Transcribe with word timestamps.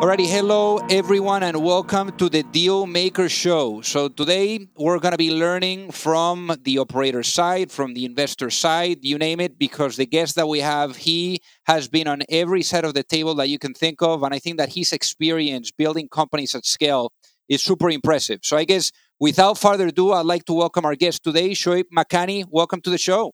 Alrighty, 0.00 0.26
hello 0.26 0.78
everyone, 0.90 1.44
and 1.44 1.62
welcome 1.62 2.14
to 2.16 2.28
the 2.28 2.42
Deal 2.42 2.84
Maker 2.84 3.28
Show. 3.28 3.80
So 3.80 4.08
today 4.08 4.66
we're 4.76 4.98
going 4.98 5.12
to 5.12 5.18
be 5.18 5.30
learning 5.30 5.92
from 5.92 6.52
the 6.64 6.78
operator 6.78 7.22
side, 7.22 7.70
from 7.70 7.94
the 7.94 8.04
investor 8.04 8.50
side, 8.50 8.98
you 9.02 9.16
name 9.18 9.38
it, 9.40 9.56
because 9.56 9.96
the 9.96 10.04
guest 10.04 10.34
that 10.34 10.48
we 10.48 10.58
have, 10.60 10.96
he 10.96 11.40
has 11.66 11.88
been 11.88 12.08
on 12.08 12.22
every 12.28 12.62
side 12.62 12.84
of 12.84 12.94
the 12.94 13.04
table 13.04 13.36
that 13.36 13.48
you 13.48 13.58
can 13.58 13.72
think 13.72 14.02
of, 14.02 14.24
and 14.24 14.34
I 14.34 14.40
think 14.40 14.58
that 14.58 14.74
his 14.74 14.92
experience 14.92 15.70
building 15.70 16.08
companies 16.08 16.56
at 16.56 16.66
scale 16.66 17.12
is 17.48 17.62
super 17.62 17.88
impressive. 17.88 18.40
So 18.42 18.56
I 18.56 18.64
guess 18.64 18.90
without 19.20 19.58
further 19.58 19.86
ado, 19.86 20.12
I'd 20.12 20.26
like 20.26 20.44
to 20.46 20.54
welcome 20.54 20.84
our 20.84 20.96
guest 20.96 21.22
today, 21.22 21.50
Shoaib 21.50 21.84
Makani. 21.96 22.44
Welcome 22.50 22.80
to 22.82 22.90
the 22.90 22.98
show. 22.98 23.32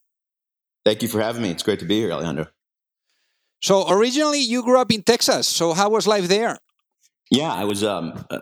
Thank 0.85 1.01
you 1.01 1.07
for 1.07 1.21
having 1.21 1.41
me. 1.41 1.49
It's 1.49 1.63
great 1.63 1.79
to 1.79 1.85
be 1.85 1.99
here, 2.01 2.11
Alejandro. 2.11 2.47
So 3.61 3.89
originally 3.89 4.39
you 4.39 4.63
grew 4.63 4.79
up 4.79 4.91
in 4.91 5.03
Texas. 5.03 5.47
So 5.47 5.73
how 5.73 5.89
was 5.89 6.07
life 6.07 6.27
there? 6.27 6.57
Yeah, 7.29 7.53
I 7.53 7.63
was 7.63 7.83
um, 7.83 8.25
uh, 8.29 8.39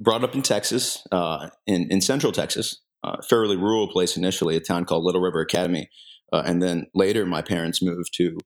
brought 0.00 0.24
up 0.24 0.34
in 0.34 0.42
Texas, 0.42 1.06
uh, 1.12 1.50
in 1.66 1.88
in 1.90 2.00
Central 2.00 2.32
Texas, 2.32 2.80
uh, 3.04 3.18
fairly 3.28 3.56
rural 3.56 3.86
place 3.86 4.16
initially, 4.16 4.56
a 4.56 4.60
town 4.60 4.84
called 4.84 5.04
Little 5.04 5.20
River 5.20 5.40
Academy, 5.40 5.88
uh, 6.32 6.42
and 6.44 6.62
then 6.62 6.86
later 6.94 7.24
my 7.26 7.42
parents 7.42 7.82
moved 7.82 8.12
to 8.14 8.38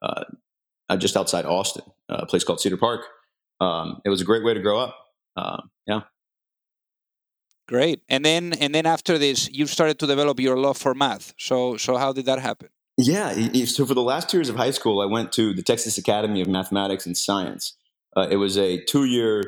uh, 0.00 0.24
uh, 0.88 0.96
just 0.96 1.16
outside 1.16 1.44
Austin, 1.44 1.84
a 2.08 2.26
place 2.26 2.44
called 2.44 2.60
Cedar 2.60 2.76
Park. 2.76 3.02
Um, 3.60 4.00
it 4.04 4.08
was 4.08 4.20
a 4.20 4.24
great 4.24 4.44
way 4.44 4.54
to 4.54 4.60
grow 4.60 4.78
up. 4.78 4.96
Um, 5.36 5.70
yeah. 5.86 6.00
Great. 7.68 8.02
And 8.08 8.24
then 8.24 8.54
and 8.54 8.74
then 8.74 8.86
after 8.86 9.18
this, 9.18 9.48
you 9.50 9.66
started 9.66 9.98
to 10.00 10.06
develop 10.06 10.40
your 10.40 10.56
love 10.56 10.78
for 10.78 10.94
math. 10.94 11.32
So 11.38 11.76
so 11.76 11.96
how 11.96 12.12
did 12.12 12.26
that 12.26 12.40
happen? 12.40 12.70
Yeah. 12.98 13.32
So 13.64 13.86
for 13.86 13.94
the 13.94 14.02
last 14.02 14.28
two 14.28 14.38
years 14.38 14.48
of 14.48 14.56
high 14.56 14.70
school, 14.70 15.00
I 15.00 15.06
went 15.06 15.32
to 15.32 15.54
the 15.54 15.62
Texas 15.62 15.96
Academy 15.96 16.40
of 16.40 16.48
Mathematics 16.48 17.06
and 17.06 17.16
Science. 17.16 17.76
Uh, 18.16 18.28
it 18.30 18.36
was 18.36 18.58
a 18.58 18.84
two-year 18.84 19.42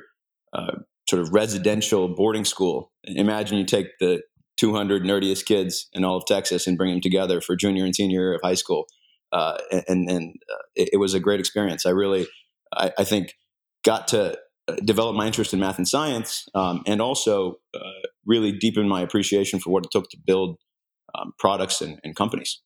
uh, 0.55 0.77
sort 1.09 1.21
of 1.21 1.32
residential 1.32 2.09
boarding 2.09 2.44
school. 2.44 2.91
Imagine 3.05 3.59
you 3.59 3.65
take 3.65 3.99
the 4.00 4.22
200 4.56 5.03
nerdiest 5.03 5.44
kids 5.44 5.88
in 5.93 6.05
all 6.05 6.16
of 6.16 6.25
Texas 6.27 6.66
and 6.66 6.78
bring 6.78 6.91
them 6.91 7.00
together 7.00 7.41
for 7.41 7.56
junior 7.56 7.84
and 7.84 7.94
senior 7.94 8.21
year 8.21 8.34
of 8.34 8.41
high 8.43 8.55
school. 8.55 8.87
Uh, 9.32 9.59
and 9.88 10.09
and 10.09 10.37
uh, 10.50 10.62
it, 10.76 10.91
it, 10.93 10.97
was 10.99 11.12
a 11.12 11.19
great 11.19 11.41
experience. 11.41 11.84
I 11.87 11.91
really, 11.91 12.28
I, 12.72 12.93
I, 12.99 13.05
think, 13.05 13.34
got 13.84 14.06
to 14.09 14.38
uh, 14.69 14.76
develop 14.84 15.16
my 15.16 15.26
interest 15.26 15.53
in 15.53 15.59
math 15.59 15.76
and 15.76 15.88
science, 15.88 16.47
um, 16.55 16.84
and 16.87 17.03
also 17.03 17.56
uh, 17.75 17.81
really 18.25 18.53
deepen 18.53 18.88
my 18.88 19.00
appreciation 19.00 19.59
for 19.59 19.71
what 19.71 19.84
it 19.84 19.91
took 19.91 20.09
to 20.11 20.16
build 20.25 20.59
um, 21.16 21.32
products 21.37 21.81
and, 21.81 21.99
and 22.05 22.15
companies. 22.15 22.61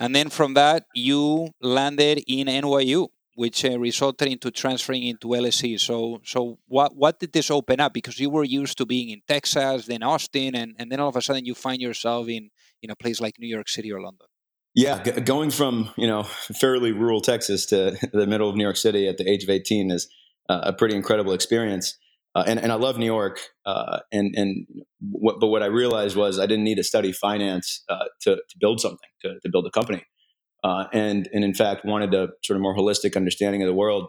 And 0.00 0.16
then 0.16 0.30
from 0.30 0.54
that, 0.54 0.86
you 0.94 1.50
landed 1.60 2.24
in 2.26 2.46
NYU, 2.46 3.08
which 3.34 3.64
uh, 3.66 3.78
resulted 3.78 4.28
into 4.28 4.50
transferring 4.50 5.02
into 5.02 5.28
LSE. 5.28 5.78
So, 5.78 6.20
so 6.24 6.58
what 6.66 6.96
what 6.96 7.20
did 7.20 7.32
this 7.32 7.50
open 7.50 7.80
up? 7.80 7.92
Because 7.92 8.18
you 8.18 8.30
were 8.30 8.44
used 8.44 8.78
to 8.78 8.86
being 8.86 9.10
in 9.10 9.20
Texas, 9.28 9.86
then 9.86 10.02
Austin, 10.02 10.56
and, 10.56 10.74
and 10.78 10.90
then 10.90 11.00
all 11.00 11.10
of 11.10 11.16
a 11.16 11.22
sudden 11.22 11.44
you 11.44 11.54
find 11.54 11.82
yourself 11.82 12.28
in 12.28 12.50
in 12.82 12.90
a 12.90 12.96
place 12.96 13.20
like 13.20 13.38
New 13.38 13.46
York 13.46 13.68
City 13.68 13.92
or 13.92 14.00
London. 14.00 14.26
Yeah, 14.74 15.02
g- 15.02 15.20
going 15.20 15.50
from 15.50 15.90
you 15.98 16.06
know 16.06 16.22
fairly 16.22 16.92
rural 16.92 17.20
Texas 17.20 17.66
to 17.66 17.96
the 18.12 18.26
middle 18.26 18.48
of 18.48 18.56
New 18.56 18.64
York 18.64 18.78
City 18.78 19.06
at 19.06 19.18
the 19.18 19.28
age 19.28 19.44
of 19.44 19.50
eighteen 19.50 19.90
is 19.90 20.08
uh, 20.48 20.62
a 20.64 20.72
pretty 20.72 20.96
incredible 20.96 21.34
experience. 21.34 21.98
Uh, 22.34 22.44
and, 22.46 22.60
and 22.60 22.70
I 22.70 22.76
love 22.76 22.96
New 22.96 23.06
York. 23.06 23.40
Uh, 23.66 24.00
and 24.12 24.34
and 24.34 24.66
what, 25.00 25.40
but 25.40 25.48
what 25.48 25.62
I 25.62 25.66
realized 25.66 26.16
was 26.16 26.38
I 26.38 26.46
didn't 26.46 26.64
need 26.64 26.76
to 26.76 26.84
study 26.84 27.12
finance 27.12 27.82
uh, 27.88 28.04
to 28.22 28.36
to 28.36 28.56
build 28.58 28.80
something, 28.80 29.08
to, 29.22 29.34
to 29.40 29.48
build 29.50 29.66
a 29.66 29.70
company. 29.70 30.04
Uh, 30.62 30.84
and 30.92 31.28
and 31.32 31.42
in 31.42 31.54
fact 31.54 31.84
wanted 31.84 32.12
a 32.14 32.28
sort 32.44 32.56
of 32.56 32.62
more 32.62 32.76
holistic 32.76 33.16
understanding 33.16 33.62
of 33.62 33.66
the 33.66 33.74
world. 33.74 34.08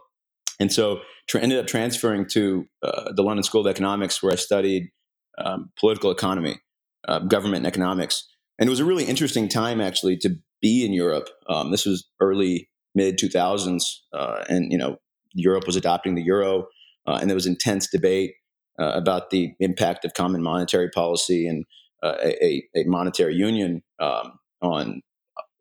And 0.60 0.72
so 0.72 1.00
tra- 1.28 1.42
ended 1.42 1.60
up 1.60 1.68
transferring 1.68 2.28
to 2.34 2.66
uh, 2.84 3.14
the 3.16 3.24
London 3.24 3.44
School 3.44 3.62
of 3.62 3.68
Economics, 3.68 4.22
where 4.22 4.34
I 4.34 4.36
studied 4.36 4.90
um, 5.38 5.72
political 5.80 6.12
economy, 6.12 6.60
uh, 7.08 7.20
government 7.20 7.66
and 7.66 7.68
economics. 7.68 8.28
And 8.60 8.68
it 8.68 8.70
was 8.70 8.80
a 8.80 8.86
really 8.86 9.06
interesting 9.06 9.48
time 9.48 9.82
actually 9.82 10.18
to 10.18 10.36
be 10.62 10.86
in 10.86 10.94
Europe. 10.94 11.30
Um, 11.50 11.72
this 11.72 11.86
was 11.86 12.08
early 12.20 12.70
mid 12.94 13.18
2000s, 13.18 13.84
and 14.14 14.72
you 14.72 14.78
know 14.78 14.98
Europe 15.34 15.66
was 15.66 15.76
adopting 15.76 16.16
the 16.16 16.24
euro 16.24 16.68
uh, 17.08 17.18
and 17.20 17.30
there 17.30 17.36
was 17.36 17.48
intense 17.48 17.88
debate 17.90 18.34
uh, 18.80 18.92
about 18.94 19.30
the 19.30 19.54
impact 19.60 20.06
of 20.06 20.14
common 20.14 20.42
monetary 20.42 20.90
policy 20.90 21.48
and 21.48 21.66
uh, 22.04 22.16
a, 22.24 22.64
a, 22.76 22.84
monetary 22.86 23.36
union 23.36 23.84
um, 24.00 24.40
on 24.62 25.02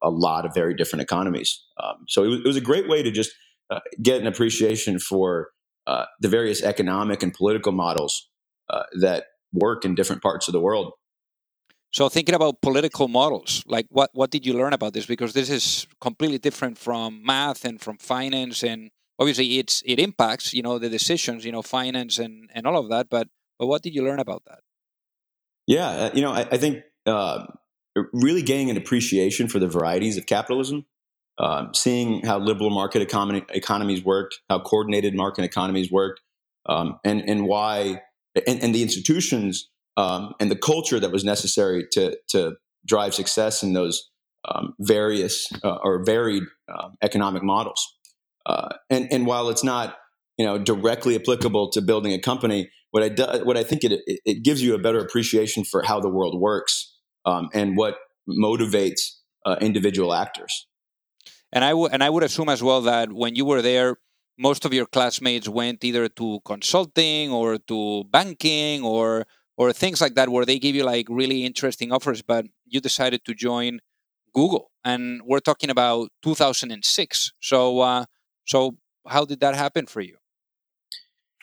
a 0.03 0.11
lot 0.11 0.47
of 0.47 0.55
very 0.55 0.75
different 0.75 1.03
economies. 1.03 1.63
Um, 1.83 2.05
so 2.09 2.25
it 2.25 2.29
was, 2.29 2.39
it 2.41 2.47
was, 2.47 2.57
a 2.57 2.63
great 2.63 2.89
way 2.89 3.03
to 3.03 3.11
just 3.11 3.33
uh, 3.71 3.81
get 4.03 4.21
an 4.21 4.27
appreciation 4.27 4.99
for 4.99 5.51
uh, 5.87 6.07
the 6.21 6.29
various 6.29 6.63
economic 6.63 7.23
and 7.23 7.35
political 7.35 7.73
models 7.73 8.29
uh, 8.71 8.85
that 9.01 9.25
work 9.53 9.85
in 9.85 9.95
different 9.95 10.23
parts 10.23 10.49
of 10.49 10.53
the 10.53 10.61
world. 10.61 10.93
So 11.93 12.09
thinking 12.09 12.37
about 12.37 12.63
political 12.63 13.09
models, 13.09 13.65
like 13.67 13.87
what, 13.91 14.11
what 14.13 14.31
did 14.31 14.47
you 14.47 14.55
learn 14.55 14.73
about 14.73 14.93
this? 14.93 15.07
Because 15.07 15.33
this 15.33 15.51
is 15.51 15.87
completely 16.01 16.39
different 16.39 16.79
from 16.79 17.21
math 17.25 17.65
and 17.65 17.81
from 17.81 17.99
finance 17.99 18.63
and 18.63 18.91
obviously 19.21 19.59
it's 19.59 19.83
it 19.85 20.01
impacts 20.01 20.53
you 20.53 20.63
know 20.63 20.79
the 20.79 20.89
decisions 20.89 21.45
you 21.45 21.53
know 21.53 21.63
finance 21.63 22.19
and 22.19 22.51
and 22.55 22.67
all 22.67 22.79
of 22.79 22.89
that 22.89 23.09
but 23.11 23.29
but 23.59 23.67
what 23.67 23.83
did 23.83 23.95
you 23.95 24.03
learn 24.03 24.19
about 24.19 24.43
that? 24.47 24.61
Yeah 25.67 25.89
uh, 25.89 26.11
you 26.15 26.23
know 26.23 26.33
i, 26.33 26.41
I 26.51 26.57
think 26.57 26.83
uh, 27.07 27.47
really 28.13 28.43
gaining 28.43 28.71
an 28.71 28.77
appreciation 28.77 29.49
for 29.49 29.59
the 29.59 29.69
varieties 29.69 30.17
of 30.17 30.27
capitalism 30.27 30.87
um, 31.39 31.73
seeing 31.75 32.25
how 32.27 32.39
liberal 32.39 32.71
market 32.71 33.03
economy, 33.03 33.45
economies 33.51 34.03
worked 34.05 34.41
how 34.49 34.59
coordinated 34.59 35.15
market 35.15 35.45
economies 35.45 35.91
worked 35.93 36.21
um, 36.67 36.99
and 37.05 37.21
and 37.29 37.47
why 37.47 38.03
and, 38.47 38.63
and 38.63 38.75
the 38.75 38.83
institutions 38.83 39.69
um, 39.97 40.33
and 40.41 40.51
the 40.51 40.57
culture 40.57 40.99
that 40.99 41.13
was 41.13 41.25
necessary 41.25 41.87
to 41.93 42.17
to 42.29 42.55
drive 42.87 43.15
success 43.15 43.63
in 43.63 43.75
those 43.75 44.09
um, 44.49 44.75
various 44.81 45.47
uh, 45.63 45.77
or 45.83 46.03
varied 46.03 46.45
um, 46.73 46.95
economic 47.03 47.43
models 47.43 47.99
uh, 48.47 48.69
and 48.89 49.09
and 49.13 49.27
while 49.27 49.49
it's 49.49 49.65
not 49.65 49.97
you 50.39 50.45
know 50.45 50.59
directly 50.59 51.17
applicable 51.17 51.71
to 51.71 51.81
building 51.81 52.13
a 52.13 52.19
company, 52.19 52.71
what 52.91 53.03
I 53.03 53.09
do, 53.09 53.25
what 53.45 53.57
I 53.57 53.63
think 53.63 53.85
it, 53.85 54.01
it, 54.07 54.43
gives 54.43 54.63
you 54.63 54.75
a 54.75 54.79
better 54.79 54.99
appreciation 54.99 55.65
for 55.65 55.83
how 55.83 56.01
the 56.01 56.09
world 56.09 56.41
works 56.41 56.97
um, 57.25 57.49
and 57.53 57.77
what 57.77 57.97
motivates 58.29 59.01
uh, 59.47 59.57
individual 59.61 60.15
actors. 60.15 60.67
And 61.53 61.65
I 61.65 61.75
would 61.75 61.93
and 61.93 62.03
I 62.03 62.11
would 62.11 62.23
assume 62.23 62.49
as 62.49 62.63
well 62.63 62.81
that 62.83 63.13
when 63.13 63.35
you 63.35 63.45
were 63.45 63.63
there, 63.63 63.99
most 64.39 64.65
of 64.65 64.73
your 64.73 64.87
classmates 64.87 65.49
went 65.49 65.85
either 65.85 66.09
to 66.09 66.41
consulting 66.45 67.31
or 67.31 67.59
to 67.59 68.05
banking 68.05 68.83
or 68.83 69.27
or 69.57 69.73
things 69.75 70.01
like 70.01 70.15
that, 70.15 70.31
where 70.31 70.47
they 70.47 70.59
give 70.59 70.75
you 70.75 70.85
like 70.85 71.07
really 71.11 71.45
interesting 71.45 71.93
offers, 71.93 72.23
but 72.23 72.47
you 72.65 72.81
decided 72.81 73.27
to 73.27 73.35
join 73.35 73.81
Google, 74.35 74.71
and 74.85 75.21
we're 75.27 75.41
talking 75.41 75.69
about 75.69 76.09
2006. 76.23 77.33
So, 77.41 77.81
uh, 77.81 78.05
so 78.51 78.77
how 79.07 79.25
did 79.25 79.41
that 79.41 79.55
happen 79.55 79.87
for 79.87 80.01
you? 80.01 80.17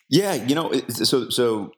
Yeah, 0.10 0.34
you 0.34 0.56
know, 0.56 0.74
so 0.90 1.30
so 1.30 1.72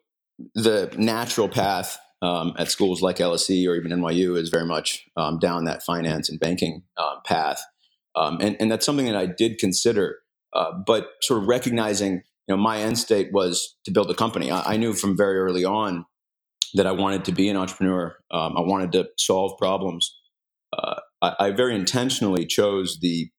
the 0.56 0.92
natural 0.98 1.48
path 1.48 2.00
um, 2.24 2.54
at 2.58 2.70
schools 2.72 3.02
like 3.02 3.18
LSE 3.18 3.68
or 3.68 3.76
even 3.76 3.92
NYU 3.92 4.38
is 4.38 4.50
very 4.50 4.66
much 4.66 5.06
um, 5.16 5.38
down 5.38 5.66
that 5.66 5.84
finance 5.84 6.30
and 6.30 6.40
banking 6.40 6.82
um, 6.98 7.18
path, 7.26 7.62
um, 8.16 8.40
and 8.42 8.58
and 8.60 8.72
that's 8.72 8.86
something 8.86 9.06
that 9.06 9.16
I 9.16 9.28
did 9.28 9.60
consider, 9.60 10.18
uh, 10.54 10.72
but 10.86 11.10
sort 11.22 11.44
of 11.44 11.48
recognizing, 11.48 12.14
you 12.48 12.56
know, 12.56 12.58
my 12.58 12.80
end 12.80 12.98
state 12.98 13.32
was 13.32 13.76
to 13.86 13.92
build 13.92 14.10
a 14.10 14.16
company. 14.16 14.50
I, 14.50 14.74
I 14.74 14.78
knew 14.78 14.94
from 14.94 15.16
very 15.16 15.38
early 15.38 15.64
on 15.64 16.06
that 16.74 16.88
I 16.88 16.92
wanted 16.92 17.26
to 17.26 17.32
be 17.32 17.50
an 17.50 17.58
entrepreneur. 17.58 18.16
Um, 18.32 18.58
I 18.58 18.62
wanted 18.62 18.92
to 18.94 19.10
solve 19.18 19.58
problems. 19.60 20.16
Uh, 20.74 21.00
I, 21.22 21.36
I, 21.40 21.52
very 21.52 21.74
intentionally 21.74 22.46
chose 22.46 23.00
the 23.02 23.32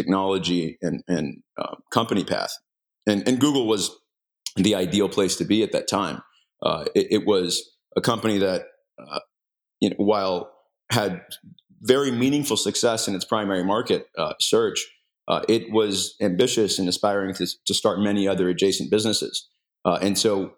technology 0.00 0.78
and, 0.82 1.02
and 1.08 1.42
uh, 1.58 1.76
company 1.92 2.24
path, 2.24 2.52
and, 3.06 3.26
and 3.28 3.40
Google 3.40 3.66
was 3.66 3.90
the 4.56 4.74
ideal 4.74 5.08
place 5.08 5.36
to 5.36 5.44
be 5.44 5.62
at 5.62 5.72
that 5.72 5.88
time. 5.88 6.22
Uh, 6.62 6.84
it, 6.94 7.06
it, 7.10 7.26
was 7.26 7.76
a 7.96 8.00
company 8.00 8.38
that, 8.38 8.62
uh, 8.98 9.20
you 9.80 9.90
know, 9.90 9.96
while 9.98 10.50
had 10.90 11.22
very 11.82 12.10
meaningful 12.10 12.56
success 12.56 13.08
in 13.08 13.14
its 13.14 13.24
primary 13.24 13.64
market, 13.64 14.06
uh, 14.18 14.34
search, 14.40 14.86
uh, 15.28 15.42
it 15.48 15.70
was 15.70 16.14
ambitious 16.20 16.78
and 16.78 16.88
aspiring 16.88 17.32
to, 17.34 17.46
to, 17.66 17.72
start 17.72 18.00
many 18.00 18.28
other 18.28 18.48
adjacent 18.48 18.90
businesses. 18.90 19.48
Uh, 19.84 19.98
and 20.02 20.18
so, 20.18 20.52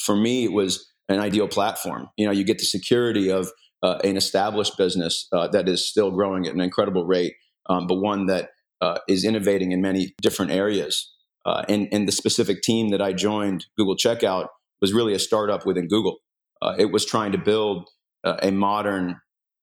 for 0.00 0.16
me, 0.16 0.44
it 0.44 0.52
was 0.52 0.90
an 1.08 1.18
ideal 1.18 1.48
platform. 1.48 2.08
You 2.16 2.26
know, 2.26 2.32
you 2.32 2.44
get 2.44 2.58
the 2.58 2.64
security 2.64 3.30
of 3.30 3.48
an 3.82 4.16
established 4.16 4.78
business 4.78 5.28
that 5.32 5.68
is 5.68 5.86
still 5.86 6.12
growing 6.12 6.46
at 6.46 6.54
an 6.54 6.60
incredible 6.60 7.04
rate, 7.04 7.34
um, 7.68 7.86
but 7.86 7.96
one 7.96 8.26
that 8.26 8.50
is 9.08 9.24
innovating 9.24 9.72
in 9.72 9.80
many 9.80 10.14
different 10.20 10.52
areas. 10.52 11.12
Uh, 11.44 11.64
and, 11.68 11.88
and 11.92 12.06
the 12.06 12.12
specific 12.12 12.62
team 12.62 12.90
that 12.90 13.02
I 13.02 13.12
joined, 13.12 13.66
Google 13.76 13.96
Checkout, 13.96 14.46
was 14.80 14.92
really 14.92 15.14
a 15.14 15.18
startup 15.18 15.66
within 15.66 15.88
Google. 15.88 16.18
Uh, 16.60 16.74
it 16.78 16.92
was 16.92 17.04
trying 17.04 17.32
to 17.32 17.38
build 17.38 17.88
uh, 18.24 18.36
a 18.42 18.50
modern, 18.52 19.16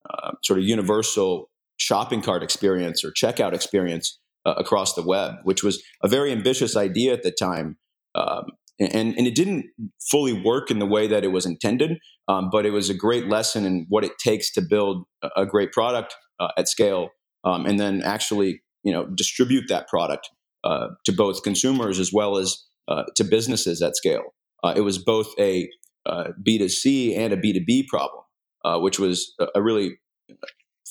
uh, 0.09 0.31
sort 0.43 0.59
of 0.59 0.65
universal 0.65 1.49
shopping 1.77 2.21
cart 2.21 2.43
experience 2.43 3.03
or 3.05 3.11
checkout 3.11 3.53
experience 3.53 4.19
uh, 4.45 4.55
across 4.57 4.93
the 4.93 5.01
web, 5.01 5.35
which 5.43 5.63
was 5.63 5.81
a 6.03 6.07
very 6.07 6.31
ambitious 6.31 6.75
idea 6.75 7.13
at 7.13 7.23
the 7.23 7.31
time. 7.31 7.77
Um, 8.15 8.45
and, 8.79 9.17
and 9.17 9.27
it 9.27 9.35
didn't 9.35 9.65
fully 10.09 10.33
work 10.33 10.71
in 10.71 10.79
the 10.79 10.85
way 10.85 11.07
that 11.07 11.23
it 11.23 11.29
was 11.29 11.45
intended, 11.45 11.97
um, 12.27 12.49
but 12.51 12.65
it 12.65 12.71
was 12.71 12.89
a 12.89 12.93
great 12.93 13.27
lesson 13.27 13.65
in 13.65 13.85
what 13.89 14.03
it 14.03 14.13
takes 14.23 14.51
to 14.53 14.61
build 14.61 15.05
a, 15.21 15.29
a 15.37 15.45
great 15.45 15.71
product 15.71 16.15
uh, 16.39 16.49
at 16.57 16.67
scale, 16.67 17.09
um, 17.43 17.65
and 17.65 17.79
then 17.79 18.01
actually, 18.01 18.61
you 18.89 18.95
know, 18.95 19.05
distribute 19.05 19.65
that 19.69 19.87
product 19.87 20.31
uh, 20.63 20.87
to 21.05 21.11
both 21.11 21.43
consumers 21.43 21.99
as 21.99 22.11
well 22.11 22.37
as 22.37 22.57
uh, 22.87 23.03
to 23.15 23.23
businesses 23.23 23.83
at 23.83 23.95
scale. 23.95 24.33
Uh, 24.63 24.73
it 24.75 24.81
was 24.81 24.97
both 24.97 25.27
a 25.37 25.69
B2C 26.07 27.15
uh, 27.15 27.19
and 27.21 27.33
a 27.33 27.37
B2B 27.37 27.85
problem, 27.85 28.23
uh, 28.65 28.79
which 28.79 28.97
was 28.97 29.35
a, 29.53 29.61
really 29.61 29.99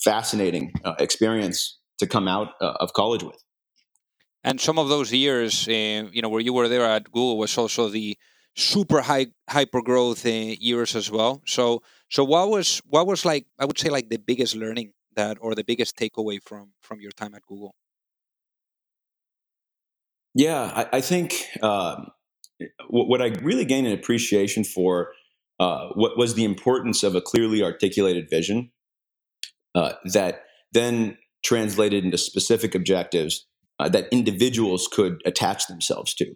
fascinating 0.05 0.73
experience 1.01 1.81
to 1.99 2.07
come 2.07 2.29
out 2.29 2.53
of 2.61 2.93
college 2.93 3.25
with. 3.25 3.43
And 4.45 4.61
some 4.61 4.79
of 4.79 4.89
those 4.89 5.13
years, 5.13 5.67
you 5.67 6.23
know, 6.23 6.29
where 6.29 6.41
you 6.41 6.53
were 6.53 6.69
there 6.69 6.87
at 6.87 7.11
Google 7.11 7.37
was 7.37 7.59
also 7.59 7.89
the 7.89 8.17
super 8.55 9.01
high 9.01 9.27
hyper 9.51 9.83
growth 9.83 10.25
years 10.25 10.95
as 10.95 11.11
well. 11.11 11.43
So, 11.47 11.83
so 12.09 12.23
what 12.23 12.49
was 12.49 12.81
what 12.87 13.09
was 13.09 13.25
like? 13.25 13.47
I 13.59 13.65
would 13.65 13.79
say 13.79 13.91
like 13.91 14.09
the 14.09 14.19
biggest 14.19 14.55
learning 14.55 14.93
that, 15.17 15.37
or 15.41 15.57
the 15.57 15.65
biggest 15.65 15.99
takeaway 15.99 16.39
from 16.41 16.75
from 16.81 17.01
your 17.01 17.11
time 17.11 17.35
at 17.35 17.43
Google. 17.43 17.75
Yeah, 20.39 20.71
I, 20.73 20.99
I 20.99 21.01
think 21.01 21.49
um, 21.63 22.13
what 22.89 23.21
I 23.21 23.33
really 23.43 23.65
gained 23.65 23.89
an 23.89 23.93
appreciation 23.93 24.63
for 24.63 25.11
uh, 25.59 25.89
what 25.95 26.17
was 26.17 26.35
the 26.35 26.45
importance 26.45 27.03
of 27.03 27.17
a 27.17 27.21
clearly 27.21 27.61
articulated 27.61 28.31
vision 28.31 28.71
uh, 29.75 29.95
that 30.13 30.43
then 30.71 31.19
translated 31.45 32.05
into 32.05 32.17
specific 32.17 32.77
objectives 32.77 33.49
uh, 33.81 33.89
that 33.89 34.07
individuals 34.13 34.87
could 34.87 35.21
attach 35.27 35.67
themselves 35.67 36.15
to. 36.15 36.33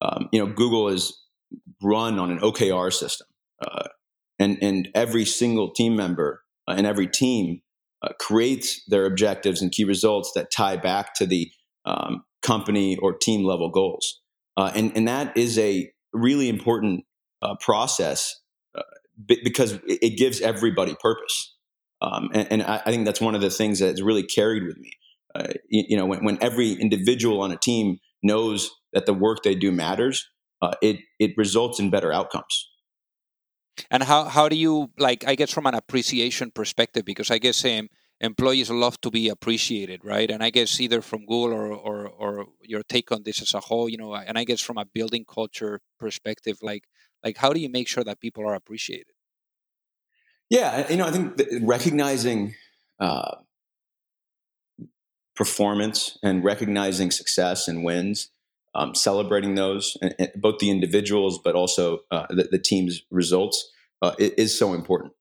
Um, 0.00 0.28
you 0.32 0.38
know, 0.38 0.52
Google 0.52 0.88
is 0.88 1.20
run 1.82 2.20
on 2.20 2.30
an 2.30 2.38
OKR 2.38 2.92
system, 2.92 3.26
uh, 3.60 3.88
and 4.38 4.58
and 4.62 4.88
every 4.94 5.24
single 5.24 5.72
team 5.72 5.96
member 5.96 6.44
uh, 6.68 6.74
and 6.76 6.86
every 6.86 7.08
team 7.08 7.62
uh, 8.00 8.10
creates 8.20 8.80
their 8.86 9.06
objectives 9.06 9.60
and 9.60 9.72
key 9.72 9.84
results 9.84 10.30
that 10.36 10.52
tie 10.52 10.76
back 10.76 11.14
to 11.14 11.26
the 11.26 11.50
um, 11.84 12.22
company 12.42 12.96
or 12.96 13.12
team 13.12 13.44
level 13.44 13.70
goals. 13.70 14.20
Uh, 14.56 14.72
and, 14.74 14.92
and 14.96 15.08
that 15.08 15.36
is 15.36 15.58
a 15.58 15.90
really 16.12 16.48
important 16.48 17.04
uh, 17.42 17.54
process 17.60 18.40
uh, 18.76 18.82
because 19.26 19.78
it 19.86 20.18
gives 20.18 20.40
everybody 20.40 20.94
purpose. 21.00 21.56
Um, 22.02 22.30
and, 22.32 22.48
and 22.50 22.62
I, 22.62 22.82
I, 22.84 22.90
think 22.90 23.04
that's 23.04 23.20
one 23.20 23.34
of 23.34 23.40
the 23.40 23.50
things 23.50 23.78
that's 23.78 24.00
really 24.00 24.22
carried 24.22 24.64
with 24.64 24.78
me. 24.78 24.90
Uh, 25.34 25.48
you, 25.68 25.84
you, 25.90 25.96
know, 25.96 26.06
when, 26.06 26.24
when 26.24 26.38
every 26.42 26.72
individual 26.72 27.42
on 27.42 27.52
a 27.52 27.56
team 27.56 27.98
knows 28.22 28.70
that 28.92 29.06
the 29.06 29.12
work 29.14 29.42
they 29.42 29.54
do 29.54 29.70
matters, 29.70 30.26
uh, 30.62 30.74
it, 30.82 31.00
it 31.18 31.32
results 31.36 31.78
in 31.78 31.90
better 31.90 32.12
outcomes. 32.12 32.70
And 33.90 34.02
how, 34.02 34.24
how 34.24 34.48
do 34.48 34.56
you 34.56 34.90
like? 34.98 35.26
I 35.26 35.34
guess 35.34 35.50
from 35.50 35.66
an 35.66 35.74
appreciation 35.74 36.50
perspective, 36.50 37.04
because 37.04 37.30
I 37.30 37.38
guess 37.38 37.64
um, 37.64 37.88
employees 38.20 38.70
love 38.70 39.00
to 39.00 39.10
be 39.10 39.28
appreciated, 39.28 40.04
right? 40.04 40.30
And 40.30 40.42
I 40.42 40.50
guess 40.50 40.80
either 40.80 41.00
from 41.00 41.20
Google 41.20 41.54
or, 41.54 41.72
or, 41.72 42.08
or 42.08 42.46
your 42.62 42.82
take 42.82 43.10
on 43.12 43.22
this 43.22 43.40
as 43.40 43.54
a 43.54 43.60
whole, 43.60 43.88
you 43.88 43.96
know, 43.96 44.14
and 44.14 44.38
I 44.38 44.44
guess 44.44 44.60
from 44.60 44.78
a 44.78 44.84
building 44.84 45.24
culture 45.24 45.80
perspective, 45.98 46.58
like 46.62 46.84
like 47.24 47.36
how 47.36 47.52
do 47.52 47.60
you 47.60 47.68
make 47.68 47.88
sure 47.88 48.04
that 48.04 48.20
people 48.20 48.46
are 48.46 48.54
appreciated? 48.54 49.12
Yeah, 50.48 50.90
you 50.90 50.96
know, 50.96 51.06
I 51.06 51.12
think 51.12 51.40
recognizing 51.62 52.54
uh, 52.98 53.36
performance 55.36 56.18
and 56.22 56.42
recognizing 56.42 57.10
success 57.10 57.68
and 57.68 57.84
wins, 57.84 58.30
um, 58.74 58.94
celebrating 58.94 59.54
those, 59.54 59.96
and, 60.02 60.14
and 60.18 60.30
both 60.36 60.58
the 60.58 60.70
individuals 60.70 61.38
but 61.38 61.54
also 61.54 62.00
uh, 62.10 62.26
the, 62.30 62.48
the, 62.50 62.58
team's 62.58 63.02
results, 63.10 63.70
uh, 64.02 64.14
is 64.18 64.58
so 64.58 64.74
important. 64.74 65.12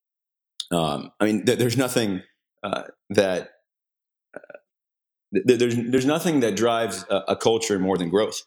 Um, 0.71 1.11
I 1.19 1.25
mean, 1.25 1.45
th- 1.45 1.59
there's 1.59 1.77
nothing 1.77 2.23
uh, 2.63 2.83
that 3.09 3.49
uh, 4.35 4.39
th- 5.47 5.59
there's 5.59 5.75
there's 5.75 6.05
nothing 6.05 6.39
that 6.41 6.55
drives 6.55 7.05
a, 7.09 7.17
a 7.29 7.35
culture 7.35 7.79
more 7.79 7.97
than 7.97 8.09
growth. 8.09 8.41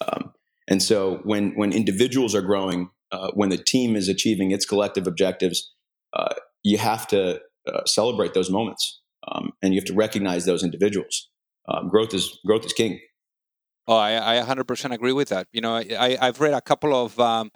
Um, 0.00 0.32
and 0.68 0.82
so 0.82 1.20
when 1.24 1.52
when 1.56 1.72
individuals 1.72 2.34
are 2.34 2.42
growing, 2.42 2.90
uh, 3.12 3.30
when 3.34 3.48
the 3.48 3.56
team 3.56 3.96
is 3.96 4.08
achieving 4.08 4.50
its 4.50 4.66
collective 4.66 5.06
objectives, 5.06 5.72
you 6.62 6.78
have 6.78 7.06
to 7.08 7.40
celebrate 7.86 8.34
those 8.34 8.50
moments, 8.50 9.00
um, 9.30 9.52
and 9.62 9.74
you 9.74 9.80
have 9.80 9.86
to 9.86 9.94
recognize 9.94 10.44
those 10.44 10.62
individuals. 10.64 11.28
Um, 11.68 11.88
growth 11.88 12.14
is 12.14 12.38
growth 12.46 12.64
is 12.64 12.72
king. 12.72 13.00
Oh, 13.86 13.96
I, 13.96 14.38
I 14.38 14.44
100% 14.44 14.92
agree 14.92 15.12
with 15.12 15.30
that. 15.30 15.46
You 15.50 15.62
know, 15.62 15.76
I, 15.76 16.18
I've 16.20 16.40
read 16.40 16.52
a 16.52 16.60
couple 16.60 16.94
of 16.94 17.18
um, 17.18 17.50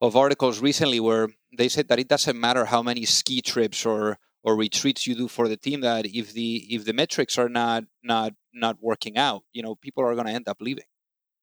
of 0.00 0.16
articles 0.16 0.60
recently 0.60 1.00
where 1.00 1.28
they 1.56 1.68
said 1.68 1.88
that 1.88 1.98
it 1.98 2.08
doesn't 2.08 2.38
matter 2.38 2.64
how 2.66 2.82
many 2.82 3.04
ski 3.04 3.40
trips 3.42 3.84
or 3.84 4.18
or 4.44 4.56
retreats 4.56 5.06
you 5.06 5.14
do 5.14 5.28
for 5.28 5.48
the 5.48 5.56
team 5.56 5.80
that 5.80 6.06
if 6.06 6.32
the 6.32 6.66
if 6.70 6.84
the 6.84 6.92
metrics 6.92 7.38
are 7.38 7.48
not 7.48 7.84
not 8.02 8.32
not 8.52 8.76
working 8.80 9.16
out 9.16 9.42
you 9.52 9.62
know 9.62 9.74
people 9.74 10.04
are 10.04 10.14
going 10.14 10.26
to 10.26 10.32
end 10.32 10.48
up 10.48 10.58
leaving. 10.60 10.84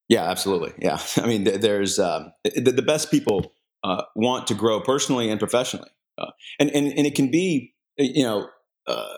Yeah 0.09 0.23
absolutely. 0.29 0.73
Yeah. 0.79 0.99
I 1.17 1.27
mean 1.27 1.43
there's 1.43 1.99
um, 1.99 2.31
the, 2.43 2.71
the, 2.71 2.81
best 2.81 3.11
people 3.11 3.53
uh, 3.83 4.03
want 4.15 4.47
to 4.47 4.53
grow 4.53 4.81
personally 4.81 5.29
and 5.29 5.39
professionally 5.39 5.89
uh, 6.17 6.31
and, 6.59 6.69
and 6.71 6.87
and 6.87 7.05
it 7.07 7.15
can 7.15 7.31
be 7.31 7.73
you 7.97 8.23
know 8.23 8.47
uh, 8.87 9.17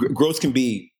g- 0.00 0.08
growth 0.08 0.40
can 0.40 0.52
be 0.52 0.92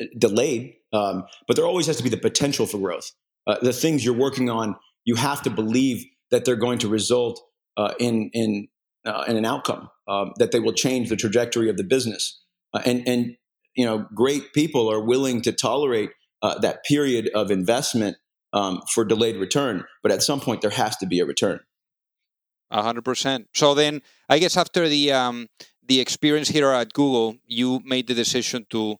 uh, 0.00 0.04
delayed 0.18 0.74
um, 0.92 1.24
but 1.46 1.56
there 1.56 1.66
always 1.66 1.86
has 1.86 1.96
to 1.96 2.02
be 2.02 2.08
the 2.08 2.16
potential 2.16 2.66
for 2.66 2.78
growth. 2.78 3.12
Uh, 3.46 3.56
the 3.60 3.72
things 3.72 4.04
you're 4.04 4.14
working 4.14 4.50
on 4.50 4.76
you 5.04 5.14
have 5.14 5.42
to 5.42 5.50
believe 5.50 6.04
that 6.30 6.44
they're 6.44 6.56
going 6.56 6.78
to 6.78 6.88
result 6.88 7.40
uh, 7.76 7.94
in 7.98 8.30
in 8.32 8.68
uh, 9.08 9.24
and 9.26 9.38
an 9.38 9.44
outcome 9.44 9.88
um, 10.06 10.32
that 10.36 10.52
they 10.52 10.60
will 10.60 10.72
change 10.72 11.08
the 11.08 11.16
trajectory 11.16 11.68
of 11.68 11.76
the 11.76 11.84
business. 11.84 12.40
Uh, 12.74 12.82
and 12.84 13.08
and 13.08 13.36
you 13.74 13.84
know, 13.84 14.06
great 14.14 14.52
people 14.52 14.90
are 14.90 15.00
willing 15.00 15.40
to 15.42 15.52
tolerate 15.52 16.10
uh, 16.42 16.58
that 16.58 16.84
period 16.84 17.30
of 17.34 17.50
investment 17.50 18.16
um, 18.52 18.80
for 18.92 19.04
delayed 19.04 19.36
return, 19.36 19.84
but 20.02 20.12
at 20.12 20.22
some 20.22 20.40
point 20.40 20.62
there 20.62 20.70
has 20.70 20.96
to 20.96 21.06
be 21.06 21.20
a 21.20 21.24
return. 21.24 21.60
A 22.70 22.82
hundred 22.82 23.04
percent. 23.04 23.48
So 23.54 23.74
then, 23.74 24.02
I 24.28 24.38
guess 24.38 24.56
after 24.56 24.88
the 24.88 25.12
um, 25.12 25.48
the 25.86 26.00
experience 26.00 26.48
here 26.48 26.70
at 26.70 26.92
Google, 26.92 27.36
you 27.46 27.80
made 27.84 28.06
the 28.06 28.14
decision 28.14 28.66
to 28.70 28.96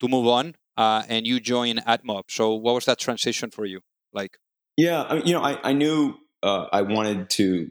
to 0.00 0.08
move 0.08 0.26
on, 0.26 0.54
uh, 0.76 1.02
and 1.08 1.26
you 1.26 1.40
joined 1.40 1.84
AdMob. 1.84 2.24
So, 2.28 2.54
what 2.54 2.74
was 2.74 2.86
that 2.86 2.98
transition 2.98 3.50
for 3.50 3.66
you 3.66 3.80
like? 4.12 4.38
Yeah, 4.76 5.02
I 5.02 5.14
mean, 5.16 5.26
you 5.26 5.34
know, 5.34 5.42
I, 5.42 5.58
I 5.62 5.72
knew 5.74 6.14
uh, 6.42 6.66
I 6.72 6.82
wanted 6.82 7.28
to 7.30 7.70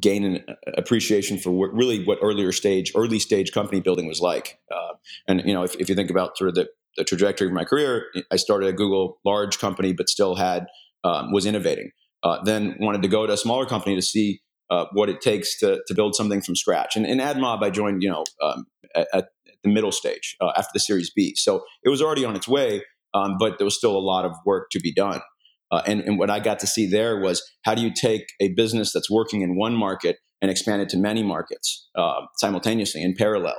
gain 0.00 0.24
an 0.24 0.44
appreciation 0.76 1.38
for 1.38 1.50
what, 1.50 1.72
really 1.72 2.04
what 2.04 2.18
earlier 2.22 2.52
stage, 2.52 2.92
early 2.94 3.18
stage 3.18 3.52
company 3.52 3.80
building 3.80 4.06
was 4.06 4.20
like. 4.20 4.58
Uh, 4.70 4.94
and 5.28 5.42
you 5.44 5.54
know, 5.54 5.62
if, 5.62 5.74
if, 5.76 5.88
you 5.88 5.94
think 5.94 6.10
about 6.10 6.36
sort 6.36 6.48
of 6.48 6.54
the, 6.54 6.68
the, 6.96 7.04
trajectory 7.04 7.46
of 7.46 7.52
my 7.52 7.64
career, 7.64 8.06
I 8.30 8.36
started 8.36 8.68
at 8.68 8.76
Google, 8.76 9.18
large 9.24 9.58
company, 9.58 9.92
but 9.92 10.08
still 10.08 10.34
had 10.34 10.66
um, 11.04 11.32
was 11.32 11.46
innovating. 11.46 11.90
Uh, 12.22 12.42
then 12.42 12.76
wanted 12.80 13.02
to 13.02 13.08
go 13.08 13.26
to 13.26 13.32
a 13.32 13.36
smaller 13.36 13.66
company 13.66 13.94
to 13.94 14.02
see 14.02 14.40
uh, 14.70 14.86
what 14.92 15.08
it 15.08 15.20
takes 15.20 15.58
to, 15.60 15.80
to 15.86 15.94
build 15.94 16.14
something 16.14 16.40
from 16.40 16.56
scratch. 16.56 16.96
And 16.96 17.06
in 17.06 17.18
AdMob, 17.18 17.62
I 17.62 17.70
joined, 17.70 18.02
you 18.02 18.10
know, 18.10 18.24
um, 18.42 18.66
at, 18.94 19.06
at, 19.12 19.28
the 19.62 19.72
middle 19.72 19.90
stage 19.90 20.36
uh, 20.40 20.52
after 20.56 20.70
the 20.74 20.78
Series 20.78 21.10
B. 21.10 21.34
So 21.34 21.64
it 21.82 21.88
was 21.88 22.00
already 22.00 22.24
on 22.24 22.36
its 22.36 22.46
way, 22.46 22.82
um, 23.14 23.36
but 23.36 23.58
there 23.58 23.64
was 23.64 23.76
still 23.76 23.96
a 23.96 23.98
lot 23.98 24.24
of 24.24 24.32
work 24.44 24.68
to 24.70 24.78
be 24.78 24.92
done. 24.92 25.20
Uh, 25.70 25.82
and, 25.86 26.00
and, 26.02 26.16
what 26.16 26.30
I 26.30 26.38
got 26.38 26.60
to 26.60 26.66
see 26.66 26.86
there 26.88 27.18
was 27.18 27.42
how 27.64 27.74
do 27.74 27.82
you 27.82 27.92
take 27.92 28.26
a 28.40 28.52
business 28.54 28.92
that's 28.92 29.10
working 29.10 29.42
in 29.42 29.56
one 29.56 29.74
market 29.74 30.18
and 30.40 30.50
expand 30.50 30.80
it 30.80 30.88
to 30.90 30.96
many 30.96 31.24
markets 31.24 31.88
uh, 31.96 32.20
simultaneously 32.36 33.02
in 33.02 33.16
parallel. 33.16 33.56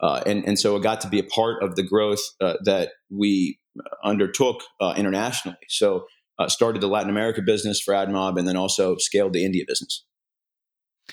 Uh, 0.00 0.22
and, 0.24 0.44
and 0.46 0.58
so 0.58 0.76
it 0.76 0.82
got 0.82 1.00
to 1.00 1.08
be 1.08 1.18
a 1.18 1.24
part 1.24 1.62
of 1.62 1.74
the 1.74 1.82
growth 1.82 2.20
uh, 2.40 2.54
that 2.64 2.92
we 3.10 3.58
undertook 4.04 4.62
uh, 4.80 4.94
internationally. 4.96 5.58
So 5.68 6.04
uh, 6.38 6.48
started 6.48 6.80
the 6.80 6.86
Latin 6.86 7.10
America 7.10 7.42
business 7.42 7.80
for 7.80 7.94
AdMob 7.94 8.38
and 8.38 8.46
then 8.46 8.56
also 8.56 8.96
scaled 8.98 9.32
the 9.32 9.44
India 9.44 9.64
business. 9.66 10.04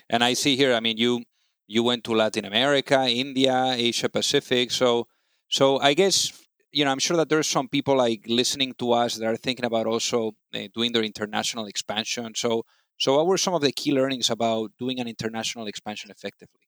And 0.09 0.23
I 0.23 0.33
see 0.33 0.55
here, 0.55 0.73
I 0.73 0.79
mean, 0.79 0.97
you 0.97 1.23
you 1.67 1.81
went 1.81 2.03
to 2.03 2.11
Latin 2.11 2.45
America, 2.45 3.07
India, 3.07 3.73
Asia 3.75 4.09
Pacific. 4.09 4.69
So 4.69 5.07
so 5.49 5.79
I 5.79 5.93
guess 5.93 6.31
you 6.75 6.84
know, 6.84 6.91
I'm 6.91 7.00
sure 7.00 7.15
that 7.15 7.29
there's 7.29 7.48
some 7.48 7.70
people 7.70 7.96
like 7.96 8.25
listening 8.27 8.74
to 8.79 8.91
us 8.91 9.15
that 9.15 9.25
are 9.25 9.38
thinking 9.38 9.63
about 9.63 9.88
also 9.88 10.34
uh, 10.53 10.60
doing 10.74 10.91
their 10.91 11.03
international 11.03 11.67
expansion. 11.67 12.34
So, 12.36 12.65
so 12.98 13.15
what 13.15 13.27
were 13.27 13.38
some 13.38 13.53
of 13.53 13.62
the 13.62 13.72
key 13.72 13.94
learnings 13.94 14.29
about 14.29 14.72
doing 14.77 15.00
an 15.00 15.08
international 15.08 15.67
expansion 15.67 16.12
effectively? 16.12 16.60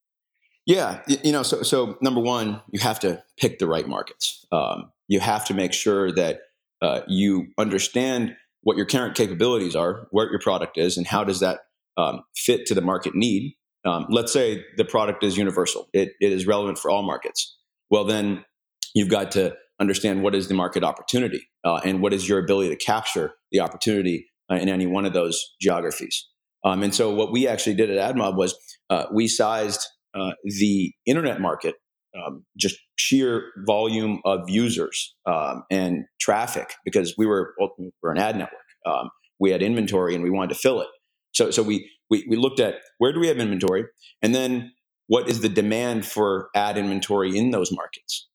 Yeah, 0.65 1.01
you 1.07 1.33
know, 1.33 1.43
so 1.43 1.61
so 1.61 1.97
number 2.01 2.21
one, 2.21 2.61
you 2.71 2.79
have 2.79 3.01
to 3.01 3.21
pick 3.37 3.59
the 3.59 3.67
right 3.67 3.87
markets. 3.87 4.45
Um, 4.51 4.91
you 5.09 5.19
have 5.19 5.43
to 5.45 5.53
make 5.53 5.73
sure 5.73 6.11
that 6.13 6.39
uh, 6.81 7.01
you 7.07 7.47
understand 7.57 8.35
what 8.61 8.77
your 8.77 8.85
current 8.85 9.15
capabilities 9.15 9.75
are, 9.75 10.07
what 10.11 10.29
your 10.29 10.39
product 10.39 10.77
is, 10.77 10.97
and 10.97 11.05
how 11.05 11.25
does 11.25 11.41
that 11.41 11.59
um, 11.97 12.21
fit 12.35 12.65
to 12.67 12.73
the 12.73 12.81
market 12.81 13.13
need. 13.13 13.55
Um, 13.85 14.07
let's 14.09 14.31
say 14.31 14.63
the 14.77 14.85
product 14.85 15.23
is 15.23 15.37
universal; 15.37 15.89
it, 15.93 16.13
it 16.21 16.31
is 16.31 16.47
relevant 16.47 16.77
for 16.77 16.91
all 16.91 17.03
markets. 17.03 17.57
Well, 17.89 18.05
then 18.05 18.45
you've 18.93 19.09
got 19.09 19.31
to 19.31 19.55
understand 19.79 20.23
what 20.23 20.35
is 20.35 20.47
the 20.47 20.53
market 20.53 20.83
opportunity 20.83 21.47
uh, 21.63 21.79
and 21.83 22.01
what 22.01 22.13
is 22.13 22.27
your 22.27 22.39
ability 22.39 22.69
to 22.69 22.75
capture 22.75 23.33
the 23.51 23.59
opportunity 23.59 24.27
uh, 24.51 24.55
in 24.55 24.69
any 24.69 24.85
one 24.85 25.05
of 25.05 25.13
those 25.13 25.55
geographies. 25.61 26.27
Um, 26.63 26.83
and 26.83 26.93
so, 26.93 27.13
what 27.13 27.31
we 27.31 27.47
actually 27.47 27.75
did 27.75 27.89
at 27.89 28.15
AdMob 28.15 28.35
was 28.35 28.55
uh, 28.89 29.05
we 29.13 29.27
sized 29.27 29.85
uh, 30.13 30.31
the 30.43 30.91
internet 31.05 31.39
market, 31.39 31.75
um, 32.17 32.43
just 32.57 32.77
sheer 32.95 33.51
volume 33.65 34.19
of 34.25 34.49
users 34.49 35.15
um, 35.25 35.63
and 35.69 36.05
traffic, 36.19 36.73
because 36.83 37.13
we 37.17 37.25
were 37.25 37.53
we're 38.01 38.11
an 38.11 38.17
ad 38.17 38.37
network. 38.37 38.61
Um, 38.85 39.09
we 39.39 39.51
had 39.51 39.61
inventory 39.61 40.15
and 40.15 40.23
we 40.23 40.29
wanted 40.31 40.55
to 40.55 40.59
fill 40.59 40.81
it. 40.81 40.87
So, 41.33 41.51
so 41.51 41.61
we, 41.61 41.89
we 42.09 42.25
we 42.27 42.35
looked 42.35 42.59
at 42.59 42.75
where 42.97 43.13
do 43.13 43.19
we 43.19 43.27
have 43.27 43.37
inventory, 43.37 43.85
and 44.21 44.33
then 44.33 44.71
what 45.07 45.29
is 45.29 45.41
the 45.41 45.49
demand 45.49 46.05
for 46.05 46.49
ad 46.55 46.77
inventory 46.77 47.37
in 47.37 47.51
those 47.51 47.71
markets. 47.71 48.27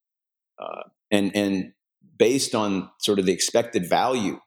Uh, 0.58 0.82
and 1.10 1.34
and 1.34 1.72
based 2.18 2.54
on 2.54 2.90
sort 2.98 3.18
of 3.18 3.26
the 3.26 3.32
expected 3.32 3.88
value 3.88 4.38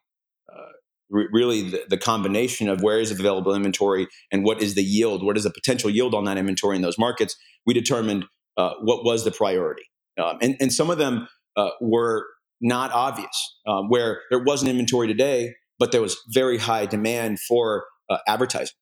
uh, 0.52 0.72
re- 1.10 1.28
really 1.32 1.70
the, 1.70 1.84
the, 1.90 1.98
combination 1.98 2.70
of 2.70 2.82
where 2.82 3.00
is 3.00 3.12
available 3.12 3.54
inventory 3.54 4.08
and 4.32 4.44
what 4.44 4.62
is 4.62 4.76
the 4.76 4.84
yield 4.84 5.26
what 5.26 5.38
is 5.38 5.44
the 5.44 5.52
potential 5.52 5.90
yield 5.90 6.14
on 6.14 6.26
that 6.26 6.38
inventory 6.38 6.76
in 6.76 6.82
those 6.82 6.98
markets 6.98 7.36
we 7.66 7.74
determined 7.74 8.26
uh, 8.58 8.74
what 8.82 9.04
was 9.04 9.24
the 9.26 9.32
priority. 9.32 9.84
Um, 10.22 10.38
and, 10.42 10.56
and 10.62 10.72
some 10.72 10.90
of 10.90 10.98
them 10.98 11.28
uh, 11.58 11.72
were 11.82 12.26
not 12.62 12.92
obvious 12.94 13.58
um, 13.68 13.90
where 13.90 14.22
there 14.30 14.42
wasn't 14.42 14.70
inventory 14.70 15.08
today 15.08 15.54
but 15.78 15.92
there 15.92 16.02
was 16.02 16.18
very 16.30 16.58
high 16.58 16.86
demand 16.86 17.40
for 17.40 17.86
uh, 18.10 18.18
advertising 18.28 18.76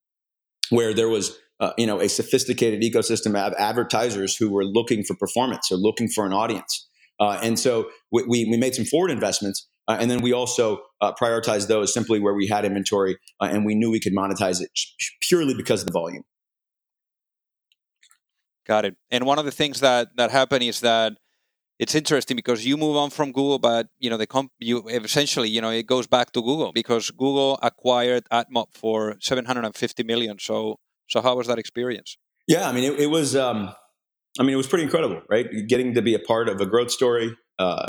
where 0.69 0.93
there 0.93 1.09
was 1.09 1.37
uh, 1.59 1.71
you 1.77 1.87
know 1.87 1.99
a 1.99 2.07
sophisticated 2.07 2.81
ecosystem 2.81 3.35
of 3.35 3.53
advertisers 3.57 4.35
who 4.35 4.51
were 4.51 4.65
looking 4.65 5.03
for 5.03 5.15
performance 5.15 5.71
or 5.71 5.75
looking 5.75 6.07
for 6.07 6.25
an 6.25 6.33
audience 6.33 6.87
uh, 7.19 7.39
and 7.41 7.59
so 7.59 7.89
we, 8.11 8.23
we, 8.23 8.45
we, 8.45 8.57
made 8.57 8.75
some 8.75 8.85
forward 8.85 9.11
investments. 9.11 9.67
Uh, 9.87 9.97
and 9.99 10.09
then 10.09 10.21
we 10.21 10.31
also 10.31 10.79
uh, 11.01 11.11
prioritized 11.13 11.67
those 11.67 11.93
simply 11.93 12.19
where 12.19 12.33
we 12.33 12.47
had 12.47 12.63
inventory 12.63 13.17
uh, 13.41 13.49
and 13.51 13.65
we 13.65 13.75
knew 13.75 13.91
we 13.91 13.99
could 13.99 14.15
monetize 14.15 14.61
it 14.61 14.69
purely 15.21 15.53
because 15.53 15.81
of 15.81 15.87
the 15.87 15.91
volume. 15.91 16.23
Got 18.65 18.85
it. 18.85 18.95
And 19.11 19.25
one 19.25 19.39
of 19.39 19.45
the 19.45 19.51
things 19.51 19.81
that, 19.81 20.15
that 20.15 20.31
happened 20.31 20.63
is 20.63 20.79
that 20.79 21.17
it's 21.79 21.95
interesting 21.95 22.35
because 22.35 22.65
you 22.65 22.77
move 22.77 22.95
on 22.95 23.09
from 23.09 23.31
Google, 23.31 23.59
but 23.59 23.87
you 23.99 24.09
know 24.09 24.17
the 24.17 24.27
comp- 24.27 24.51
you 24.59 24.87
essentially 24.87 25.49
you 25.49 25.59
know 25.59 25.71
it 25.71 25.87
goes 25.87 26.07
back 26.07 26.31
to 26.33 26.41
Google 26.41 26.71
because 26.71 27.11
Google 27.11 27.59
acquired 27.61 28.23
AdMob 28.31 28.67
for 28.73 29.15
750 29.19 30.03
million. 30.03 30.37
So 30.39 30.79
so 31.09 31.21
how 31.21 31.35
was 31.35 31.47
that 31.47 31.59
experience? 31.59 32.17
Yeah, 32.47 32.69
I 32.69 32.71
mean 32.71 32.85
it, 32.85 32.99
it 32.99 33.07
was 33.07 33.35
um, 33.35 33.73
I 34.39 34.43
mean, 34.43 34.53
it 34.53 34.57
was 34.57 34.67
pretty 34.67 34.83
incredible, 34.83 35.21
right? 35.29 35.47
Getting 35.67 35.93
to 35.93 36.01
be 36.01 36.15
a 36.15 36.19
part 36.19 36.49
of 36.49 36.59
a 36.59 36.65
growth 36.65 36.91
story, 36.91 37.35
uh, 37.59 37.85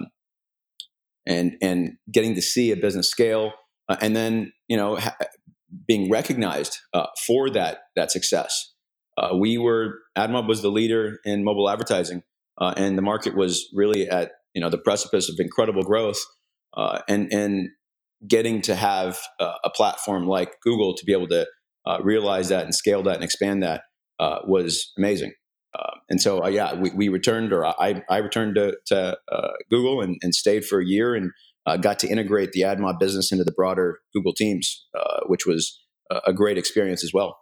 and 1.26 1.56
and 1.62 1.92
getting 2.12 2.34
to 2.34 2.42
see 2.42 2.70
a 2.70 2.76
business 2.76 3.08
scale, 3.08 3.52
uh, 3.88 3.96
and 4.00 4.14
then 4.14 4.52
you 4.68 4.76
know 4.76 4.96
ha- 4.96 5.16
being 5.86 6.10
recognized 6.10 6.78
uh, 6.92 7.06
for 7.26 7.48
that 7.50 7.78
that 7.96 8.10
success. 8.10 8.72
Uh, 9.16 9.30
we 9.38 9.56
were 9.56 10.00
AdMob 10.18 10.48
was 10.48 10.60
the 10.60 10.70
leader 10.70 11.18
in 11.24 11.44
mobile 11.44 11.70
advertising, 11.70 12.22
uh, 12.60 12.74
and 12.76 12.98
the 12.98 13.02
market 13.02 13.34
was 13.36 13.66
really 13.72 14.08
at 14.08 14.32
you 14.54 14.60
know 14.60 14.68
the 14.68 14.78
precipice 14.78 15.30
of 15.30 15.36
incredible 15.38 15.82
growth, 15.82 16.22
uh, 16.76 17.00
and 17.08 17.32
and 17.32 17.70
getting 18.28 18.62
to 18.62 18.74
have 18.74 19.18
a 19.38 19.68
platform 19.68 20.26
like 20.26 20.58
Google 20.62 20.94
to 20.94 21.04
be 21.04 21.12
able 21.12 21.28
to 21.28 21.46
realize 22.02 22.48
that 22.48 22.64
and 22.64 22.74
scale 22.74 23.02
that 23.02 23.16
and 23.16 23.24
expand 23.24 23.62
that 23.62 23.82
was 24.46 24.92
amazing. 24.96 25.32
Uh, 25.74 25.96
and 26.08 26.20
so, 26.20 26.44
uh, 26.44 26.48
yeah, 26.48 26.74
we, 26.74 26.90
we, 26.90 27.08
returned, 27.08 27.52
or 27.52 27.66
I, 27.66 28.02
I 28.08 28.18
returned 28.18 28.54
to, 28.54 28.76
to 28.86 29.18
uh, 29.30 29.52
Google 29.70 30.00
and, 30.00 30.16
and, 30.22 30.34
stayed 30.34 30.64
for 30.64 30.80
a 30.80 30.84
year 30.84 31.14
and 31.14 31.32
uh, 31.66 31.76
got 31.76 31.98
to 32.00 32.08
integrate 32.08 32.52
the 32.52 32.60
AdMob 32.60 33.00
business 33.00 33.32
into 33.32 33.42
the 33.42 33.52
broader 33.52 34.00
Google 34.12 34.32
teams, 34.32 34.86
uh, 34.96 35.20
which 35.26 35.46
was 35.46 35.80
a 36.26 36.32
great 36.32 36.58
experience 36.58 37.02
as 37.02 37.12
well. 37.12 37.38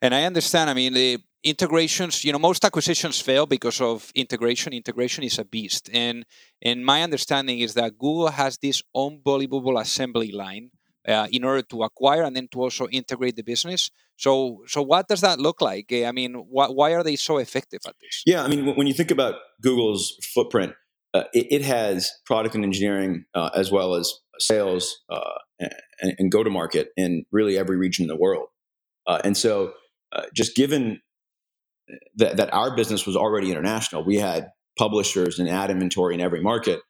And 0.00 0.14
I 0.14 0.24
understand. 0.24 0.70
I 0.70 0.74
mean, 0.74 0.94
the 0.94 1.18
integrations. 1.44 2.24
You 2.24 2.32
know, 2.32 2.38
most 2.38 2.64
acquisitions 2.64 3.20
fail 3.20 3.46
because 3.46 3.80
of 3.80 4.10
integration. 4.14 4.72
Integration 4.72 5.24
is 5.24 5.38
a 5.38 5.44
beast, 5.44 5.90
and 5.92 6.24
and 6.62 6.84
my 6.84 7.02
understanding 7.02 7.60
is 7.60 7.74
that 7.74 7.98
Google 7.98 8.28
has 8.28 8.58
this 8.58 8.82
unbelievable 8.94 9.78
assembly 9.78 10.32
line 10.32 10.70
uh, 11.08 11.26
in 11.30 11.44
order 11.44 11.62
to 11.62 11.82
acquire 11.82 12.22
and 12.22 12.36
then 12.36 12.48
to 12.48 12.60
also 12.60 12.86
integrate 12.88 13.36
the 13.36 13.42
business. 13.42 13.90
So, 14.16 14.62
so 14.66 14.82
what 14.82 15.08
does 15.08 15.22
that 15.22 15.38
look 15.38 15.60
like? 15.60 15.92
I 15.92 16.12
mean, 16.12 16.34
wh- 16.34 16.74
why 16.74 16.92
are 16.92 17.02
they 17.02 17.16
so 17.16 17.38
effective 17.38 17.80
at 17.86 17.94
this? 18.00 18.22
Yeah, 18.26 18.42
I 18.42 18.48
mean, 18.48 18.76
when 18.76 18.86
you 18.86 18.92
think 18.92 19.10
about 19.10 19.36
Google's 19.62 20.16
footprint, 20.34 20.74
uh, 21.14 21.24
it, 21.32 21.46
it, 21.50 21.62
has 21.62 22.12
product 22.24 22.54
and 22.54 22.62
engineering 22.62 23.24
uh, 23.34 23.50
as 23.54 23.72
well 23.72 23.94
as 23.94 24.12
sales 24.38 25.00
uh, 25.08 25.38
and, 25.58 26.14
and 26.18 26.30
go 26.30 26.44
to 26.44 26.50
market 26.50 26.90
in 26.96 27.24
really 27.32 27.58
every 27.58 27.76
region 27.76 28.04
in 28.04 28.08
the 28.08 28.16
world. 28.16 28.46
Uh, 29.08 29.20
and 29.24 29.36
so, 29.36 29.72
uh, 30.12 30.22
just 30.34 30.54
given 30.54 31.00
that, 32.16 32.36
that, 32.36 32.52
our 32.52 32.76
business 32.76 33.06
was 33.06 33.16
already 33.16 33.50
international, 33.50 34.04
we 34.04 34.16
had 34.16 34.50
publishers 34.78 35.40
and 35.40 35.48
ad 35.48 35.70
inventory 35.70 36.14
in 36.14 36.20
every 36.20 36.42
market, 36.42 36.80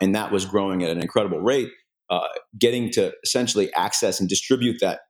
and 0.00 0.14
that 0.14 0.30
was 0.30 0.44
growing 0.44 0.84
at 0.84 0.90
an 0.90 1.00
incredible 1.00 1.40
rate 1.40 1.70
uh, 2.10 2.28
getting 2.58 2.90
to 2.90 3.12
essentially 3.22 3.72
access 3.74 4.20
and 4.20 4.28
distribute 4.28 4.78
that 4.80 5.00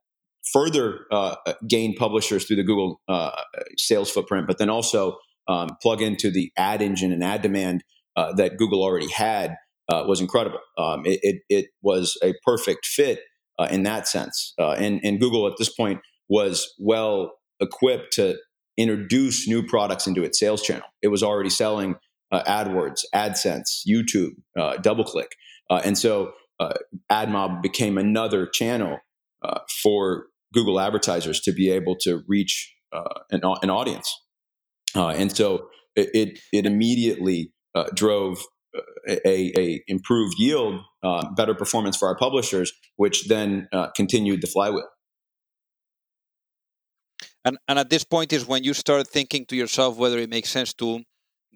further 0.53 1.07
uh, 1.11 1.37
gain 1.69 1.95
publishers 1.95 2.45
through 2.45 2.57
the 2.57 2.65
Google 2.65 3.01
uh, 3.09 3.43
sales 3.77 4.11
footprint, 4.11 4.47
but 4.47 4.59
then 4.59 4.71
also 4.71 5.19
um, 5.47 5.69
plug 5.83 6.03
into 6.03 6.31
the 6.31 6.51
ad 6.57 6.83
engine 6.83 7.13
and 7.13 7.23
ad 7.23 7.43
demand 7.43 7.85
uh, 8.17 8.33
that 8.35 8.57
Google 8.57 8.83
already 8.83 9.11
had 9.11 9.57
uh, 9.89 10.05
was 10.07 10.21
incredible. 10.21 10.59
Um, 10.77 11.03
it, 11.05 11.21
it, 11.23 11.43
it, 11.49 11.67
was 11.83 12.19
a 12.23 12.35
perfect 12.45 12.85
fit 12.85 13.21
uh, 13.59 13.69
in 13.71 13.85
that 13.85 14.07
sense. 14.07 14.55
and, 14.59 15.01
and 15.03 15.21
Google 15.21 15.47
at 15.47 15.55
this 15.59 15.73
point 15.73 16.01
was 16.29 16.75
well 16.79 17.33
equipped 17.61 18.13
to 18.15 18.37
introduce 18.77 19.49
new 19.49 19.63
products 19.63 20.07
into 20.07 20.23
its 20.23 20.39
sales 20.39 20.63
channel. 20.63 20.87
It 21.03 21.09
was 21.09 21.23
already 21.23 21.51
selling 21.51 21.97
AdWords, 22.33 23.05
AdSense, 23.15 23.83
YouTube, 23.89 24.33
DoubleClick. 24.57 25.29
and 25.71 25.97
so 25.97 26.33
uh, 26.61 26.75
AdMob 27.11 27.63
became 27.63 27.99
another 27.99 28.47
channel 28.47 28.99
uh, 29.43 29.61
for 29.83 30.27
Google 30.53 30.81
advertisers 30.81 31.41
to 31.41 31.53
be 31.53 31.71
able 31.71 31.97
to 32.01 32.23
reach 32.27 32.75
uh, 32.93 33.21
an, 33.31 33.43
an, 33.63 33.71
audience. 33.71 34.13
Uh, 34.97 35.09
and 35.09 35.35
so 35.35 35.69
it, 35.95 36.09
it, 36.15 36.39
it 36.53 36.67
immediately 36.67 37.53
uh, 37.75 37.85
drove 37.95 38.43
uh, 38.77 38.81
a, 39.25 39.53
a, 39.59 39.83
improved 39.87 40.35
yield, 40.39 40.81
better 41.37 41.55
performance 41.55 41.97
for 41.97 42.09
our 42.09 42.17
publishers, 42.17 42.73
which 42.97 43.29
then 43.29 43.69
continued 43.95 44.41
the 44.43 44.47
flywheel. 44.47 44.89
And 47.45 47.57
and 47.69 47.79
at 47.79 47.89
this 47.89 48.05
point 48.05 48.33
is 48.33 48.47
when 48.47 48.65
you 48.65 48.75
start 48.75 49.07
thinking 49.07 49.47
to 49.47 49.57
yourself 49.57 49.97
whether 49.97 50.19
it 50.19 50.29
makes 50.29 50.51
sense 50.51 50.75
to 50.75 51.03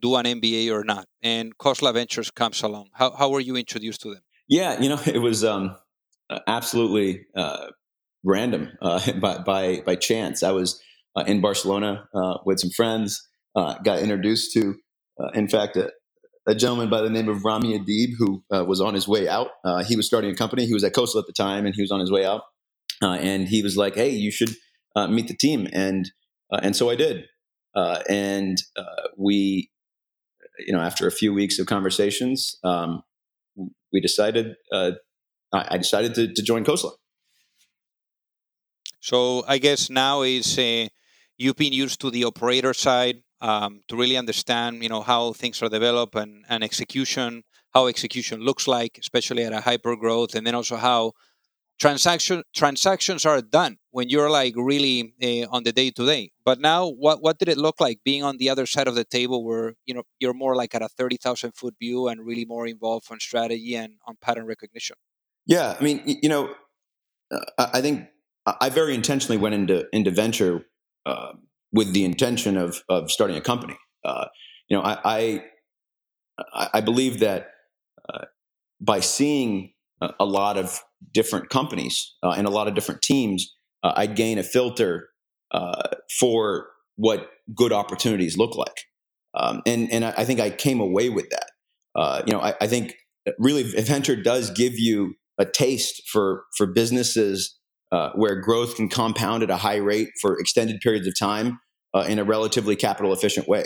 do 0.00 0.14
an 0.16 0.26
MBA 0.26 0.72
or 0.72 0.84
not. 0.84 1.06
And 1.22 1.56
Khosla 1.58 1.92
Ventures 1.92 2.30
comes 2.30 2.62
along. 2.62 2.88
How 2.92 3.10
how 3.10 3.28
were 3.30 3.40
you 3.40 3.56
introduced 3.56 4.00
to 4.02 4.14
them? 4.14 4.22
Yeah, 4.52 4.78
you 4.82 4.90
know, 4.90 5.00
it 5.06 5.18
was 5.18 5.44
um, 5.44 5.76
absolutely 6.46 7.24
uh, 7.34 7.68
random 8.22 8.68
uh, 8.82 9.12
by, 9.20 9.38
by 9.38 9.82
by 9.84 9.96
chance. 9.96 10.42
I 10.42 10.50
was 10.50 10.80
uh, 11.16 11.24
in 11.26 11.40
Barcelona 11.40 12.06
uh, 12.14 12.38
with 12.44 12.60
some 12.60 12.70
friends. 12.70 13.26
Uh, 13.54 13.74
got 13.84 13.98
introduced 13.98 14.54
to, 14.54 14.74
uh, 15.20 15.28
in 15.34 15.46
fact, 15.46 15.76
a, 15.76 15.90
a, 16.46 16.54
gentleman 16.54 16.88
by 16.88 17.02
the 17.02 17.10
name 17.10 17.28
of 17.28 17.44
Rami 17.44 17.78
Adib, 17.78 18.12
who 18.16 18.42
was 18.50 18.80
on 18.80 18.94
his 18.94 19.06
way 19.06 19.28
out. 19.28 19.48
he 19.86 19.94
was 19.94 20.06
starting 20.06 20.30
a 20.30 20.34
company. 20.34 20.64
He 20.64 20.72
was 20.72 20.84
at 20.84 20.94
Khosla 20.94 21.20
at 21.20 21.26
the 21.26 21.34
time, 21.34 21.66
and 21.66 21.74
he 21.74 21.82
was 21.82 21.90
on 21.90 22.00
his 22.00 22.10
way 22.10 22.24
out. 22.24 22.42
and 23.02 23.48
he 23.48 23.62
was 23.62 23.76
like, 23.76 23.94
"Hey, 23.94 24.10
you 24.10 24.30
should 24.30 24.54
meet 25.08 25.28
the 25.28 25.36
team." 25.36 25.66
And 25.72 26.10
and 26.50 26.76
so 26.76 26.90
I 26.90 26.96
did. 26.96 27.24
and 27.74 28.58
we, 29.16 29.70
you 30.58 30.72
know, 30.74 30.80
after 30.80 31.06
a 31.06 31.12
few 31.12 31.32
weeks 31.34 31.58
of 31.58 31.66
conversations, 31.66 32.58
um, 32.64 33.02
we 33.92 34.00
decided. 34.00 34.56
I 35.52 35.76
decided 35.76 36.14
to, 36.14 36.32
to 36.32 36.42
join 36.42 36.64
Khosla. 36.64 36.92
So 39.00 39.44
I 39.46 39.58
guess 39.58 39.90
now 39.90 40.22
is 40.22 40.58
uh, 40.58 40.88
you've 41.36 41.56
been 41.56 41.72
used 41.72 42.00
to 42.00 42.10
the 42.10 42.24
operator 42.24 42.72
side 42.72 43.22
um, 43.40 43.80
to 43.88 43.96
really 43.96 44.16
understand, 44.16 44.82
you 44.82 44.88
know, 44.88 45.02
how 45.02 45.32
things 45.32 45.60
are 45.62 45.68
developed 45.68 46.14
and, 46.14 46.44
and 46.48 46.62
execution, 46.62 47.42
how 47.74 47.88
execution 47.88 48.40
looks 48.40 48.68
like, 48.68 48.96
especially 48.98 49.44
at 49.44 49.52
a 49.52 49.60
hyper 49.60 49.96
growth, 49.96 50.34
and 50.34 50.46
then 50.46 50.54
also 50.54 50.76
how 50.76 51.12
transaction 51.82 52.44
transactions 52.54 53.26
are 53.26 53.42
done 53.42 53.76
when 53.90 54.08
you're 54.08 54.30
like 54.30 54.54
really 54.56 55.12
uh, 55.20 55.54
on 55.54 55.64
the 55.64 55.72
day 55.72 55.90
to 55.90 56.06
day. 56.06 56.30
But 56.44 56.60
now, 56.60 56.88
what 56.88 57.20
what 57.24 57.38
did 57.40 57.48
it 57.48 57.58
look 57.58 57.80
like 57.80 57.98
being 58.04 58.22
on 58.22 58.36
the 58.36 58.48
other 58.48 58.66
side 58.66 58.86
of 58.86 58.94
the 58.94 59.04
table, 59.04 59.44
where 59.44 59.74
you 59.84 59.94
know 59.94 60.04
you're 60.20 60.38
more 60.44 60.54
like 60.54 60.76
at 60.76 60.82
a 60.82 60.88
thirty 60.88 61.16
thousand 61.16 61.52
foot 61.56 61.74
view 61.82 62.06
and 62.08 62.24
really 62.24 62.44
more 62.44 62.66
involved 62.68 63.06
on 63.10 63.18
strategy 63.18 63.74
and 63.74 63.94
on 64.06 64.16
pattern 64.20 64.46
recognition? 64.46 64.96
Yeah, 65.44 65.76
I 65.78 65.82
mean, 65.82 66.00
you 66.06 66.28
know, 66.28 66.54
I 67.58 67.80
think 67.80 68.06
I 68.46 68.68
very 68.70 68.94
intentionally 68.94 69.38
went 69.38 69.54
into 69.56 69.86
into 69.92 70.12
venture 70.12 70.64
uh, 71.04 71.32
with 71.72 71.92
the 71.92 72.04
intention 72.04 72.56
of 72.56 72.84
of 72.88 73.10
starting 73.10 73.36
a 73.36 73.40
company. 73.40 73.76
Uh, 74.04 74.26
you 74.68 74.76
know, 74.76 74.84
I 74.84 75.42
I, 76.38 76.68
I 76.74 76.80
believe 76.80 77.18
that 77.20 77.50
uh, 78.08 78.26
by 78.80 79.00
seeing 79.00 79.71
a, 80.18 80.24
lot 80.24 80.56
of 80.56 80.80
different 81.12 81.50
companies 81.50 82.14
uh, 82.22 82.34
and 82.36 82.46
a 82.46 82.50
lot 82.50 82.68
of 82.68 82.74
different 82.74 83.02
teams, 83.02 83.54
uh, 83.82 83.92
I'd 83.96 84.16
gain 84.16 84.38
a 84.38 84.42
filter 84.42 85.08
uh, 85.50 85.82
for 86.18 86.68
what 86.96 87.28
good 87.54 87.72
opportunities 87.72 88.36
look 88.36 88.56
like. 88.56 88.84
Um, 89.34 89.62
and 89.66 89.90
and 89.92 90.04
I, 90.04 90.14
I, 90.18 90.24
think 90.24 90.40
I 90.40 90.50
came 90.50 90.80
away 90.80 91.08
with 91.08 91.30
that. 91.30 92.24
you 92.26 92.32
know, 92.32 92.40
I, 92.40 92.54
I 92.60 92.66
think 92.66 92.94
really 93.38 93.62
venture 93.62 94.16
does 94.16 94.50
give 94.50 94.78
you 94.78 95.14
a 95.38 95.44
taste 95.44 96.02
for 96.08 96.44
for 96.56 96.66
businesses 96.66 97.58
uh, 97.92 98.10
where 98.14 98.40
growth 98.40 98.76
can 98.76 98.88
compound 98.88 99.42
at 99.42 99.50
a 99.50 99.56
high 99.56 99.76
rate 99.76 100.08
for 100.20 100.38
extended 100.38 100.80
periods 100.80 101.06
of 101.06 101.18
time 101.18 101.60
uh, 101.94 102.04
in 102.08 102.18
a 102.18 102.24
relatively 102.24 102.74
capital 102.74 103.12
efficient 103.12 103.46
way. 103.46 103.64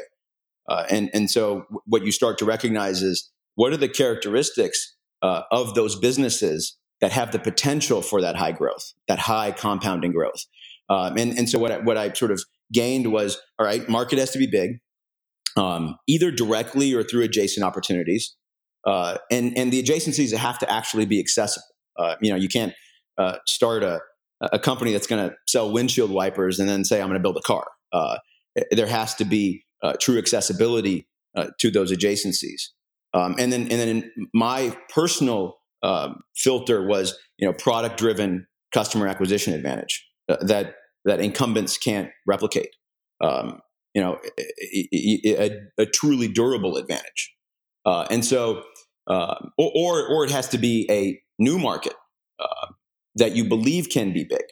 Uh, 0.69 0.85
and 0.90 1.11
and 1.14 1.31
so 1.31 1.64
what 1.85 2.05
you 2.05 2.11
start 2.11 2.38
to 2.38 2.45
recognize 2.45 3.02
is 3.02 3.31
what 3.55 3.73
are 3.73 3.76
the 3.76 3.88
characteristics 3.88 4.95
uh, 5.23 5.42
of 5.50 5.75
those 5.75 5.96
businesses 5.96 6.76
that 7.00 7.12
have 7.12 7.32
the 7.32 7.38
potential 7.38 8.02
for 8.02 8.20
that 8.20 8.37
high 8.37 8.52
growth, 8.52 8.92
that 9.08 9.18
high 9.18 9.50
compounding 9.50 10.12
growth. 10.12 10.46
Um, 10.88 11.16
and 11.16 11.37
and 11.37 11.49
so 11.49 11.58
what 11.58 11.73
I, 11.73 11.78
what 11.78 11.96
I 11.96 12.12
sort 12.12 12.30
of 12.30 12.42
gained 12.73 13.12
was 13.12 13.40
all 13.58 13.66
right, 13.66 13.88
market 13.88 14.18
has 14.18 14.30
to 14.32 14.38
be 14.38 14.46
big, 14.46 14.78
um, 15.56 15.96
either 16.06 16.30
directly 16.30 16.94
or 16.94 17.02
through 17.02 17.23
adjacent 17.23 17.64
opportunities. 17.64 18.37
Uh, 18.87 19.18
and 19.30 19.56
and 19.58 19.73
the 19.73 19.82
adjacencies 19.82 20.35
have 20.37 20.58
to 20.61 20.70
actually 20.70 21.06
be 21.06 21.18
accessible. 21.18 21.66
Uh, 21.99 22.14
you 22.20 22.30
know, 22.30 22.37
you 22.37 22.49
can't 22.49 22.73
uh, 23.18 23.38
start 23.46 23.83
a 23.83 24.00
a 24.40 24.59
company 24.59 24.92
that's 24.92 25.07
going 25.07 25.29
to 25.29 25.35
sell 25.48 25.72
windshield 25.72 26.11
wipers 26.11 26.59
and 26.59 26.68
then 26.68 26.85
say 26.85 27.00
I'm 27.00 27.09
going 27.09 27.18
to 27.18 27.22
build 27.22 27.38
a 27.38 27.42
car. 27.42 27.66
Uh, 27.92 28.18
there 28.70 28.87
has 28.87 29.14
to 29.16 29.24
be 29.24 29.64
uh, 29.83 29.94
true 30.00 30.18
accessibility 30.18 31.09
uh, 31.35 31.48
to 31.59 31.70
those 31.70 31.92
adjacencies. 31.92 32.68
Um, 33.16 33.35
and 33.38 33.50
then, 33.50 33.62
and 33.62 33.70
then 33.70 34.12
my 34.35 34.76
personal 34.90 35.57
um, 35.83 36.20
filter 36.35 36.87
was, 36.87 37.16
you 37.38 37.46
know, 37.46 37.55
product 37.55 37.96
driven 37.96 38.46
customer 38.72 39.09
acquisition 39.09 39.55
advantage 39.55 40.07
uh, 40.29 40.37
that 40.42 40.74
that 41.07 41.20
incumbents 41.20 41.79
can't 41.79 42.11
replicate. 42.26 42.70
Um, 43.22 43.61
you 43.94 44.02
know, 44.02 44.18
a, 44.62 45.59
a, 45.79 45.87
truly 45.87 46.29
durable 46.29 46.76
advantage. 46.76 47.35
Uh, 47.87 48.07
and 48.11 48.22
so, 48.22 48.62
um, 49.07 49.52
or, 49.57 49.72
or, 49.74 50.07
or 50.07 50.24
it 50.26 50.31
has 50.31 50.48
to 50.48 50.59
be 50.59 50.87
a 50.90 51.18
new 51.38 51.59
market 51.59 51.94
uh, 52.38 52.66
that 53.14 53.35
you 53.35 53.44
believe 53.48 53.88
can 53.88 54.12
be 54.12 54.24
big, 54.24 54.42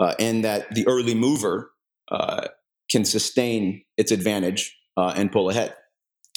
uh, 0.00 0.14
and 0.18 0.44
that 0.44 0.74
the 0.74 0.84
early 0.88 1.14
mover 1.14 1.70
uh, 2.10 2.48
can 2.90 3.04
sustain 3.04 3.84
its 3.96 4.10
advantage 4.10 4.76
uh, 4.96 5.12
and 5.14 5.30
pull 5.30 5.48
ahead. 5.48 5.76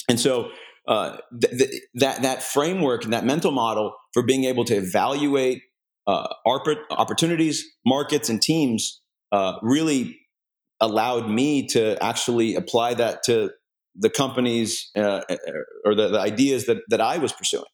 And 0.08 0.20
so 0.20 0.50
uh, 0.88 1.18
th- 1.40 1.58
th- 1.58 1.82
that 1.94 2.22
that 2.22 2.42
framework 2.42 3.04
and 3.04 3.12
that 3.12 3.24
mental 3.24 3.52
model 3.52 3.94
for 4.12 4.22
being 4.22 4.44
able 4.44 4.64
to 4.64 4.74
evaluate 4.74 5.62
uh, 6.06 6.26
opportunities, 6.90 7.64
markets, 7.86 8.28
and 8.28 8.42
teams 8.42 9.00
uh, 9.30 9.54
really 9.62 10.18
allowed 10.80 11.30
me 11.30 11.66
to 11.68 12.02
actually 12.02 12.56
apply 12.56 12.94
that 12.94 13.22
to 13.24 13.50
the 13.94 14.10
companies 14.10 14.90
or 14.96 15.94
the, 15.94 16.08
the, 16.08 16.18
ideas 16.18 16.66
that, 16.66 16.78
that 16.88 17.00
I 17.00 17.18
was 17.18 17.32
pursuing. 17.32 17.64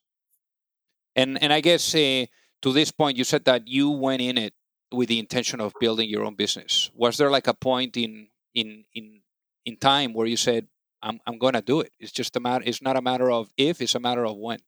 And 1.15 1.41
and 1.41 1.51
I 1.51 1.61
guess 1.61 1.91
to 1.91 2.27
this 2.73 2.91
point, 2.91 3.17
you 3.17 3.23
said 3.23 3.45
that 3.45 3.67
you 3.67 3.89
went 3.89 4.21
in 4.21 4.37
it 4.37 4.53
with 4.91 5.09
the 5.09 5.19
intention 5.19 5.61
of 5.61 5.73
building 5.79 6.09
your 6.09 6.25
own 6.25 6.35
business. 6.35 6.89
Was 6.93 7.17
there 7.17 7.29
like 7.29 7.47
a 7.47 7.53
point 7.53 7.97
in 7.97 8.27
in 8.53 8.85
in 8.93 9.21
in 9.65 9.77
time 9.77 10.13
where 10.13 10.27
you 10.27 10.37
said, 10.37 10.67
"I'm 11.01 11.19
I'm 11.25 11.37
going 11.37 11.53
to 11.53 11.61
do 11.61 11.81
it"? 11.81 11.91
It's 11.99 12.11
just 12.11 12.35
a 12.35 12.39
matter. 12.39 12.63
It's 12.67 12.81
not 12.81 12.97
a 12.97 13.01
matter 13.01 13.31
of 13.31 13.49
if; 13.57 13.81
it's 13.81 13.95
a 13.95 13.99
matter 13.99 14.25
of 14.25 14.37
when. 14.37 14.59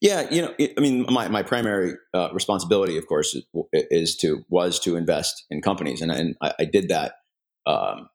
Yeah, 0.00 0.30
you 0.30 0.42
know, 0.42 0.54
I 0.60 0.80
mean, 0.80 1.06
my 1.08 1.28
my 1.28 1.42
primary 1.42 1.94
uh, 2.14 2.28
responsibility, 2.32 2.96
of 2.98 3.06
course, 3.06 3.36
is 3.72 4.16
to 4.18 4.44
was 4.48 4.78
to 4.80 4.96
invest 4.96 5.44
in 5.50 5.60
companies, 5.60 6.02
and 6.02 6.12
and 6.12 6.36
I, 6.40 6.54
I 6.60 6.64
did 6.64 6.88
that, 6.88 7.14
um, 7.66 8.08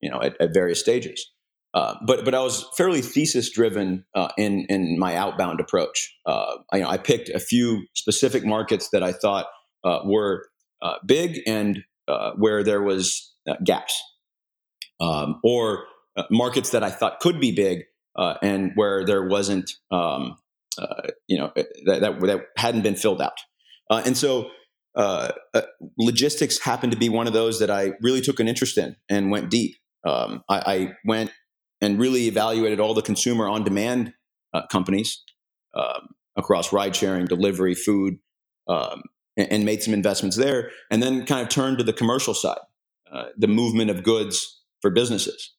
you 0.00 0.10
know, 0.10 0.20
at, 0.22 0.40
at 0.40 0.54
various 0.54 0.80
stages. 0.80 1.30
Uh, 1.74 1.96
but 2.06 2.24
but 2.24 2.34
I 2.34 2.40
was 2.40 2.66
fairly 2.76 3.02
thesis 3.02 3.50
driven 3.50 4.04
uh, 4.14 4.28
in 4.38 4.66
in 4.68 4.98
my 4.98 5.16
outbound 5.16 5.60
approach. 5.60 6.14
Uh, 6.26 6.56
I, 6.72 6.76
you 6.78 6.82
know, 6.82 6.88
I 6.88 6.96
picked 6.96 7.28
a 7.28 7.40
few 7.40 7.86
specific 7.94 8.44
markets 8.44 8.88
that 8.92 9.02
I 9.02 9.12
thought 9.12 9.46
uh, 9.84 10.00
were 10.04 10.46
uh, 10.80 10.94
big 11.04 11.40
and 11.46 11.82
where 12.36 12.62
there 12.62 12.82
was 12.82 13.34
gaps, 13.64 14.02
um, 15.00 15.40
or 15.42 15.84
markets 16.30 16.70
that 16.70 16.82
I 16.82 16.90
thought 16.90 17.20
could 17.20 17.40
be 17.40 17.52
big 17.52 17.84
and 18.16 18.72
where 18.74 19.04
there 19.04 19.26
wasn't, 19.26 19.70
um, 19.90 20.36
you 21.26 21.38
know, 21.38 21.52
that, 21.56 22.00
that, 22.00 22.20
that 22.20 22.46
hadn't 22.56 22.82
been 22.82 22.96
filled 22.96 23.22
out. 23.22 23.38
and 23.90 24.16
so 24.16 24.50
logistics 25.98 26.58
happened 26.58 26.92
to 26.92 26.98
be 26.98 27.08
one 27.08 27.26
of 27.26 27.32
those 27.32 27.58
that 27.60 27.70
I 27.70 27.92
really 28.00 28.20
took 28.20 28.40
an 28.40 28.48
interest 28.48 28.78
in 28.78 28.96
and 29.08 29.30
went 29.30 29.50
deep. 29.50 29.76
Um, 30.04 30.42
I, 30.48 30.58
I, 30.58 30.92
went 31.04 31.30
and 31.80 31.98
really 31.98 32.26
evaluated 32.26 32.80
all 32.80 32.94
the 32.94 33.02
consumer 33.02 33.48
on 33.48 33.62
demand 33.62 34.14
uh, 34.52 34.66
companies 34.66 35.22
um, 35.74 36.08
across 36.36 36.72
ride 36.72 36.96
sharing, 36.96 37.26
delivery, 37.26 37.74
food, 37.74 38.18
um, 38.68 39.02
and, 39.36 39.52
and, 39.52 39.64
made 39.64 39.82
some 39.82 39.94
investments 39.94 40.36
there. 40.36 40.70
And 40.90 41.02
then 41.02 41.24
kind 41.26 41.42
of 41.42 41.48
turned 41.48 41.78
to 41.78 41.84
the 41.84 41.92
commercial 41.92 42.34
side, 42.34 42.58
uh, 43.12 43.26
the 43.36 43.48
movement 43.48 43.90
of 43.90 44.02
goods 44.02 44.60
for 44.80 44.90
businesses, 44.90 45.54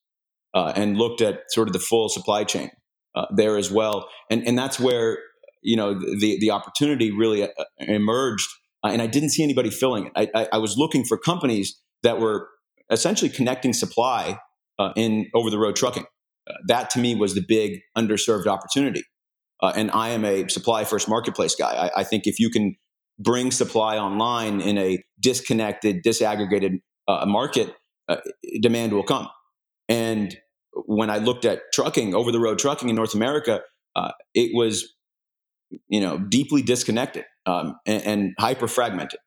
uh, 0.54 0.74
and 0.76 0.98
looked 0.98 1.22
at 1.22 1.42
sort 1.50 1.68
of 1.68 1.74
the 1.74 1.80
full 1.80 2.10
supply 2.10 2.44
chain 2.44 2.70
uh, 3.16 3.26
there 3.36 3.58
as 3.58 3.72
well. 3.72 4.08
And, 4.30 4.46
and 4.48 4.58
that's 4.58 4.80
where 4.80 5.18
you 5.62 5.76
know 5.76 5.94
the 5.94 6.38
the 6.40 6.52
opportunity 6.52 7.12
really 7.12 7.44
uh, 7.44 7.48
emerged. 7.80 8.48
Uh, 8.84 8.90
and 8.90 9.02
I 9.02 9.08
didn't 9.08 9.30
see 9.30 9.44
anybody 9.44 9.70
filling 9.70 10.08
it. 10.08 10.12
I, 10.16 10.42
I, 10.42 10.48
I 10.54 10.58
was 10.58 10.78
looking 10.78 11.06
for 11.06 11.18
companies 11.18 11.80
that 12.04 12.20
were 12.20 12.50
essentially 12.90 13.30
connecting 13.30 13.72
supply 13.72 14.40
uh, 14.78 14.92
in 14.96 15.28
over 15.34 15.50
the 15.50 15.58
road 15.58 15.76
trucking. 15.76 16.06
Uh, 16.50 16.54
that 16.68 16.90
to 16.92 17.00
me 17.00 17.16
was 17.16 17.34
the 17.34 17.44
big 17.48 17.80
underserved 17.98 18.48
opportunity. 18.48 19.04
And 19.62 19.92
I 19.92 20.10
am 20.10 20.26
a 20.26 20.50
supply 20.50 20.84
first 20.84 21.08
marketplace 21.08 21.56
guy. 21.56 21.72
I, 21.96 22.02
I, 22.02 22.04
think 22.04 22.28
if 22.28 22.38
you 22.38 22.50
can 22.50 22.76
bring 23.18 23.52
supply 23.52 23.98
online 23.98 24.62
in 24.62 24.78
a 24.78 25.04
disconnected, 25.20 26.04
disaggregated 26.04 26.80
uh, 27.08 27.26
market, 27.26 27.74
uh, 28.10 28.18
demand 28.62 28.94
will 28.94 29.04
come. 29.04 29.30
And 29.88 30.38
when 30.86 31.10
I 31.10 31.18
looked 31.18 31.46
at 31.46 31.62
trucking, 31.74 32.16
over 32.16 32.32
the 32.32 32.40
road 32.40 32.60
trucking 32.60 32.90
in 32.90 32.96
North 32.96 33.16
America, 33.16 33.62
uh, 33.96 34.12
it 34.34 34.52
was 34.54 34.94
you 35.88 36.02
know 36.02 36.18
deeply 36.18 36.62
disconnected 36.62 37.26
um, 37.46 37.76
and, 37.86 38.04
and, 38.04 38.34
hyper 38.40 38.68
fragmented. 38.68 39.20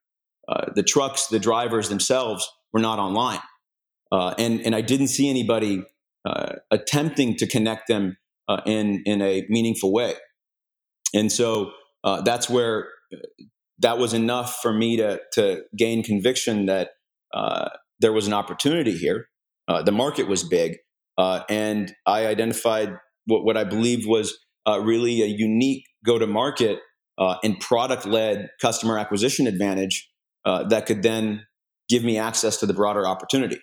the 0.75 0.83
trucks, 0.83 1.27
the 1.29 1.39
drivers 1.39 1.89
themselves 1.89 2.49
were 2.73 2.81
not 2.81 2.99
online. 2.99 3.41
uh, 4.13 4.35
and 4.39 4.61
and 4.61 4.75
I 4.75 4.81
didn't 4.81 5.09
see 5.09 5.29
anybody 5.29 5.83
uh, 6.25 6.55
attempting 6.71 7.37
to 7.37 7.47
connect 7.47 7.89
them 7.89 8.17
uh, 8.49 8.61
in 8.67 9.03
in 9.07 9.23
a 9.23 9.45
meaningful 9.49 9.93
way. 9.93 10.15
And 11.15 11.31
so 11.31 11.73
uh, 12.05 12.23
that's 12.23 12.49
where 12.49 12.89
uh, 13.13 13.19
that 13.79 13.99
was 13.99 14.15
enough 14.15 14.59
for 14.63 14.73
me 14.73 14.97
to 14.97 15.21
to 15.35 15.63
gain 15.77 16.03
conviction 16.03 16.67
that 16.67 16.91
uh, 17.35 17.69
there 18.01 18.13
was 18.13 18.27
an 18.27 18.33
opportunity 18.33 18.97
here. 18.97 19.29
the 19.85 19.93
market 19.93 20.29
was 20.29 20.45
big, 20.45 20.77
and 21.19 21.95
I 22.07 22.27
identified 22.27 22.97
what, 23.27 23.45
what 23.45 23.57
I 23.57 23.65
believed 23.65 24.07
was 24.07 24.37
really 24.67 25.23
a 25.23 25.27
unique 25.27 25.85
go 26.05 26.19
to 26.19 26.27
market 26.27 26.81
and 27.19 27.59
product 27.61 28.07
led 28.07 28.49
customer 28.61 28.99
acquisition 28.99 29.47
advantage 29.47 30.09
that 30.45 30.87
could 30.87 31.03
then 31.03 31.47
give 31.89 32.05
me 32.05 32.19
access 32.19 32.59
to 32.59 32.67
the 32.67 32.75
broader 32.75 33.07
opportunity. 33.07 33.59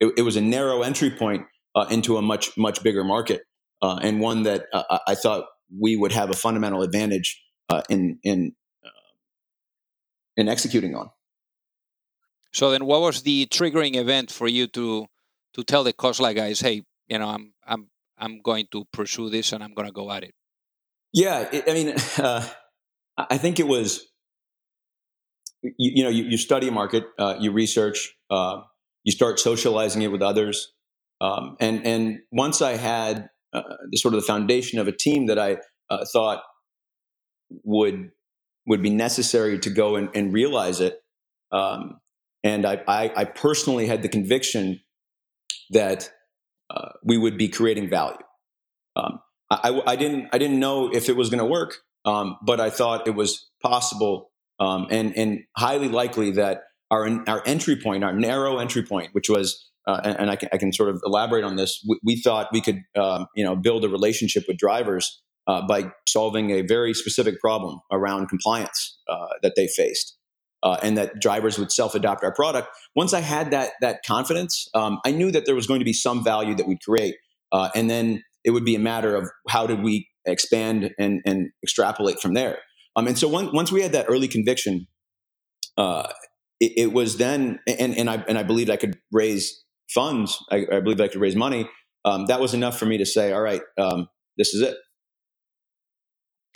It, 0.00 0.12
it 0.18 0.22
was 0.22 0.36
a 0.36 0.40
narrow 0.40 0.82
entry 0.82 1.10
point 1.10 1.46
uh, 1.74 1.86
into 1.90 2.16
a 2.16 2.22
much 2.22 2.56
much 2.56 2.82
bigger 2.82 3.04
market, 3.04 3.42
uh, 3.82 3.98
and 4.02 4.20
one 4.20 4.44
that 4.44 4.66
uh, 4.72 4.98
I 5.06 5.14
thought 5.14 5.46
we 5.80 5.96
would 5.96 6.12
have 6.12 6.30
a 6.30 6.34
fundamental 6.34 6.82
advantage 6.82 7.42
uh, 7.68 7.82
in 7.88 8.18
in 8.22 8.52
uh, 8.84 8.88
in 10.36 10.48
executing 10.48 10.94
on. 10.94 11.10
So 12.52 12.70
then, 12.70 12.86
what 12.86 13.00
was 13.00 13.22
the 13.22 13.46
triggering 13.46 13.96
event 13.96 14.30
for 14.30 14.46
you 14.46 14.66
to 14.68 15.06
to 15.54 15.64
tell 15.64 15.84
the 15.84 15.92
Khosla 15.92 16.34
guys, 16.34 16.60
"Hey, 16.60 16.84
you 17.08 17.18
know, 17.18 17.28
I'm 17.28 17.52
I'm 17.66 17.88
I'm 18.18 18.40
going 18.42 18.66
to 18.72 18.84
pursue 18.92 19.30
this 19.30 19.52
and 19.52 19.62
I'm 19.62 19.74
going 19.74 19.88
to 19.88 19.92
go 19.92 20.10
at 20.10 20.24
it"? 20.24 20.34
Yeah, 21.12 21.48
it, 21.52 21.64
I 21.68 21.72
mean, 21.72 21.94
uh, 22.18 22.46
I 23.16 23.38
think 23.38 23.60
it 23.60 23.66
was 23.66 24.06
you, 25.62 25.72
you 25.78 26.02
know 26.02 26.10
you, 26.10 26.24
you, 26.24 26.36
study 26.36 26.68
a 26.68 26.72
market, 26.72 27.04
uh, 27.18 27.36
you 27.38 27.52
research, 27.52 28.14
uh, 28.30 28.60
you 29.04 29.12
start 29.12 29.38
socializing 29.38 30.02
it 30.02 30.12
with 30.12 30.22
others, 30.22 30.72
um, 31.20 31.56
and 31.60 31.86
and 31.86 32.18
once 32.32 32.60
I 32.62 32.76
had 32.76 33.28
uh, 33.52 33.62
the 33.90 33.96
sort 33.96 34.14
of 34.14 34.20
the 34.20 34.26
foundation 34.26 34.78
of 34.78 34.88
a 34.88 34.92
team 34.92 35.26
that 35.26 35.38
I 35.38 35.58
uh, 35.90 36.04
thought 36.12 36.42
would 37.62 38.10
would 38.66 38.82
be 38.82 38.90
necessary 38.90 39.58
to 39.58 39.70
go 39.70 39.96
and, 39.96 40.08
and 40.14 40.32
realize 40.32 40.80
it, 40.80 40.98
um, 41.52 42.00
and 42.42 42.66
I, 42.66 42.82
I, 42.88 43.12
I, 43.14 43.24
personally 43.24 43.86
had 43.86 44.02
the 44.02 44.08
conviction 44.08 44.80
that 45.70 46.10
uh, 46.70 46.90
we 47.02 47.18
would 47.18 47.38
be 47.38 47.48
creating 47.48 47.88
value. 47.88 48.18
Um, 48.96 49.20
I, 49.50 49.80
I, 49.86 49.96
didn't 49.96 50.28
I 50.32 50.38
didn't 50.38 50.58
know 50.58 50.90
if 50.92 51.08
it 51.08 51.16
was 51.16 51.30
going 51.30 51.38
to 51.38 51.44
work, 51.44 51.76
um, 52.04 52.36
but 52.42 52.60
I 52.60 52.70
thought 52.70 53.06
it 53.06 53.14
was 53.14 53.50
possible 53.62 54.30
um, 54.60 54.86
and 54.90 55.16
and 55.16 55.40
highly 55.56 55.88
likely 55.88 56.32
that 56.32 56.62
our 56.90 57.08
our 57.28 57.42
entry 57.46 57.76
point, 57.76 58.04
our 58.04 58.12
narrow 58.12 58.58
entry 58.58 58.82
point, 58.82 59.10
which 59.12 59.28
was 59.28 59.70
uh, 59.86 60.00
and, 60.02 60.20
and 60.20 60.30
I, 60.30 60.36
can, 60.36 60.48
I, 60.50 60.56
can, 60.56 60.72
sort 60.72 60.88
of 60.88 61.02
elaborate 61.04 61.44
on 61.44 61.56
this. 61.56 61.84
We, 61.86 62.00
we 62.02 62.16
thought 62.16 62.48
we 62.52 62.62
could, 62.62 62.80
um, 62.96 63.26
you 63.36 63.44
know, 63.44 63.54
build 63.54 63.84
a 63.84 63.88
relationship 63.90 64.44
with 64.48 64.56
drivers 64.56 65.22
uh, 65.46 65.66
by 65.66 65.92
solving 66.08 66.52
a 66.52 66.62
very 66.62 66.94
specific 66.94 67.38
problem 67.38 67.80
around 67.92 68.28
compliance 68.28 68.98
uh, 69.08 69.26
that 69.42 69.56
they 69.56 69.66
faced, 69.66 70.16
uh, 70.64 70.78
and 70.82 70.96
that 70.96 71.20
drivers 71.20 71.58
would 71.58 71.70
self-adopt 71.70 72.24
our 72.24 72.34
product. 72.34 72.68
Once 72.96 73.12
I 73.12 73.20
had 73.20 73.50
that 73.50 73.72
that 73.80 74.00
confidence, 74.04 74.68
um, 74.74 74.98
I 75.04 75.12
knew 75.12 75.30
that 75.30 75.46
there 75.46 75.54
was 75.54 75.66
going 75.66 75.80
to 75.80 75.84
be 75.84 75.92
some 75.92 76.24
value 76.24 76.54
that 76.56 76.66
we'd 76.66 76.82
create, 76.82 77.16
uh, 77.52 77.68
and 77.74 77.88
then 77.88 78.22
it 78.44 78.50
would 78.50 78.64
be 78.64 78.74
a 78.74 78.80
matter 78.80 79.14
of 79.14 79.28
how 79.48 79.66
did 79.66 79.82
we 79.82 80.08
expand 80.26 80.90
and, 80.98 81.20
and 81.26 81.50
extrapolate 81.62 82.20
from 82.20 82.34
there. 82.34 82.58
Um, 82.96 83.06
and 83.06 83.18
so 83.18 83.28
once 83.28 83.70
we 83.72 83.82
had 83.82 83.92
that 83.92 84.06
early 84.08 84.28
conviction, 84.28 84.86
uh, 85.76 86.08
it, 86.60 86.72
it, 86.76 86.92
was 86.92 87.16
then, 87.16 87.58
and, 87.66 87.96
and 87.96 88.08
I 88.08 88.24
and 88.28 88.38
I 88.38 88.44
believed 88.44 88.70
I 88.70 88.76
could 88.76 88.98
raise 89.10 89.64
funds. 89.92 90.42
I, 90.50 90.66
I 90.72 90.80
believed 90.80 91.00
I 91.00 91.08
could 91.08 91.20
raise 91.20 91.36
money. 91.36 91.68
Um, 92.04 92.26
that 92.26 92.40
was 92.40 92.54
enough 92.54 92.78
for 92.78 92.86
me 92.86 92.98
to 92.98 93.06
say, 93.06 93.32
all 93.32 93.42
right, 93.42 93.62
um, 93.78 94.08
this 94.38 94.54
is 94.54 94.62
it. 94.62 94.76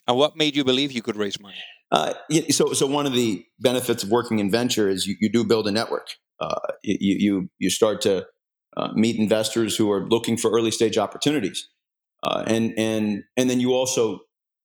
And 0.07 0.16
what 0.16 0.37
made 0.37 0.57
you 0.57 0.64
believe 0.64 0.92
you 0.92 1.03
could 1.03 1.16
raise 1.16 1.40
money? 1.40 1.59
Uh, 1.90 2.12
so, 2.51 2.72
so 2.72 2.87
one 2.87 3.07
of 3.07 3.12
the 3.12 3.44
benefits 3.59 4.03
of 4.03 4.11
working 4.11 4.38
in 4.38 4.51
venture 4.51 4.88
is 4.88 5.07
you, 5.07 5.16
you 5.20 5.31
do 5.31 5.44
build 5.44 5.66
a 5.66 5.72
network. 5.72 6.09
Uh, 6.38 6.59
you, 6.83 7.16
you, 7.18 7.51
you 7.59 7.70
start 7.70 8.01
to 8.03 8.27
uh, 8.77 8.92
meet 8.94 9.16
investors 9.16 9.77
who 9.77 9.90
are 9.90 10.07
looking 10.09 10.37
for 10.37 10.51
early 10.51 10.70
stage 10.70 10.98
opportunities, 10.98 11.68
uh, 12.22 12.44
and 12.46 12.72
and 12.79 13.24
and 13.37 13.51
then 13.51 13.59
you 13.59 13.74
also 13.74 14.20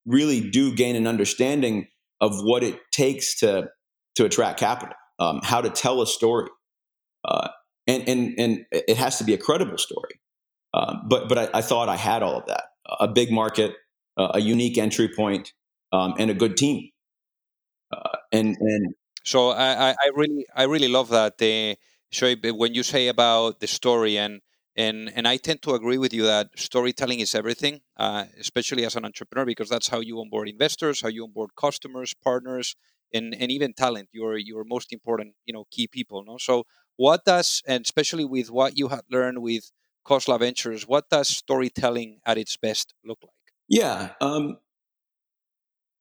really 0.05 0.51
do 0.51 0.75
gain 0.75 0.95
an 0.95 1.07
understanding 1.07 1.87
of 2.21 2.33
what 2.43 2.63
it 2.63 2.79
takes 2.91 3.39
to 3.39 3.69
to 4.15 4.25
attract 4.25 4.59
capital, 4.59 4.93
um, 5.19 5.39
how 5.43 5.61
to 5.61 5.69
tell 5.69 6.01
a 6.01 6.07
story, 6.07 6.49
uh, 7.25 7.49
and 7.87 8.07
and 8.07 8.35
and 8.37 8.65
it 8.71 8.97
has 8.97 9.17
to 9.17 9.23
be 9.23 9.33
a 9.33 9.37
credible 9.37 9.77
story. 9.77 10.19
Uh, 10.73 10.95
but 11.07 11.27
but 11.27 11.37
I, 11.37 11.59
I, 11.59 11.61
thought 11.61 11.89
I 11.89 11.95
had 11.95 12.21
all 12.21 12.37
of 12.37 12.45
that: 12.47 12.65
a 12.99 13.07
big 13.07 13.31
market, 13.31 13.73
uh, 14.17 14.31
a 14.35 14.39
unique 14.39 14.77
entry 14.77 15.09
point, 15.09 15.53
um, 15.91 16.13
and 16.19 16.29
a 16.29 16.33
good 16.33 16.57
team. 16.57 16.89
And 18.33 18.57
and 18.59 18.95
so 19.23 19.51
I, 19.51 19.91
I 19.91 20.09
really 20.13 20.45
I 20.55 20.63
really 20.63 20.89
love 20.89 21.09
that. 21.09 21.41
Uh, 21.41 21.75
so 22.11 22.35
when 22.53 22.73
you 22.73 22.83
say 22.83 23.07
about 23.07 23.59
the 23.59 23.67
story 23.67 24.17
and 24.17 24.41
and 24.75 25.11
and 25.15 25.27
I 25.27 25.37
tend 25.37 25.61
to 25.63 25.73
agree 25.75 25.99
with 25.99 26.13
you 26.13 26.23
that 26.23 26.49
storytelling 26.57 27.19
is 27.19 27.35
everything, 27.35 27.81
uh, 27.97 28.25
especially 28.39 28.85
as 28.85 28.95
an 28.95 29.05
entrepreneur, 29.05 29.45
because 29.45 29.69
that's 29.69 29.87
how 29.87 29.99
you 29.99 30.19
onboard 30.19 30.49
investors, 30.49 31.01
how 31.01 31.09
you 31.09 31.23
onboard 31.23 31.51
customers, 31.55 32.13
partners, 32.13 32.75
and 33.13 33.35
and 33.39 33.51
even 33.51 33.73
talent. 33.73 34.09
Your 34.11 34.37
your 34.37 34.63
most 34.65 34.91
important, 34.91 35.35
you 35.45 35.53
know, 35.53 35.65
key 35.71 35.87
people. 35.87 36.23
No, 36.25 36.37
so 36.39 36.63
what 36.97 37.25
does 37.25 37.61
and 37.67 37.85
especially 37.85 38.25
with 38.25 38.49
what 38.49 38.77
you 38.77 38.87
have 38.89 39.05
learned 39.11 39.43
with 39.43 39.71
Khosla 40.07 40.39
Ventures, 40.39 40.87
what 40.87 41.09
does 41.09 41.29
storytelling 41.29 42.19
at 42.25 42.37
its 42.37 42.57
best 42.57 42.93
look 43.05 43.19
like? 43.21 43.31
Yeah, 43.69 44.09
um, 44.19 44.57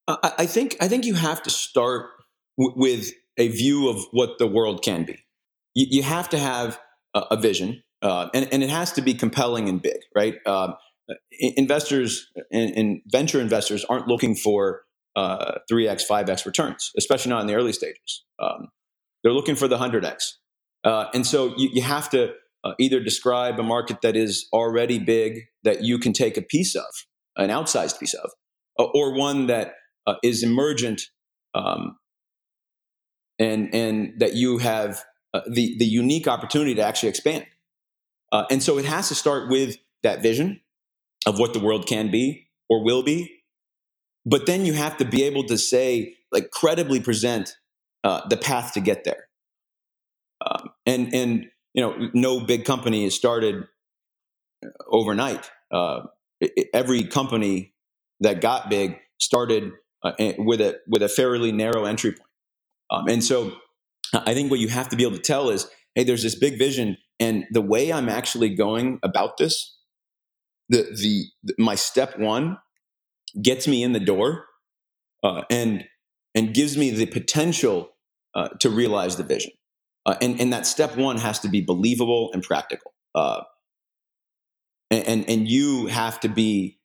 I, 0.09 0.33
I, 0.39 0.47
think 0.47 0.77
I 0.81 0.89
think 0.89 1.05
you 1.05 1.15
have 1.15 1.43
to 1.45 1.51
start 1.51 2.11
with 2.57 3.11
a 3.39 3.49
view 3.49 3.89
of 3.89 4.05
what 4.13 4.39
the 4.39 4.47
world 4.47 4.83
can 4.83 5.05
be. 5.05 5.19
You, 5.75 5.87
you 5.89 6.03
have 6.03 6.29
to 6.31 6.39
have 6.39 6.79
a, 7.15 7.21
a 7.33 7.37
vision 7.37 7.83
uh, 8.03 8.29
and, 8.35 8.49
and 8.53 8.63
it 8.63 8.71
has 8.71 8.93
to 8.93 9.01
be 9.01 9.15
compelling 9.15 9.69
and 9.69 9.81
big, 9.81 10.01
right? 10.15 10.35
Um, 10.45 10.75
investors 11.39 12.31
and, 12.51 12.77
and, 12.77 13.01
venture 13.07 13.41
investors 13.41 13.85
aren't 13.85 14.09
looking 14.09 14.35
for 14.35 14.83
uh, 15.15 15.59
3x, 15.71 16.03
5x 16.09 16.45
returns, 16.45 16.91
especially 16.99 17.31
not 17.31 17.43
in 17.43 17.47
the 17.47 17.55
early 17.55 17.73
stages. 17.73 18.25
Um, 18.41 18.69
they're 19.23 19.33
looking 19.33 19.55
for 19.55 19.69
the 19.69 19.79
100x. 19.79 20.33
Uh, 20.85 21.07
and 21.15 21.27
so 21.27 21.55
you, 21.57 21.71
you 21.73 21.83
have 21.83 22.11
to 22.11 22.33
uh, 22.65 22.73
either 22.79 23.01
describe 23.01 23.59
a 23.59 23.63
market 23.63 24.01
that 24.03 24.17
is 24.17 24.49
already 24.53 24.99
big 24.99 25.43
that 25.63 25.83
you 25.83 25.99
can 25.99 26.13
take 26.13 26.37
a 26.37 26.43
piece 26.43 26.75
of, 26.75 26.87
an 27.37 27.51
outsized 27.51 28.01
piece 28.01 28.15
of, 28.15 28.31
or 28.77 29.17
one 29.17 29.47
that 29.47 29.75
uh, 30.07 30.15
is 30.25 30.43
emergent 30.43 31.03
um, 31.55 31.97
and, 33.39 33.75
and 33.75 34.21
that 34.21 34.35
you 34.35 34.59
have 34.59 35.05
uh, 35.35 35.41
the, 35.51 35.77
the 35.79 35.85
unique 35.85 36.29
opportunity 36.29 36.75
to 36.75 36.83
actually 36.83 37.09
expand. 37.09 37.47
Uh, 38.31 38.45
and 38.51 38.63
so 38.63 38.79
it 38.79 38.85
has 38.85 39.09
to 39.09 39.15
start 39.15 39.51
with 39.51 39.77
that 40.03 40.23
vision 40.23 40.61
of 41.27 41.39
what 41.39 41.53
the 41.53 41.61
world 41.61 41.87
can 41.87 42.11
be 42.11 42.49
or 42.69 42.85
will 42.85 43.03
be. 43.03 43.43
But 44.25 44.47
then 44.47 44.65
you 44.65 44.73
have 44.73 44.97
to 44.99 45.05
be 45.05 45.25
able 45.25 45.45
to 45.45 45.59
say, 45.59 46.15
like, 46.31 46.51
credibly 46.51 47.01
present 47.01 47.57
uh, 48.05 48.27
the 48.29 48.37
path 48.37 48.73
to 48.75 48.81
get 48.81 49.05
there. 49.05 49.29
Um, 50.45 50.71
and 50.87 51.15
and 51.15 51.47
you 51.75 51.83
know, 51.83 52.11
no 52.15 52.41
big 52.41 52.65
company 52.65 53.05
is 53.05 53.15
started 53.15 53.65
uh, 54.65 54.69
overnight. 54.89 55.51
Uh, 55.71 56.03
every 56.75 57.05
company 57.05 57.75
that 58.21 58.41
got 58.41 58.69
big 58.69 58.97
started 59.19 59.73
uh, 60.03 60.13
with 60.39 60.61
a 60.61 60.79
with 60.87 61.03
a 61.03 61.09
fairly 61.09 61.53
narrow 61.53 61.85
entry 61.85 62.13
point. 62.13 62.32
Um, 62.93 63.09
and 63.09 63.25
so, 63.25 63.53
I 64.15 64.35
think 64.35 64.51
what 64.51 64.61
you 64.61 64.69
have 64.69 64.91
to 64.91 64.97
be 64.97 65.05
able 65.05 65.17
to 65.17 65.23
tell 65.23 65.49
is, 65.49 65.69
hey, 65.95 66.05
there's 66.05 66.23
this 66.23 66.39
big 66.39 66.59
vision, 66.59 66.99
and 67.19 67.45
the 67.51 67.63
way 67.63 67.93
I'm 67.93 68.09
actually 68.11 68.55
going 68.55 69.01
about 69.03 69.39
this, 69.39 69.79
the 70.69 70.83
the, 71.43 71.55
my 71.59 71.75
step 71.75 72.19
one 72.19 72.59
gets 73.41 73.67
me 73.67 73.83
in 73.83 73.93
the 73.93 74.01
door, 74.01 74.47
uh, 75.23 75.43
and 75.51 75.85
and 76.35 76.55
gives 76.55 76.77
me 76.77 76.91
the 76.91 77.07
potential 77.07 77.91
uh, 78.35 78.49
to 78.61 78.71
realize 78.71 79.17
the 79.17 79.25
vision. 79.25 79.53
Uh, 80.05 80.17
and 80.21 80.41
and 80.41 80.53
that 80.53 80.67
step 80.67 80.97
one 80.97 81.17
has 81.17 81.39
to 81.41 81.49
be 81.49 81.63
believable 81.63 82.31
and 82.35 82.43
practical. 82.43 82.93
Uh, 83.15 83.43
and, 84.91 85.07
and 85.07 85.31
and 85.31 85.49
you 85.49 85.87
have 85.87 86.21
to 86.21 86.29
be 86.29 86.79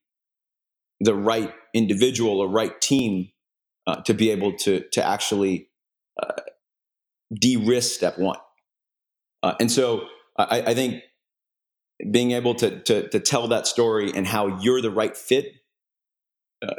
the 1.01 1.15
right 1.15 1.53
individual 1.73 2.39
or 2.39 2.47
right 2.47 2.79
team 2.81 3.29
uh, 3.85 4.01
to 4.01 4.13
be 4.13 4.29
able 4.31 4.53
to 4.57 4.83
to 4.93 5.05
actually 5.05 5.66
uh, 6.21 6.41
de-risk 7.33 7.93
step 7.93 8.17
one. 8.17 8.39
and 9.59 9.71
so 9.71 10.07
I, 10.37 10.61
I 10.67 10.73
think 10.73 11.03
being 12.11 12.31
able 12.31 12.55
to, 12.55 12.79
to, 12.81 13.09
to 13.09 13.19
tell 13.19 13.47
that 13.47 13.67
story 13.67 14.11
and 14.13 14.27
how 14.27 14.59
you're 14.59 14.81
the 14.81 14.91
right 14.91 15.15
fit 15.17 15.53
uh, 16.61 16.73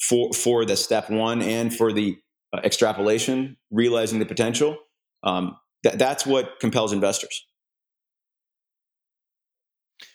for 0.00 0.32
for 0.32 0.64
the 0.64 0.76
step 0.76 1.10
one 1.10 1.40
and 1.42 1.74
for 1.74 1.92
the 1.92 2.16
uh, 2.52 2.60
extrapolation, 2.62 3.56
realizing 3.70 4.18
the 4.18 4.26
potential. 4.26 4.76
Um, 5.22 5.56
that, 5.82 5.98
that's 5.98 6.26
what 6.26 6.60
compels 6.60 6.92
investors. 6.92 7.46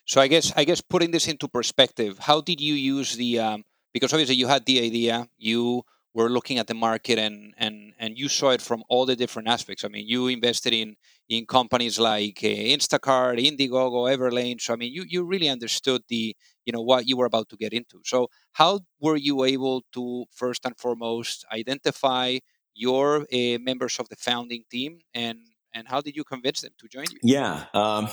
So 0.05 0.21
I 0.21 0.27
guess 0.27 0.51
I 0.55 0.63
guess 0.63 0.81
putting 0.81 1.11
this 1.11 1.27
into 1.27 1.47
perspective, 1.47 2.19
how 2.19 2.41
did 2.41 2.61
you 2.61 2.73
use 2.73 3.15
the 3.15 3.39
um, 3.39 3.63
because 3.93 4.13
obviously 4.13 4.35
you 4.35 4.47
had 4.47 4.65
the 4.65 4.81
idea, 4.83 5.27
you 5.37 5.83
were 6.19 6.29
looking 6.29 6.57
at 6.59 6.67
the 6.67 6.73
market 6.73 7.17
and 7.17 7.53
and 7.57 7.93
and 7.97 8.17
you 8.17 8.27
saw 8.27 8.49
it 8.49 8.61
from 8.61 8.83
all 8.89 9.05
the 9.05 9.15
different 9.15 9.47
aspects. 9.47 9.83
I 9.85 9.87
mean, 9.87 10.05
you 10.07 10.27
invested 10.27 10.73
in 10.73 10.95
in 11.29 11.45
companies 11.45 11.97
like 11.97 12.39
uh, 12.43 12.75
Instacart, 12.75 13.39
Indiegogo, 13.47 14.01
Everlane. 14.13 14.59
So 14.59 14.73
I 14.73 14.75
mean, 14.75 14.91
you 14.93 15.03
you 15.07 15.23
really 15.23 15.49
understood 15.49 16.01
the 16.09 16.35
you 16.65 16.73
know 16.73 16.81
what 16.81 17.07
you 17.07 17.15
were 17.17 17.29
about 17.33 17.47
to 17.49 17.57
get 17.57 17.73
into. 17.73 17.97
So 18.03 18.27
how 18.51 18.81
were 18.99 19.15
you 19.15 19.43
able 19.55 19.83
to 19.93 20.25
first 20.41 20.65
and 20.65 20.75
foremost 20.77 21.45
identify 21.61 22.39
your 22.73 23.07
uh, 23.21 23.57
members 23.69 23.99
of 23.99 24.09
the 24.09 24.15
founding 24.15 24.63
team 24.69 24.99
and 25.13 25.39
and 25.73 25.87
how 25.87 26.01
did 26.01 26.15
you 26.15 26.23
convince 26.23 26.61
them 26.61 26.73
to 26.79 26.87
join 26.87 27.05
you? 27.13 27.19
Yeah. 27.23 27.65
Um, 27.73 28.09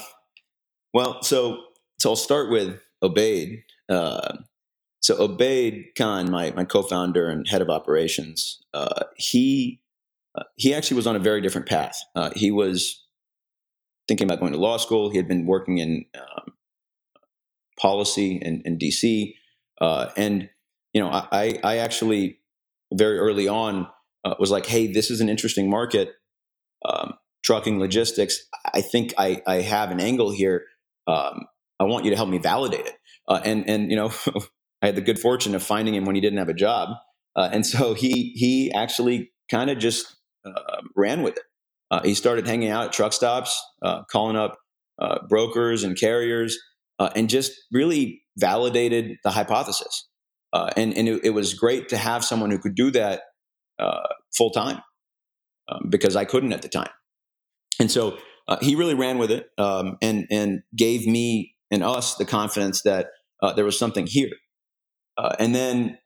well, 0.95 1.23
so 1.23 1.37
so 1.99 2.11
I'll 2.11 2.25
start 2.31 2.51
with 2.51 2.79
Obaid. 3.03 3.62
Uh, 3.88 4.38
so 5.07 5.14
Obaid 5.14 5.95
Khan, 5.97 6.33
my 6.33 6.53
my 6.57 6.64
co-founder 6.64 7.29
and 7.29 7.47
head 7.47 7.62
of 7.62 7.71
operations, 7.71 8.61
uh, 8.75 9.05
he 9.16 9.81
uh, 10.35 10.42
he 10.57 10.75
actually 10.75 10.97
was 10.97 11.07
on 11.07 11.14
a 11.14 11.21
very 11.21 11.40
different 11.40 11.69
path. 11.69 11.97
Uh, 12.16 12.31
he 12.35 12.51
was 12.51 13.07
thinking 14.09 14.27
about 14.27 14.40
going 14.40 14.51
to 14.51 14.59
law 14.59 14.79
school. 14.79 15.11
He 15.11 15.16
had 15.16 15.29
been 15.29 15.47
working 15.47 15.79
in 15.79 16.07
um, 16.16 16.55
policy 17.81 18.40
in, 18.42 18.62
in 18.64 18.79
DC, 18.79 19.35
uh, 19.81 20.09
and 20.16 20.51
you 20.92 21.01
know, 21.01 21.09
I 21.09 21.61
I 21.62 21.77
actually 21.77 22.40
very 22.92 23.21
early 23.21 23.47
on 23.47 23.87
uh, 24.25 24.35
was 24.40 24.51
like, 24.51 24.66
hey, 24.66 24.88
this 24.88 25.12
is 25.12 25.21
an 25.21 25.29
interesting 25.29 25.71
market. 25.71 26.14
Um, 26.85 27.14
trucking 27.45 27.79
logistics. 27.79 28.40
I 28.75 28.81
think 28.81 29.14
I, 29.16 29.40
I 29.47 29.61
have 29.61 29.92
an 29.92 30.01
angle 30.01 30.33
here. 30.33 30.64
Um, 31.07 31.47
I 31.79 31.85
want 31.85 32.05
you 32.05 32.11
to 32.11 32.16
help 32.16 32.29
me 32.29 32.38
validate 32.38 32.87
it. 32.87 32.95
Uh, 33.29 33.40
and 33.45 33.69
and 33.69 33.88
you 33.88 33.97
know, 33.97 34.11
I 34.87 34.90
had 34.90 34.96
the 34.96 35.03
good 35.03 35.18
fortune 35.18 35.57
of 35.57 35.64
finding 35.64 35.96
him 35.96 36.05
when 36.05 36.14
he 36.14 36.20
didn't 36.20 36.38
have 36.38 36.49
a 36.49 36.55
job, 36.55 36.90
uh, 37.35 37.49
and 37.53 37.66
so 37.66 37.92
he 37.94 38.33
he 38.37 38.72
actually 38.72 39.33
kind 39.51 39.68
of 39.68 39.79
just 39.79 40.16
uh, 40.44 40.81
ran 40.94 41.25
with 41.25 41.37
it. 41.37 41.42
Uh, 41.90 42.03
he 42.05 42.14
started 42.14 42.46
hanging 42.46 42.70
out 42.70 42.85
at 42.85 42.92
truck 42.92 43.12
stops, 43.12 43.61
uh, 43.83 44.05
calling 44.05 44.37
up 44.37 44.57
uh, 45.01 45.18
brokers 45.29 45.83
and 45.83 45.99
carriers, 45.99 46.57
and 47.01 47.29
just 47.29 47.51
really 47.72 48.22
validated 48.38 49.16
the 49.25 49.31
hypothesis. 49.31 50.09
and 50.53 50.96
and 50.96 51.09
it, 51.09 51.25
it, 51.25 51.31
was 51.31 51.55
great 51.55 51.88
to 51.88 51.96
have 51.96 52.25
someone 52.25 52.53
who 52.53 52.59
could 52.61 52.77
do 52.77 52.92
that 52.92 53.22
full 54.37 54.51
time 54.51 54.81
um, 55.68 55.88
because 55.90 56.14
I 56.14 56.25
couldn't 56.25 56.53
at 56.53 56.62
the 56.62 56.68
time. 56.68 56.90
And 57.81 57.90
so 57.90 58.18
he 58.61 58.77
really 58.77 58.94
ran 58.94 59.18
with 59.18 59.33
it 59.33 59.49
um, 59.59 59.99
and 60.01 60.29
and 60.31 60.62
gave 60.77 61.09
me 61.09 61.57
and 61.72 61.83
us 61.83 62.14
the 62.14 62.25
confidence 62.25 62.83
that 62.83 63.09
uh, 63.42 63.53
there 63.53 63.64
was 63.64 63.77
something 63.77 64.07
here. 64.07 64.31
Uh, 65.18 65.35
and 65.38 65.55
then 65.55 65.98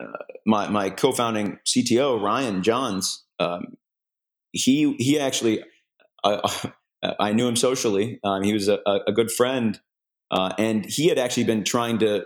uh, 0.00 0.06
my 0.46 0.68
my 0.68 0.90
co-founding 0.90 1.58
CTO 1.66 2.22
Ryan 2.22 2.62
Johns, 2.62 3.24
um, 3.38 3.76
he 4.52 4.94
he 4.98 5.18
actually 5.18 5.62
I 6.24 7.32
knew 7.32 7.48
him 7.48 7.56
socially. 7.56 8.20
Um, 8.24 8.42
he 8.42 8.52
was 8.52 8.68
a, 8.68 8.78
a 9.06 9.12
good 9.12 9.30
friend, 9.30 9.80
uh, 10.30 10.52
and 10.58 10.84
he 10.86 11.08
had 11.08 11.18
actually 11.18 11.44
been 11.44 11.64
trying 11.64 11.98
to 11.98 12.24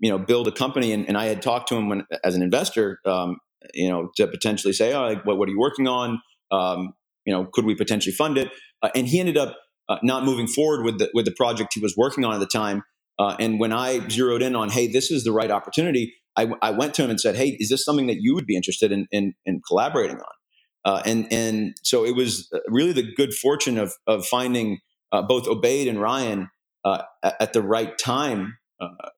you 0.00 0.10
know 0.10 0.18
build 0.18 0.48
a 0.48 0.52
company. 0.52 0.92
And, 0.92 1.06
and 1.08 1.16
I 1.16 1.26
had 1.26 1.42
talked 1.42 1.68
to 1.68 1.76
him 1.76 1.88
when 1.88 2.06
as 2.22 2.34
an 2.34 2.42
investor, 2.42 3.00
um, 3.04 3.38
you 3.72 3.88
know, 3.88 4.10
to 4.16 4.26
potentially 4.26 4.72
say, 4.72 4.92
"Oh, 4.92 5.02
like, 5.02 5.24
what, 5.24 5.38
what 5.38 5.48
are 5.48 5.52
you 5.52 5.58
working 5.58 5.88
on? 5.88 6.20
Um, 6.50 6.94
you 7.24 7.32
know, 7.32 7.46
could 7.52 7.64
we 7.64 7.74
potentially 7.74 8.14
fund 8.14 8.38
it?" 8.38 8.50
Uh, 8.82 8.90
and 8.94 9.08
he 9.08 9.20
ended 9.20 9.36
up 9.36 9.56
uh, 9.88 9.98
not 10.02 10.24
moving 10.24 10.46
forward 10.46 10.84
with 10.84 10.98
the 10.98 11.10
with 11.14 11.24
the 11.24 11.32
project 11.32 11.74
he 11.74 11.80
was 11.80 11.96
working 11.96 12.24
on 12.24 12.34
at 12.34 12.40
the 12.40 12.46
time. 12.46 12.82
Uh, 13.18 13.36
and 13.38 13.60
when 13.60 13.72
I 13.72 14.06
zeroed 14.08 14.42
in 14.42 14.56
on, 14.56 14.70
hey, 14.70 14.86
this 14.86 15.10
is 15.10 15.24
the 15.24 15.32
right 15.32 15.50
opportunity, 15.50 16.14
I, 16.36 16.48
I, 16.62 16.70
went 16.70 16.94
to 16.94 17.04
him 17.04 17.10
and 17.10 17.20
said, 17.20 17.36
hey, 17.36 17.56
is 17.60 17.68
this 17.68 17.84
something 17.84 18.08
that 18.08 18.16
you 18.18 18.34
would 18.34 18.46
be 18.46 18.56
interested 18.56 18.90
in 18.90 19.06
in, 19.12 19.34
in 19.46 19.60
collaborating 19.66 20.16
on? 20.16 20.32
Uh, 20.84 21.02
and 21.06 21.32
and 21.32 21.74
so 21.82 22.04
it 22.04 22.14
was 22.14 22.48
uh, 22.52 22.58
really 22.68 22.92
the 22.92 23.14
good 23.14 23.32
fortune 23.32 23.78
of 23.78 23.94
of 24.06 24.26
finding 24.26 24.80
uh, 25.12 25.22
both 25.22 25.44
Obaid 25.44 25.88
and 25.88 26.00
Ryan 26.00 26.50
uh, 26.84 27.02
at, 27.22 27.54
the 27.54 27.62
right 27.62 27.96
time 27.96 28.58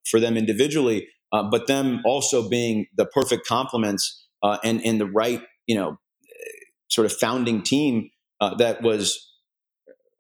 for 0.09 0.21
them 0.21 0.37
individually, 0.37 1.09
but 1.33 1.67
them 1.67 2.03
also 2.05 2.49
being 2.49 2.87
the 2.97 3.07
perfect 3.07 3.47
complements 3.49 4.25
and 4.63 4.81
in 4.83 4.99
the 4.99 5.07
right 5.07 5.43
you 5.67 5.75
know 5.75 5.99
sort 6.89 7.07
of 7.07 7.13
founding 7.13 7.63
team 7.63 8.11
that 8.59 8.83
was 8.83 9.33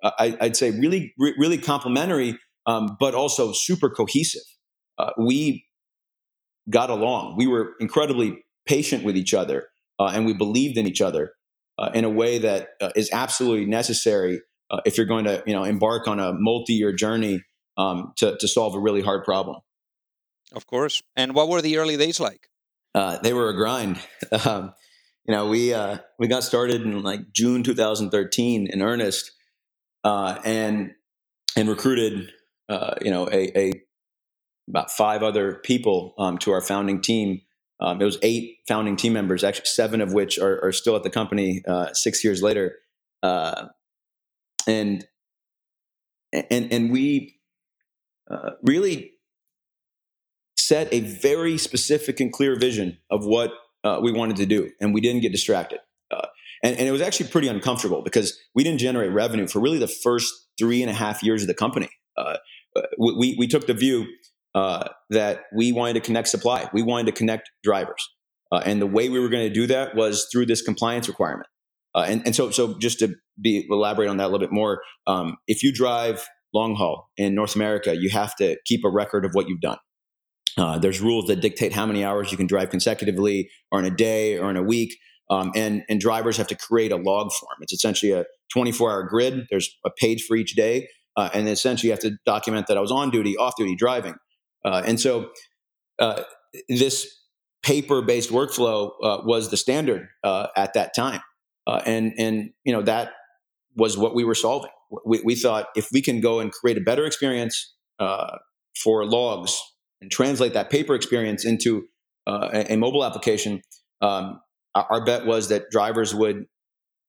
I, 0.02 0.36
would 0.40 0.56
say 0.56 0.72
really, 0.72 1.14
really 1.18 1.58
complementary, 1.58 2.38
um, 2.66 2.96
but 2.98 3.14
also 3.14 3.52
super 3.52 3.90
cohesive. 3.90 4.42
Uh, 4.98 5.10
we 5.18 5.66
got 6.68 6.90
along. 6.90 7.36
We 7.36 7.46
were 7.46 7.74
incredibly 7.80 8.44
patient 8.66 9.04
with 9.04 9.16
each 9.16 9.34
other, 9.34 9.68
uh, 9.98 10.10
and 10.14 10.26
we 10.26 10.32
believed 10.32 10.76
in 10.76 10.86
each 10.86 11.00
other 11.00 11.32
uh, 11.78 11.90
in 11.94 12.04
a 12.04 12.10
way 12.10 12.38
that 12.38 12.70
uh, 12.80 12.90
is 12.96 13.10
absolutely 13.12 13.66
necessary 13.66 14.40
uh, 14.70 14.80
if 14.84 14.96
you're 14.96 15.06
going 15.06 15.24
to, 15.24 15.42
you 15.46 15.54
know, 15.54 15.62
embark 15.62 16.08
on 16.08 16.18
a 16.18 16.32
multi-year 16.32 16.92
journey 16.92 17.42
um, 17.76 18.12
to, 18.16 18.36
to 18.38 18.48
solve 18.48 18.74
a 18.74 18.80
really 18.80 19.02
hard 19.02 19.24
problem. 19.24 19.60
Of 20.52 20.66
course. 20.66 21.02
And 21.14 21.34
what 21.34 21.48
were 21.48 21.62
the 21.62 21.76
early 21.76 21.96
days 21.96 22.18
like? 22.18 22.48
Uh, 22.94 23.18
they 23.18 23.32
were 23.32 23.48
a 23.48 23.56
grind. 23.56 23.98
Um, 24.44 24.72
you 25.28 25.34
know, 25.34 25.48
we 25.48 25.74
we 26.20 26.28
got 26.28 26.44
started 26.44 26.82
in 26.82 27.02
like 27.02 27.32
June 27.32 27.64
2013 27.64 28.68
in 28.72 28.80
earnest 28.80 29.32
uh, 30.06 30.38
and 30.44 30.92
and 31.56 31.68
recruited 31.68 32.30
uh, 32.68 32.94
you 33.00 33.10
know 33.10 33.28
a, 33.28 33.58
a, 33.58 33.72
about 34.68 34.90
five 34.90 35.22
other 35.22 35.60
people 35.64 36.14
um, 36.18 36.38
to 36.38 36.52
our 36.52 36.60
founding 36.60 37.00
team. 37.00 37.40
Um, 37.78 38.00
it 38.00 38.04
was 38.04 38.18
eight 38.22 38.58
founding 38.66 38.96
team 38.96 39.12
members, 39.12 39.44
actually 39.44 39.66
seven 39.66 40.00
of 40.00 40.12
which 40.12 40.38
are, 40.38 40.64
are 40.64 40.72
still 40.72 40.96
at 40.96 41.02
the 41.02 41.10
company 41.10 41.62
uh, 41.68 41.92
six 41.92 42.24
years 42.24 42.42
later, 42.42 42.76
uh, 43.22 43.66
and 44.66 45.06
and 46.32 46.72
and 46.72 46.90
we 46.90 47.38
uh, 48.30 48.52
really 48.62 49.12
set 50.58 50.92
a 50.92 51.00
very 51.00 51.58
specific 51.58 52.18
and 52.18 52.32
clear 52.32 52.58
vision 52.58 52.98
of 53.10 53.24
what 53.24 53.52
uh, 53.84 54.00
we 54.02 54.10
wanted 54.10 54.36
to 54.36 54.46
do, 54.46 54.70
and 54.80 54.94
we 54.94 55.00
didn't 55.00 55.20
get 55.20 55.32
distracted. 55.32 55.80
And, 56.62 56.76
and 56.78 56.88
it 56.88 56.90
was 56.90 57.00
actually 57.00 57.28
pretty 57.28 57.48
uncomfortable 57.48 58.02
because 58.02 58.38
we 58.54 58.64
didn't 58.64 58.80
generate 58.80 59.12
revenue 59.12 59.46
for 59.46 59.60
really 59.60 59.78
the 59.78 59.88
first 59.88 60.32
three 60.58 60.82
and 60.82 60.90
a 60.90 60.94
half 60.94 61.22
years 61.22 61.42
of 61.42 61.48
the 61.48 61.54
company. 61.54 61.88
Uh, 62.16 62.38
we, 62.98 63.36
we 63.38 63.46
took 63.46 63.66
the 63.66 63.74
view 63.74 64.06
uh, 64.54 64.88
that 65.10 65.42
we 65.54 65.72
wanted 65.72 65.94
to 65.94 66.00
connect 66.00 66.28
supply, 66.28 66.68
we 66.72 66.82
wanted 66.82 67.06
to 67.06 67.12
connect 67.12 67.50
drivers. 67.62 68.08
Uh, 68.52 68.62
and 68.64 68.80
the 68.80 68.86
way 68.86 69.08
we 69.08 69.18
were 69.18 69.28
going 69.28 69.46
to 69.46 69.52
do 69.52 69.66
that 69.66 69.94
was 69.96 70.28
through 70.32 70.46
this 70.46 70.62
compliance 70.62 71.08
requirement. 71.08 71.48
Uh, 71.94 72.04
and, 72.08 72.22
and 72.26 72.36
so, 72.36 72.50
so 72.50 72.78
just 72.78 72.98
to 72.98 73.14
be 73.40 73.66
elaborate 73.68 74.08
on 74.08 74.18
that 74.18 74.24
a 74.24 74.28
little 74.28 74.38
bit 74.38 74.52
more, 74.52 74.82
um, 75.06 75.36
if 75.46 75.62
you 75.62 75.72
drive 75.72 76.26
long 76.54 76.74
haul 76.74 77.10
in 77.16 77.34
North 77.34 77.56
America, 77.56 77.96
you 77.96 78.10
have 78.10 78.34
to 78.36 78.56
keep 78.64 78.84
a 78.84 78.90
record 78.90 79.24
of 79.24 79.32
what 79.32 79.48
you've 79.48 79.60
done. 79.60 79.78
Uh, 80.56 80.78
there's 80.78 81.00
rules 81.00 81.26
that 81.26 81.40
dictate 81.40 81.72
how 81.72 81.84
many 81.84 82.04
hours 82.04 82.30
you 82.30 82.38
can 82.38 82.46
drive 82.46 82.70
consecutively, 82.70 83.50
or 83.70 83.78
in 83.78 83.84
a 83.84 83.90
day, 83.90 84.38
or 84.38 84.48
in 84.50 84.56
a 84.56 84.62
week. 84.62 84.96
Um, 85.28 85.50
and, 85.54 85.82
and 85.88 86.00
drivers 86.00 86.36
have 86.36 86.46
to 86.46 86.54
create 86.54 86.92
a 86.92 86.96
log 86.96 87.30
form. 87.32 87.56
It's 87.60 87.72
essentially 87.72 88.12
a 88.12 88.24
24 88.52 88.90
hour 88.90 89.02
grid. 89.02 89.46
There's 89.50 89.68
a 89.84 89.90
page 89.90 90.22
for 90.22 90.36
each 90.36 90.54
day. 90.54 90.88
Uh, 91.16 91.30
and 91.32 91.48
essentially 91.48 91.88
you 91.88 91.92
have 91.92 92.00
to 92.00 92.16
document 92.26 92.66
that 92.66 92.76
I 92.76 92.80
was 92.80 92.92
on 92.92 93.10
duty, 93.10 93.36
off 93.36 93.54
duty 93.56 93.74
driving. 93.74 94.14
Uh, 94.64 94.82
and 94.84 95.00
so 95.00 95.30
uh, 95.98 96.22
this 96.68 97.06
paper 97.62 98.02
based 98.02 98.30
workflow 98.30 98.90
uh, 99.02 99.18
was 99.24 99.50
the 99.50 99.56
standard 99.56 100.08
uh, 100.22 100.48
at 100.56 100.74
that 100.74 100.94
time. 100.94 101.20
And, 101.66 102.12
and, 102.16 102.50
you 102.64 102.72
know, 102.72 102.82
that 102.82 103.12
was 103.74 103.98
what 103.98 104.14
we 104.14 104.24
were 104.24 104.36
solving. 104.36 104.70
We, 105.04 105.20
we 105.24 105.34
thought 105.34 105.66
if 105.74 105.88
we 105.92 106.00
can 106.00 106.20
go 106.20 106.38
and 106.38 106.52
create 106.52 106.78
a 106.78 106.80
better 106.80 107.04
experience 107.06 107.74
for 107.98 109.04
logs 109.04 109.60
and 110.00 110.10
translate 110.10 110.52
that 110.52 110.70
paper 110.70 110.94
experience 110.94 111.44
into 111.44 111.86
a, 112.26 112.72
a, 112.72 112.76
mobile 112.76 113.04
application, 113.04 113.62
um, 114.00 114.40
our 114.74 115.04
bet 115.04 115.26
was 115.26 115.48
that 115.48 115.70
drivers 115.72 116.14
would 116.14 116.44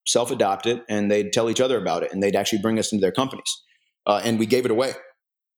self 0.07 0.31
adopt 0.31 0.65
it 0.65 0.83
and 0.89 1.11
they'd 1.11 1.31
tell 1.31 1.49
each 1.49 1.61
other 1.61 1.79
about 1.79 2.01
it 2.01 2.11
and 2.11 2.23
they'd 2.23 2.35
actually 2.35 2.59
bring 2.59 2.79
us 2.79 2.91
into 2.91 3.01
their 3.01 3.11
companies. 3.11 3.61
Uh, 4.07 4.21
and 4.23 4.39
we 4.39 4.45
gave 4.45 4.65
it 4.65 4.71
away. 4.71 4.93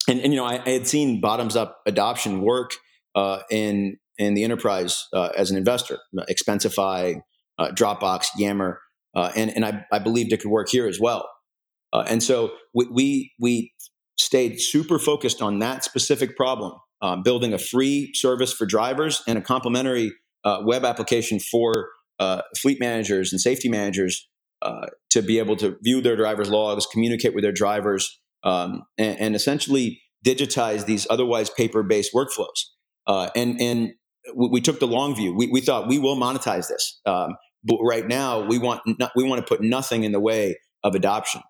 And, 0.07 0.19
and 0.19 0.33
you 0.33 0.39
know, 0.39 0.45
I, 0.45 0.61
I, 0.65 0.69
had 0.69 0.87
seen 0.87 1.21
bottoms 1.21 1.55
up 1.55 1.81
adoption 1.85 2.41
work 2.41 2.71
uh, 3.15 3.39
in 3.51 3.97
in 4.17 4.33
the 4.33 4.43
enterprise 4.43 5.07
uh, 5.13 5.29
as 5.37 5.49
an 5.49 5.57
investor, 5.57 5.97
Expensify, 6.29 7.21
uh, 7.57 7.69
Dropbox, 7.69 8.27
Yammer, 8.37 8.81
uh, 9.15 9.31
and 9.35 9.51
and 9.51 9.63
I, 9.63 9.85
I, 9.91 9.99
believed 9.99 10.33
it 10.33 10.41
could 10.41 10.51
work 10.51 10.67
here 10.69 10.87
as 10.87 10.99
well. 10.99 11.29
Uh, 11.93 12.03
and 12.07 12.21
so 12.21 12.51
we, 12.73 12.87
we, 12.91 13.31
we 13.39 13.73
stayed 14.17 14.59
super 14.59 14.99
focused 14.99 15.41
on 15.41 15.59
that 15.59 15.83
specific 15.83 16.35
problem, 16.35 16.73
building 17.23 17.53
a 17.53 17.57
free 17.57 18.11
service 18.13 18.53
for 18.53 18.65
drivers 18.65 19.23
and 19.27 19.37
a 19.37 19.41
complementary 19.41 20.11
web 20.63 20.85
application 20.85 21.39
for 21.39 21.89
fleet 22.57 22.79
managers 22.79 23.31
and 23.31 23.41
safety 23.41 23.69
managers 23.69 24.29
uh, 24.61 24.87
to 25.09 25.21
be 25.21 25.39
able 25.39 25.55
to 25.55 25.77
view 25.81 26.01
their 26.01 26.15
drivers' 26.15 26.49
logs, 26.49 26.85
communicate 26.85 27.33
with 27.33 27.43
their 27.43 27.51
drivers, 27.53 28.19
um, 28.43 28.83
and, 28.97 29.19
and, 29.19 29.35
essentially 29.35 30.01
digitize 30.25 30.85
these 30.85 31.05
otherwise 31.09 31.49
paper-based 31.49 32.13
workflows. 32.13 32.65
Uh, 33.07 33.29
and 33.35 33.59
and 33.59 33.91
we, 34.35 34.49
we, 34.49 34.61
took 34.61 34.79
the 34.79 34.87
long 34.87 35.15
view. 35.15 35.35
We, 35.35 35.47
we 35.47 35.61
thought 35.61 35.87
we 35.87 35.99
will 35.99 36.15
monetize 36.15 36.67
this, 36.67 36.99
um, 37.05 37.35
but 37.63 37.79
right 37.81 38.07
now 38.07 38.45
we 38.45 38.57
want 38.57 38.81
we 39.15 39.23
want 39.23 39.45
to 39.45 39.47
put 39.47 39.61
nothing 39.61 40.03
in 40.03 40.11
the 40.11 40.19
way 40.19 40.57
of 40.83 40.95
adoption. 40.95 41.41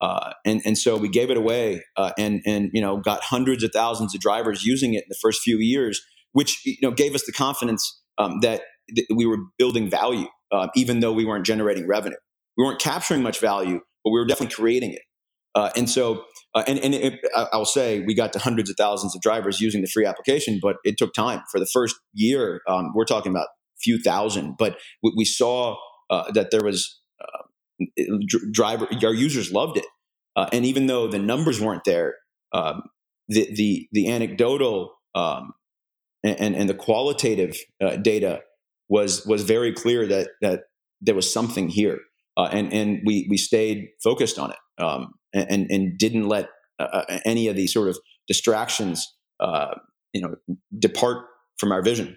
Uh, 0.00 0.32
and 0.44 0.60
and 0.64 0.76
so 0.76 0.96
we 0.96 1.08
gave 1.08 1.30
it 1.30 1.36
away, 1.36 1.82
uh, 1.96 2.10
and 2.18 2.42
and 2.44 2.70
you 2.74 2.80
know 2.80 2.98
got 2.98 3.22
hundreds 3.22 3.62
of 3.64 3.70
thousands 3.72 4.14
of 4.14 4.20
drivers 4.20 4.64
using 4.64 4.94
it 4.94 4.98
in 5.04 5.08
the 5.08 5.16
first 5.22 5.40
few 5.40 5.58
years, 5.58 6.00
which 6.32 6.60
you 6.66 6.76
know 6.82 6.90
gave 6.90 7.14
us 7.14 7.24
the 7.24 7.32
confidence 7.32 8.02
um, 8.18 8.40
that, 8.40 8.62
that, 8.94 9.06
we 9.14 9.24
were 9.24 9.38
building 9.56 9.88
value, 9.88 10.26
uh, 10.52 10.68
even 10.74 11.00
though 11.00 11.12
we 11.12 11.24
weren't 11.24 11.46
generating 11.46 11.86
revenue. 11.86 12.16
We 12.56 12.64
weren't 12.64 12.80
capturing 12.80 13.22
much 13.22 13.40
value, 13.40 13.80
but 14.04 14.10
we 14.10 14.20
were 14.20 14.26
definitely 14.26 14.54
creating 14.54 14.92
it. 14.92 15.02
Uh, 15.54 15.70
and 15.76 15.88
so, 15.88 16.24
uh, 16.54 16.62
and, 16.68 16.78
and 16.78 16.94
it, 16.94 17.20
I'll 17.34 17.64
say 17.64 18.00
we 18.00 18.14
got 18.14 18.32
to 18.34 18.38
hundreds 18.38 18.70
of 18.70 18.76
thousands 18.76 19.14
of 19.16 19.20
drivers 19.20 19.60
using 19.60 19.80
the 19.80 19.88
free 19.88 20.06
application, 20.06 20.60
but 20.62 20.76
it 20.84 20.96
took 20.96 21.12
time. 21.12 21.42
For 21.50 21.58
the 21.58 21.66
first 21.66 21.96
year, 22.12 22.60
um, 22.68 22.92
we're 22.94 23.04
talking 23.04 23.32
about 23.32 23.48
few 23.82 23.98
thousand, 23.98 24.54
but 24.56 24.78
we, 25.02 25.12
we 25.16 25.24
saw 25.24 25.76
uh, 26.10 26.30
that 26.32 26.52
there 26.52 26.62
was 26.62 27.00
uh, 27.20 28.12
driver, 28.52 28.86
our 29.02 29.12
users 29.12 29.52
loved 29.52 29.78
it. 29.78 29.86
Uh, 30.36 30.48
and 30.52 30.64
even 30.64 30.86
though 30.86 31.08
the 31.08 31.18
numbers 31.18 31.60
weren't 31.60 31.84
there, 31.84 32.14
um, 32.52 32.82
the, 33.28 33.48
the, 33.54 33.88
the 33.92 34.10
anecdotal 34.10 34.92
um, 35.14 35.54
and, 36.22 36.54
and 36.54 36.68
the 36.68 36.74
qualitative 36.74 37.56
uh, 37.82 37.96
data 37.96 38.42
was, 38.88 39.26
was 39.26 39.42
very 39.42 39.72
clear 39.72 40.06
that, 40.06 40.28
that 40.40 40.62
there 41.00 41.14
was 41.14 41.32
something 41.32 41.68
here. 41.68 41.98
and, 42.36 42.72
and 42.72 43.00
we, 43.04 43.26
we 43.28 43.36
stayed 43.36 43.88
focused 44.02 44.38
on 44.38 44.52
it. 44.52 44.82
Um, 44.82 45.14
and, 45.34 45.70
and 45.70 45.98
didn't 45.98 46.28
let 46.28 46.48
uh, 46.78 47.02
uh, 47.08 47.18
any 47.24 47.48
of 47.48 47.56
these 47.56 47.72
sort 47.72 47.88
of 47.88 47.98
distractions, 48.26 49.14
uh, 49.40 49.74
you 50.12 50.20
know, 50.20 50.34
depart 50.78 51.26
from 51.58 51.72
our 51.72 51.82
vision. 51.82 52.16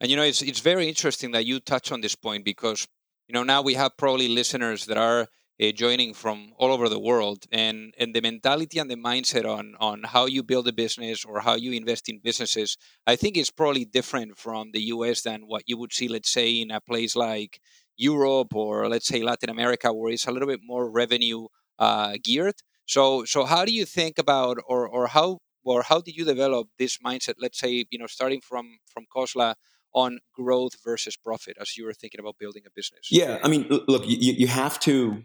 And 0.00 0.10
you 0.10 0.16
know, 0.16 0.22
it's 0.22 0.42
it's 0.42 0.60
very 0.60 0.88
interesting 0.88 1.30
that 1.32 1.46
you 1.46 1.60
touch 1.60 1.92
on 1.92 2.00
this 2.00 2.14
point 2.14 2.44
because 2.44 2.86
you 3.28 3.32
know 3.32 3.42
now 3.42 3.62
we 3.62 3.74
have 3.74 3.96
probably 3.96 4.28
listeners 4.28 4.86
that 4.86 4.98
are 4.98 5.28
uh, 5.62 5.70
joining 5.70 6.12
from 6.12 6.52
all 6.58 6.72
over 6.72 6.88
the 6.88 6.98
world, 6.98 7.44
and 7.52 7.94
and 7.96 8.14
the 8.14 8.20
mentality 8.20 8.78
and 8.78 8.90
the 8.90 8.96
mindset 8.96 9.44
on 9.48 9.76
on 9.78 10.02
how 10.02 10.26
you 10.26 10.42
build 10.42 10.66
a 10.68 10.72
business 10.72 11.24
or 11.24 11.40
how 11.40 11.54
you 11.54 11.72
invest 11.72 12.08
in 12.08 12.18
businesses, 12.18 12.76
I 13.06 13.16
think 13.16 13.36
is 13.36 13.50
probably 13.50 13.84
different 13.84 14.36
from 14.36 14.72
the 14.72 14.82
U.S. 14.94 15.22
than 15.22 15.42
what 15.46 15.62
you 15.66 15.78
would 15.78 15.92
see, 15.92 16.08
let's 16.08 16.32
say, 16.32 16.60
in 16.60 16.70
a 16.70 16.80
place 16.80 17.14
like 17.16 17.60
Europe 17.96 18.54
or 18.54 18.88
let's 18.88 19.06
say 19.06 19.22
Latin 19.22 19.50
America, 19.50 19.92
where 19.92 20.12
it's 20.12 20.26
a 20.26 20.32
little 20.32 20.48
bit 20.48 20.60
more 20.62 20.90
revenue 20.90 21.46
uh, 21.78 22.14
geared. 22.22 22.56
So, 22.86 23.24
so 23.24 23.44
how 23.44 23.64
do 23.64 23.72
you 23.72 23.84
think 23.84 24.18
about, 24.18 24.58
or 24.66 24.86
or 24.86 25.06
how 25.08 25.38
or 25.64 25.82
how 25.82 26.00
did 26.00 26.14
you 26.16 26.24
develop 26.24 26.68
this 26.78 26.98
mindset? 26.98 27.34
Let's 27.38 27.58
say 27.58 27.84
you 27.90 27.98
know 27.98 28.06
starting 28.06 28.40
from 28.40 28.78
from 28.92 29.04
Khosla 29.14 29.54
on 29.94 30.18
growth 30.34 30.72
versus 30.84 31.16
profit 31.16 31.56
as 31.60 31.76
you 31.76 31.84
were 31.84 31.94
thinking 31.94 32.20
about 32.20 32.36
building 32.38 32.62
a 32.66 32.70
business. 32.74 33.08
Yeah, 33.10 33.38
I 33.42 33.48
mean, 33.48 33.66
look, 33.68 34.06
you 34.06 34.32
you 34.32 34.46
have 34.48 34.78
to 34.80 35.24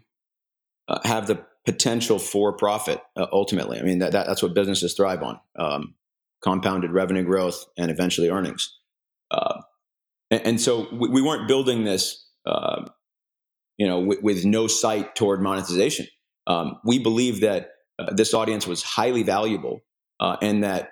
uh, 0.88 1.00
have 1.04 1.26
the 1.26 1.44
potential 1.66 2.18
for 2.18 2.52
profit 2.52 3.02
uh, 3.16 3.26
ultimately. 3.32 3.78
I 3.78 3.82
mean, 3.82 3.98
that, 3.98 4.12
that, 4.12 4.26
that's 4.26 4.42
what 4.42 4.54
businesses 4.54 4.94
thrive 4.94 5.22
on: 5.22 5.40
um, 5.56 5.94
compounded 6.42 6.92
revenue 6.92 7.24
growth 7.24 7.66
and 7.76 7.90
eventually 7.90 8.30
earnings. 8.30 8.78
Uh, 9.30 9.60
and, 10.30 10.46
and, 10.46 10.60
so 10.60 10.88
we, 10.92 11.08
we, 11.08 11.22
weren't 11.22 11.46
building 11.46 11.84
this 11.84 12.26
uh, 12.46 12.84
you 13.76 13.86
know, 13.86 14.00
with, 14.00 14.22
with, 14.22 14.44
no 14.44 14.66
sight 14.66 15.14
toward 15.14 15.40
monetization. 15.40 16.06
Um, 16.46 16.76
we 16.84 16.98
believe 16.98 17.40
that 17.40 17.70
uh, 17.98 18.12
this 18.14 18.34
audience 18.34 18.66
was 18.66 18.82
highly 18.82 19.22
valuable 19.22 19.80
uh, 20.20 20.36
and 20.42 20.64
that 20.64 20.90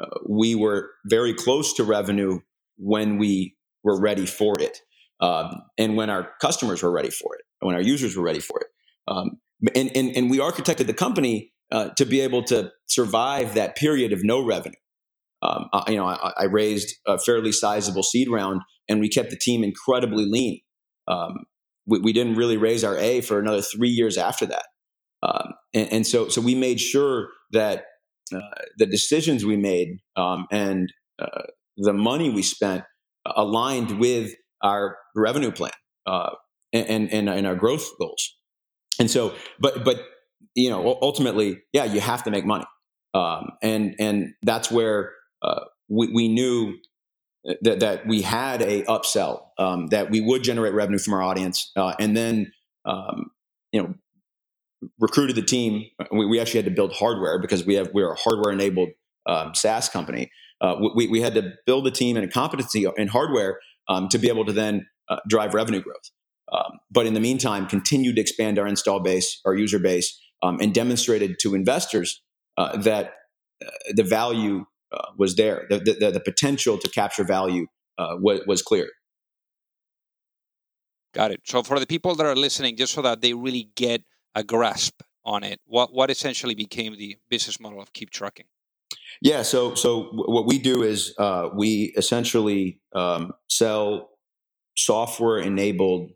uh, 0.00 0.06
we 0.28 0.54
were 0.54 0.90
very 1.06 1.34
close 1.34 1.74
to 1.74 1.84
revenue 1.84 2.40
when 2.76 3.18
we 3.18 3.56
were 3.84 4.00
ready 4.00 4.26
for 4.26 4.54
it 4.58 4.80
um, 5.20 5.62
and 5.78 5.96
when 5.96 6.10
our 6.10 6.30
customers 6.40 6.82
were 6.82 6.90
ready 6.90 7.10
for 7.10 7.34
it, 7.36 7.42
and 7.60 7.68
when 7.68 7.76
our 7.76 7.82
users 7.82 8.16
were 8.16 8.24
ready 8.24 8.40
for 8.40 8.60
it. 8.60 8.66
Um, 9.06 9.38
and, 9.74 9.96
and, 9.96 10.16
and 10.16 10.30
we 10.30 10.38
architected 10.38 10.86
the 10.86 10.94
company 10.94 11.52
uh, 11.70 11.90
to 11.90 12.04
be 12.04 12.20
able 12.20 12.42
to 12.44 12.72
survive 12.86 13.54
that 13.54 13.76
period 13.76 14.12
of 14.12 14.24
no 14.24 14.44
revenue. 14.44 14.74
Um, 15.42 15.68
you 15.88 15.96
know, 15.96 16.06
I, 16.06 16.32
I, 16.38 16.44
raised 16.44 16.94
a 17.06 17.18
fairly 17.18 17.52
sizable 17.52 18.02
seed 18.02 18.30
round, 18.30 18.62
and 18.88 18.98
we 18.98 19.10
kept 19.10 19.30
the 19.30 19.36
team 19.36 19.62
incredibly 19.62 20.24
lean 20.24 20.60
um, 21.08 21.44
we, 21.86 22.00
we, 22.00 22.12
didn't 22.12 22.36
really 22.36 22.56
raise 22.56 22.84
our 22.84 22.96
A 22.98 23.20
for 23.20 23.38
another 23.38 23.62
three 23.62 23.90
years 23.90 24.16
after 24.16 24.46
that. 24.46 24.66
Um, 25.22 25.52
and, 25.72 25.92
and, 25.92 26.06
so, 26.06 26.28
so 26.28 26.40
we 26.40 26.54
made 26.54 26.80
sure 26.80 27.28
that 27.52 27.84
uh, 28.34 28.40
the 28.78 28.86
decisions 28.86 29.44
we 29.44 29.56
made 29.56 29.98
um, 30.16 30.46
and 30.50 30.92
uh, 31.18 31.42
the 31.76 31.92
money 31.92 32.30
we 32.30 32.42
spent 32.42 32.84
aligned 33.26 33.98
with 33.98 34.34
our 34.62 34.96
revenue 35.14 35.50
plan 35.50 35.72
uh, 36.06 36.30
and, 36.72 37.10
and, 37.10 37.28
and 37.28 37.46
our 37.46 37.54
growth 37.54 37.86
goals. 37.98 38.36
And 38.98 39.10
so, 39.10 39.34
but, 39.60 39.84
but, 39.84 40.00
you 40.54 40.70
know, 40.70 40.98
ultimately, 41.02 41.62
yeah, 41.72 41.84
you 41.84 42.00
have 42.00 42.22
to 42.24 42.30
make 42.30 42.44
money. 42.44 42.64
Um, 43.12 43.50
and, 43.62 43.94
and 43.98 44.34
that's 44.42 44.70
where 44.70 45.12
uh, 45.42 45.60
we, 45.88 46.10
we 46.12 46.28
knew 46.28 46.74
that, 47.62 47.80
that 47.80 48.06
we 48.06 48.22
had 48.22 48.62
a 48.62 48.82
upsell 48.84 49.46
um, 49.58 49.88
that 49.88 50.10
we 50.10 50.20
would 50.20 50.42
generate 50.42 50.74
revenue 50.74 50.98
from 50.98 51.14
our 51.14 51.22
audience 51.22 51.70
uh, 51.76 51.94
and 51.98 52.16
then 52.16 52.52
um, 52.84 53.30
you 53.72 53.82
know 53.82 53.94
recruited 54.98 55.36
the 55.36 55.42
team. 55.42 55.84
We, 56.10 56.26
we, 56.26 56.40
actually 56.40 56.58
had 56.58 56.66
to 56.66 56.74
build 56.74 56.92
hardware 56.92 57.40
because 57.40 57.64
we 57.64 57.74
have 57.74 57.90
we're 57.94 58.12
a 58.12 58.16
hardware 58.16 58.52
enabled 58.52 58.90
um, 59.26 59.54
saas 59.54 59.88
company. 59.88 60.30
Uh, 60.60 60.76
we, 60.94 61.06
we 61.08 61.20
had 61.20 61.34
to 61.34 61.52
build 61.66 61.86
a 61.86 61.90
team 61.90 62.16
and 62.16 62.24
a 62.24 62.28
competency 62.28 62.86
in 62.96 63.08
hardware 63.08 63.58
um, 63.88 64.08
to 64.08 64.18
be 64.18 64.28
able 64.28 64.44
to 64.44 64.52
then 64.52 64.86
uh, 65.08 65.16
drive 65.28 65.54
revenue 65.54 65.82
growth. 65.82 66.10
Um, 66.52 66.78
but 66.90 67.06
in 67.06 67.14
the 67.14 67.20
meantime 67.20 67.66
continued 67.66 68.16
to 68.16 68.20
expand 68.20 68.58
our 68.58 68.66
install 68.66 69.00
base 69.00 69.40
our 69.44 69.54
user 69.54 69.78
base 69.78 70.20
and 70.42 70.74
demonstrated 70.74 71.38
to 71.40 71.54
investors 71.54 72.22
uh, 72.56 72.76
that 72.78 73.14
uh, 73.64 73.70
the 73.94 74.02
value 74.02 74.64
uh, 74.94 75.12
was 75.16 75.36
there. 75.36 75.66
The, 75.68 75.78
the, 75.78 76.10
the, 76.12 76.20
potential 76.20 76.78
to 76.78 76.88
capture 76.88 77.24
value 77.24 77.66
uh, 77.98 78.16
was, 78.18 78.40
was 78.46 78.62
clear. 78.62 78.88
Got 81.14 81.30
it. 81.30 81.40
So 81.44 81.62
for 81.62 81.78
the 81.78 81.86
people 81.86 82.14
that 82.16 82.26
are 82.26 82.36
listening, 82.36 82.76
just 82.76 82.92
so 82.92 83.02
that 83.02 83.20
they 83.20 83.34
really 83.34 83.70
get 83.76 84.02
a 84.34 84.42
grasp 84.42 85.02
on 85.24 85.44
it, 85.44 85.60
what 85.64 85.94
what 85.94 86.10
essentially 86.10 86.54
became 86.54 86.96
the 86.96 87.16
business 87.30 87.60
model 87.60 87.80
of 87.80 87.92
Keep 87.92 88.10
Trucking? 88.10 88.46
Yeah. 89.22 89.42
So 89.42 89.74
so 89.76 90.10
what 90.12 90.46
we 90.46 90.58
do 90.58 90.82
is 90.82 91.14
uh, 91.18 91.50
we 91.54 91.94
essentially 91.96 92.80
um, 92.94 93.32
sell 93.48 94.10
software 94.76 95.38
enabled 95.38 96.10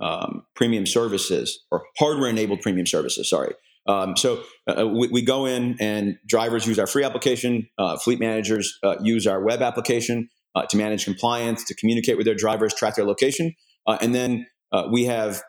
um, 0.00 0.46
premium 0.54 0.86
services 0.86 1.64
or 1.72 1.82
hardware 1.98 2.30
enabled 2.30 2.60
premium 2.60 2.86
services. 2.86 3.28
Sorry. 3.28 3.54
Um, 3.88 4.16
so 4.16 4.42
uh, 4.68 4.86
we, 4.86 5.08
we, 5.08 5.22
go 5.22 5.46
in 5.46 5.76
and 5.80 6.18
drivers 6.26 6.66
use 6.66 6.78
our 6.78 6.86
free 6.86 7.04
application. 7.04 7.66
Uh, 7.78 7.96
fleet 7.96 8.20
managers 8.20 8.78
uh, 8.84 8.96
use 9.02 9.26
our 9.26 9.42
web 9.42 9.62
application 9.62 10.28
uh, 10.54 10.66
to 10.66 10.76
manage 10.76 11.06
compliance, 11.06 11.64
to 11.64 11.74
communicate 11.74 12.18
with 12.18 12.26
their 12.26 12.34
drivers, 12.34 12.74
track 12.74 12.96
their 12.96 13.06
location, 13.06 13.54
uh, 13.86 13.96
and 14.02 14.14
then 14.14 14.46
uh, 14.72 14.84
we 14.92 15.06
have 15.06 15.42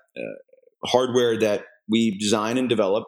hardware 0.86 1.38
that 1.38 1.66
we 1.90 2.18
design 2.18 2.58
and 2.58 2.70
develop 2.70 3.04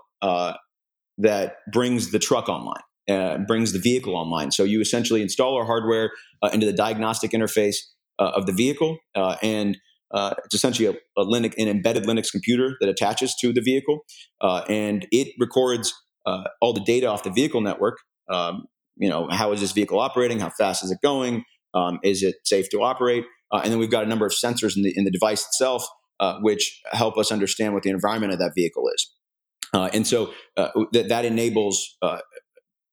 that 1.17 1.53
brings 1.71 2.11
the 2.11 2.19
truck 2.19 2.49
online, 2.49 3.45
brings 3.47 3.71
the 3.71 3.79
vehicle 3.79 4.15
online. 4.15 4.51
So 4.51 4.63
you 4.63 4.81
essentially 4.81 5.21
install 5.21 5.55
our 5.55 5.65
hardware 5.65 6.11
into 6.51 6.65
the 6.65 6.73
diagnostic 6.73 7.31
interface 7.31 7.77
of 8.19 8.45
the 8.45 8.53
vehicle, 8.53 8.97
and 9.15 9.77
uh, 10.13 10.33
it's 10.45 10.55
essentially 10.55 10.87
a, 10.87 11.21
a, 11.21 11.25
Linux, 11.25 11.53
an 11.57 11.67
embedded 11.67 12.03
Linux 12.03 12.31
computer 12.31 12.75
that 12.79 12.89
attaches 12.89 13.35
to 13.41 13.53
the 13.53 13.61
vehicle, 13.61 14.05
uh, 14.41 14.63
and 14.67 15.07
it 15.11 15.33
records 15.39 15.93
uh, 16.25 16.43
all 16.61 16.73
the 16.73 16.83
data 16.83 17.07
off 17.07 17.23
the 17.23 17.31
vehicle 17.31 17.61
network. 17.61 17.97
Um, 18.29 18.65
you 18.97 19.09
know, 19.09 19.27
how 19.31 19.51
is 19.51 19.61
this 19.61 19.71
vehicle 19.71 19.99
operating? 19.99 20.39
How 20.39 20.49
fast 20.49 20.83
is 20.83 20.91
it 20.91 20.99
going? 21.01 21.43
Um, 21.73 21.99
is 22.03 22.23
it 22.23 22.35
safe 22.43 22.69
to 22.69 22.81
operate? 22.81 23.23
Uh, 23.51 23.61
and 23.63 23.71
then 23.71 23.79
we've 23.79 23.91
got 23.91 24.03
a 24.03 24.07
number 24.07 24.25
of 24.25 24.33
sensors 24.33 24.75
in 24.75 24.83
the 24.83 24.93
in 24.95 25.05
the 25.05 25.11
device 25.11 25.45
itself, 25.45 25.85
uh, 26.19 26.39
which 26.41 26.81
help 26.91 27.17
us 27.17 27.31
understand 27.31 27.73
what 27.73 27.83
the 27.83 27.89
environment 27.89 28.33
of 28.33 28.39
that 28.39 28.51
vehicle 28.55 28.83
is. 28.93 29.13
Uh, 29.73 29.89
and 29.93 30.05
so 30.05 30.33
th- 30.93 31.07
that 31.07 31.23
enables 31.23 31.97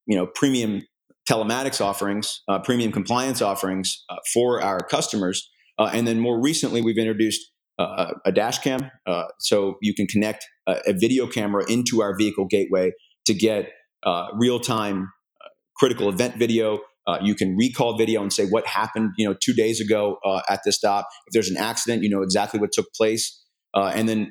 you 0.06 0.16
know 0.16 0.26
premium 0.26 0.82
telematics 1.28 1.80
offerings, 1.80 2.42
premium 2.64 2.92
compliance 2.92 3.42
offerings 3.42 4.04
for 4.32 4.62
our 4.62 4.78
customers 4.78 5.50
uh, 5.78 5.90
and 5.92 6.06
then 6.06 6.18
more 6.18 6.40
recently, 6.40 6.82
we've 6.82 6.98
introduced 6.98 7.40
uh, 7.78 8.12
a 8.24 8.32
dash 8.32 8.58
cam. 8.58 8.90
Uh, 9.06 9.24
so 9.38 9.76
you 9.80 9.94
can 9.94 10.06
connect 10.06 10.44
a, 10.66 10.80
a, 10.88 10.92
video 10.92 11.28
camera 11.28 11.64
into 11.70 12.02
our 12.02 12.16
vehicle 12.16 12.44
gateway 12.44 12.90
to 13.24 13.32
get 13.32 13.70
uh, 14.04 14.26
real 14.34 14.58
time 14.58 15.08
uh, 15.44 15.48
critical 15.76 16.08
event 16.08 16.36
video. 16.36 16.80
Uh, 17.06 17.18
you 17.22 17.34
can 17.34 17.56
recall 17.56 17.96
video 17.96 18.20
and 18.20 18.32
say 18.32 18.46
what 18.46 18.66
happened, 18.66 19.10
you 19.16 19.26
know, 19.26 19.34
two 19.40 19.54
days 19.54 19.80
ago 19.80 20.18
at 20.50 20.60
this 20.64 20.76
stop. 20.76 21.08
If 21.28 21.32
there's 21.32 21.48
an 21.48 21.56
accident, 21.56 22.02
you 22.02 22.10
know 22.10 22.20
exactly 22.20 22.60
what 22.60 22.72
took 22.72 22.92
place. 22.94 23.42
and 23.74 24.08
then 24.08 24.30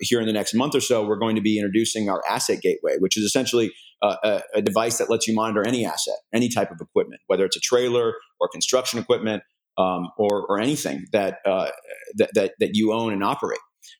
here 0.00 0.20
in 0.20 0.26
the 0.26 0.32
next 0.32 0.52
month 0.52 0.74
or 0.74 0.80
so, 0.80 1.06
we're 1.06 1.18
going 1.18 1.36
to 1.36 1.40
be 1.40 1.58
introducing 1.58 2.10
our 2.10 2.22
asset 2.28 2.60
gateway, 2.60 2.96
which 2.98 3.16
is 3.16 3.24
essentially 3.24 3.72
a, 4.02 4.42
a, 4.54 4.60
device 4.60 4.98
that 4.98 5.08
lets 5.08 5.26
you 5.26 5.34
monitor 5.34 5.66
any 5.66 5.86
asset, 5.86 6.16
any 6.34 6.50
type 6.50 6.70
of 6.70 6.78
equipment, 6.78 7.22
whether 7.28 7.46
it's 7.46 7.56
a 7.56 7.60
trailer 7.60 8.14
or 8.38 8.48
construction 8.48 8.98
equipment 8.98 9.42
um, 9.78 10.08
or, 10.16 10.46
or 10.46 10.60
anything 10.60 11.06
that, 11.12 11.38
uh, 11.46 11.68
that, 12.16 12.30
that 12.34 12.52
that 12.60 12.70
you 12.74 12.92
own 12.92 13.12
and 13.12 13.24
operate. 13.24 13.58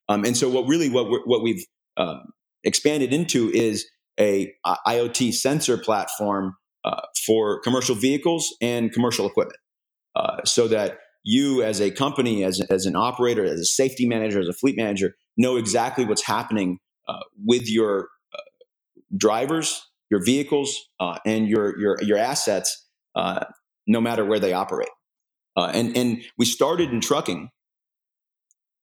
Um, 0.09 0.25
and 0.25 0.37
so, 0.37 0.49
what 0.49 0.67
really 0.67 0.89
what 0.89 1.07
what 1.27 1.43
we've 1.43 1.65
um, 1.97 2.33
expanded 2.63 3.13
into 3.13 3.51
is 3.51 3.87
a, 4.19 4.53
IoT 4.67 5.33
sensor 5.35 5.77
platform 5.77 6.57
uh, 6.85 7.01
for 7.27 7.61
commercial 7.61 7.95
vehicles 7.95 8.55
and 8.61 8.93
commercial 8.93 9.27
equipment, 9.27 9.59
uh, 10.15 10.43
so 10.45 10.69
that 10.69 10.99
you 11.25 11.63
as 11.63 11.81
a 11.81 11.91
company, 11.91 12.45
as, 12.45 12.61
as 12.69 12.85
an 12.85 12.97
operator, 12.97 13.45
as 13.45 13.61
a 13.61 13.65
safety 13.65 14.07
manager, 14.07 14.41
as 14.41 14.49
a 14.49 14.53
fleet 14.53 14.77
manager, 14.77 15.15
know 15.37 15.57
exactly 15.57 16.05
what's 16.05 16.23
happening 16.23 16.79
uh, 17.09 17.21
with 17.45 17.69
your 17.69 18.09
uh, 18.35 18.43
drivers, 19.17 19.83
your 20.11 20.23
vehicles, 20.23 20.89
uh, 21.01 21.19
and 21.25 21.49
your 21.49 21.79
your 21.79 21.97
your 22.03 22.19
assets, 22.19 22.87
uh, 23.15 23.45
no 23.87 24.01
matter 24.01 24.25
where 24.25 24.39
they 24.39 24.53
operate. 24.53 24.91
Uh, 25.57 25.71
and 25.73 25.97
and 25.97 26.23
we 26.37 26.45
started 26.45 26.91
in 26.91 27.01
trucking 27.01 27.51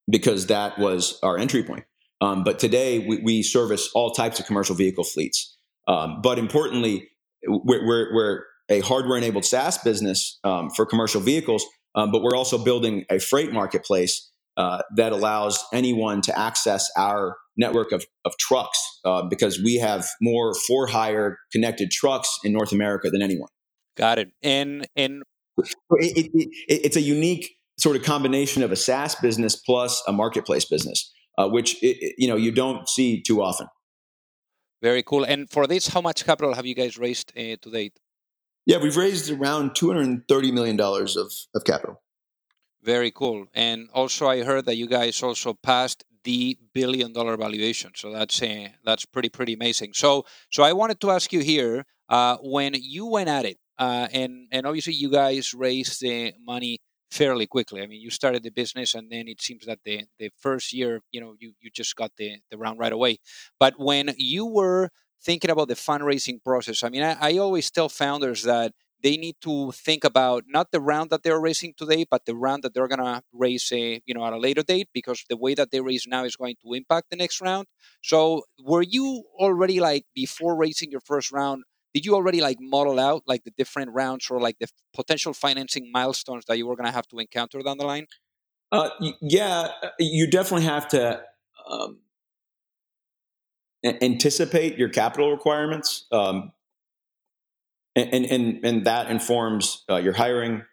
because 0.09 0.47
that 0.47 0.78
was 0.80 1.19
our 1.24 1.38
entry 1.38 1.63
point. 1.63 1.86
Um, 2.22 2.43
but 2.43 2.59
today 2.59 2.99
we, 2.99 3.17
we, 3.17 3.41
service 3.41 3.89
all 3.95 4.11
types 4.11 4.39
of 4.39 4.45
commercial 4.45 4.76
vehicle 4.76 5.03
fleets. 5.03 5.57
Um, 5.88 6.22
but 6.22 6.38
importantly, 6.38 7.09
we're, 7.47 7.86
we're, 7.86 8.13
we're 8.13 8.43
a 8.69 8.82
hardware 8.82 9.17
enabled 9.17 9.43
SaaS 9.43 9.80
business 9.80 10.39
um, 10.43 10.69
for 10.69 10.86
commercial 10.86 11.19
vehicles, 11.19 11.65
um, 11.95 12.11
but 12.11 12.22
we're 12.22 12.36
also 12.36 12.63
building 12.63 13.05
a 13.09 13.17
freight 13.17 13.51
marketplace 13.51 14.30
uh, 14.55 14.84
that 14.95 15.11
allows 15.11 15.63
anyone 15.74 16.22
to 16.22 16.38
access 16.38 16.89
our 16.95 17.38
network 17.57 17.91
of, 17.91 18.05
of 18.24 18.38
trucks 18.38 18.80
uh, 19.03 19.24
because 19.24 19.59
we 19.63 19.76
have 19.76 20.07
more 20.22 20.53
for 20.67 20.88
hire 20.88 21.39
connected 21.51 21.89
trucks 21.89 22.39
in 22.43 22.53
North 22.53 22.72
America 22.72 23.09
than 23.09 23.22
anyone. 23.22 23.49
Got 23.97 24.19
it. 24.19 24.32
And 24.41 24.88
and 24.95 25.24
it, 25.91 26.32
it, 26.34 26.49
it, 26.68 26.86
it's 26.86 26.95
a 26.95 27.01
unique 27.01 27.49
sort 27.80 27.95
of 27.95 28.03
combination 28.03 28.64
of 28.64 28.72
a 28.72 28.76
SaaS 28.76 29.16
business 29.16 29.55
plus 29.55 30.01
a 30.07 30.12
marketplace 30.12 30.66
business, 30.66 31.12
uh, 31.38 31.47
which 31.47 31.82
you 31.82 32.28
know 32.28 32.36
you 32.36 32.51
don't 32.51 32.88
see 32.88 33.22
too 33.22 33.41
often. 33.41 33.68
Very 34.82 35.03
cool. 35.03 35.24
And 35.24 35.49
for 35.49 35.68
this, 35.68 35.89
how 35.89 36.01
much 36.01 36.26
capital 36.26 36.53
have 36.55 36.66
you 36.66 36.76
guys 36.76 36.97
raised 36.97 37.32
uh, 37.38 37.55
to 37.62 37.72
date? 37.72 37.99
Yeah, 38.66 38.78
we've 38.78 38.97
raised 38.97 39.32
around 39.32 39.76
two 39.76 39.88
hundred 39.88 40.07
and 40.07 40.28
thirty 40.28 40.51
million 40.51 40.78
dollars 40.78 41.16
of 41.18 41.32
of 41.55 41.64
capital. 41.64 42.01
Very 42.84 43.12
cool. 43.12 43.45
And 43.53 43.89
also, 43.93 44.28
I 44.28 44.43
heard 44.43 44.66
that 44.66 44.76
you 44.76 44.88
guys 44.88 45.22
also 45.22 45.53
passed 45.53 46.03
the 46.24 46.57
billion 46.74 47.14
dollar 47.14 47.38
valuation. 47.38 47.91
So 47.95 48.12
that's 48.12 48.41
uh, 48.41 48.70
that's 48.84 49.05
pretty 49.05 49.30
pretty 49.30 49.53
amazing. 49.53 49.93
So 49.93 50.26
so 50.51 50.64
I 50.64 50.74
wanted 50.74 50.99
to 51.01 51.12
ask 51.12 51.32
you 51.34 51.41
here 51.41 51.86
uh, 52.09 52.38
when 52.41 52.74
you 52.76 53.05
went 53.05 53.30
at 53.30 53.45
it, 53.45 53.57
uh, 53.82 54.08
and 54.14 54.48
and 54.54 54.68
obviously 54.68 54.94
you 54.94 55.12
guys 55.12 55.54
raised 55.56 56.02
the 56.02 56.34
money 56.46 56.80
fairly 57.12 57.48
quickly. 57.48 57.82
I 57.82 57.88
mean, 57.88 58.02
you 58.02 58.12
started 58.12 58.44
the 58.44 58.52
business, 58.52 58.96
and 58.96 59.12
then 59.12 59.28
it 59.28 59.42
seems 59.42 59.66
that 59.66 59.80
the 59.86 60.06
the 60.20 60.32
first 60.40 60.74
year, 60.74 61.02
you 61.12 61.22
know, 61.22 61.36
you 61.40 61.54
you 61.62 61.72
just 61.72 61.96
got 61.98 62.12
the 62.18 62.38
the 62.52 62.58
round 62.58 62.80
right 62.80 62.94
away. 62.94 63.20
But 63.60 63.76
when 63.80 64.14
you 64.18 64.46
were 64.46 64.90
thinking 65.24 65.52
about 65.52 65.68
the 65.68 65.76
fundraising 65.76 66.44
process, 66.44 66.84
I 66.84 66.90
mean, 66.90 67.04
I, 67.04 67.18
I 67.20 67.38
always 67.38 67.70
tell 67.72 67.90
founders 67.90 68.44
that 68.44 68.74
they 69.04 69.18
need 69.18 69.36
to 69.42 69.72
think 69.72 70.04
about 70.04 70.44
not 70.48 70.72
the 70.72 70.80
round 70.80 71.10
that 71.10 71.24
they're 71.24 71.40
raising 71.42 71.74
today, 71.76 72.06
but 72.10 72.26
the 72.26 72.36
round 72.36 72.64
that 72.64 72.74
they're 72.76 72.88
gonna 72.88 73.24
raise, 73.34 73.72
a, 73.74 74.02
you 74.06 74.14
know, 74.14 74.26
at 74.26 74.34
a 74.34 74.38
later 74.38 74.62
date, 74.64 74.90
because 74.94 75.24
the 75.30 75.38
way 75.38 75.56
that 75.56 75.72
they 75.72 75.82
raise 75.82 76.06
now 76.08 76.24
is 76.24 76.36
going 76.36 76.56
to 76.64 76.74
impact 76.74 77.10
the 77.10 77.16
next 77.18 77.42
round. 77.42 77.68
So, 78.04 78.44
were 78.64 78.84
you 78.84 79.24
already 79.40 79.80
like 79.80 80.06
before 80.16 80.56
raising 80.56 80.92
your 80.92 81.02
first 81.02 81.32
round? 81.32 81.64
Did 81.94 82.06
you 82.06 82.16
already 82.16 82.42
like 82.42 82.58
model 82.60 83.00
out 83.00 83.24
like 83.28 83.44
the 83.44 83.52
different 83.52 83.92
rounds 83.92 84.30
or 84.30 84.39
like 84.39 84.60
the 84.60 84.68
potential 84.94 85.34
financing 85.34 85.92
milestones 85.92 86.46
that 86.48 86.58
you 86.58 86.68
were 86.68 86.76
gonna 86.76 86.92
have 86.92 87.08
to 87.10 87.20
encounter 87.20 87.62
down 87.62 87.78
the 87.78 87.86
line? 87.86 88.08
Uh, 88.72 88.89
yeah, 89.22 89.68
uh, 89.84 89.89
you 90.00 90.28
definitely 90.28 90.66
have 90.66 90.88
to 90.89 91.22
um, 91.70 92.00
anticipate 93.84 94.78
your 94.78 94.89
capital 94.89 95.32
requirements. 95.32 96.06
Um, 96.12 96.54
and 97.96 98.26
and 98.26 98.66
and 98.66 98.86
that 98.86 99.12
informs 99.12 99.84
uh, 99.89 99.98
your 99.98 100.14
hiring, 100.14 100.64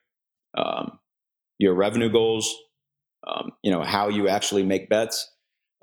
um, 0.56 1.00
your 1.58 1.74
revenue 1.74 2.10
goals, 2.10 2.54
um, 3.26 3.52
you 3.62 3.70
know 3.70 3.82
how 3.82 4.08
you 4.08 4.28
actually 4.28 4.62
make 4.62 4.88
bets. 4.88 5.30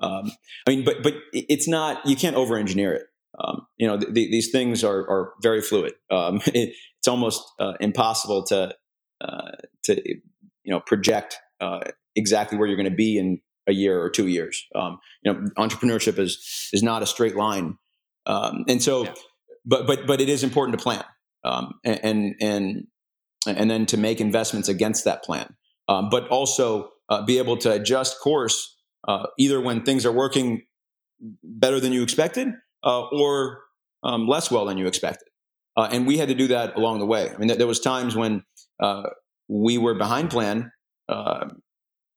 Um, 0.00 0.32
I 0.66 0.70
mean, 0.70 0.84
but 0.84 1.02
but 1.02 1.14
it's 1.32 1.68
not 1.68 2.06
you 2.06 2.16
can't 2.16 2.36
over 2.36 2.56
engineer 2.56 2.94
it. 2.94 3.06
Um, 3.38 3.66
you 3.76 3.86
know 3.86 3.98
th- 3.98 4.14
th- 4.14 4.30
these 4.30 4.50
things 4.50 4.84
are 4.84 4.98
are 4.98 5.32
very 5.42 5.62
fluid. 5.62 5.94
Um, 6.10 6.36
it, 6.46 6.74
it's 6.98 7.08
almost 7.08 7.42
uh, 7.58 7.74
impossible 7.80 8.44
to 8.44 8.74
uh, 9.20 9.52
to 9.84 10.02
you 10.06 10.72
know 10.72 10.80
project 10.80 11.38
uh, 11.60 11.80
exactly 12.14 12.58
where 12.58 12.66
you're 12.66 12.76
going 12.76 12.90
to 12.90 12.96
be 12.96 13.18
in 13.18 13.40
a 13.66 13.72
year 13.72 14.00
or 14.00 14.10
two 14.10 14.28
years. 14.28 14.64
Um, 14.74 14.98
you 15.22 15.32
know, 15.32 15.40
entrepreneurship 15.58 16.18
is 16.18 16.70
is 16.72 16.82
not 16.82 17.02
a 17.02 17.06
straight 17.06 17.36
line, 17.36 17.78
and 18.26 18.82
so. 18.82 19.04
Yeah. 19.04 19.14
But 19.68 19.88
but 19.88 20.06
but 20.06 20.20
it 20.20 20.28
is 20.28 20.44
important 20.44 20.78
to 20.78 20.80
plan 20.80 21.02
um, 21.46 21.80
and 21.84 22.34
and 22.40 22.86
and 23.46 23.70
then 23.70 23.86
to 23.86 23.96
make 23.96 24.20
investments 24.20 24.68
against 24.68 25.04
that 25.04 25.22
plan, 25.22 25.54
um, 25.88 26.10
but 26.10 26.26
also 26.28 26.90
uh, 27.08 27.22
be 27.22 27.38
able 27.38 27.56
to 27.58 27.72
adjust 27.72 28.20
course 28.20 28.76
uh, 29.06 29.26
either 29.38 29.60
when 29.60 29.82
things 29.84 30.04
are 30.04 30.12
working 30.12 30.62
better 31.42 31.80
than 31.80 31.92
you 31.92 32.02
expected 32.02 32.48
uh, 32.84 33.02
or 33.08 33.60
um, 34.02 34.26
less 34.26 34.50
well 34.50 34.66
than 34.66 34.78
you 34.78 34.86
expected. 34.86 35.28
Uh, 35.76 35.88
and 35.92 36.06
we 36.06 36.16
had 36.16 36.28
to 36.28 36.34
do 36.34 36.48
that 36.48 36.76
along 36.76 37.00
the 37.00 37.06
way. 37.06 37.30
I 37.30 37.36
mean, 37.36 37.56
there 37.56 37.66
was 37.66 37.80
times 37.80 38.16
when 38.16 38.42
uh, 38.82 39.02
we 39.48 39.76
were 39.78 39.94
behind 39.94 40.30
plan, 40.30 40.72
uh, 41.08 41.48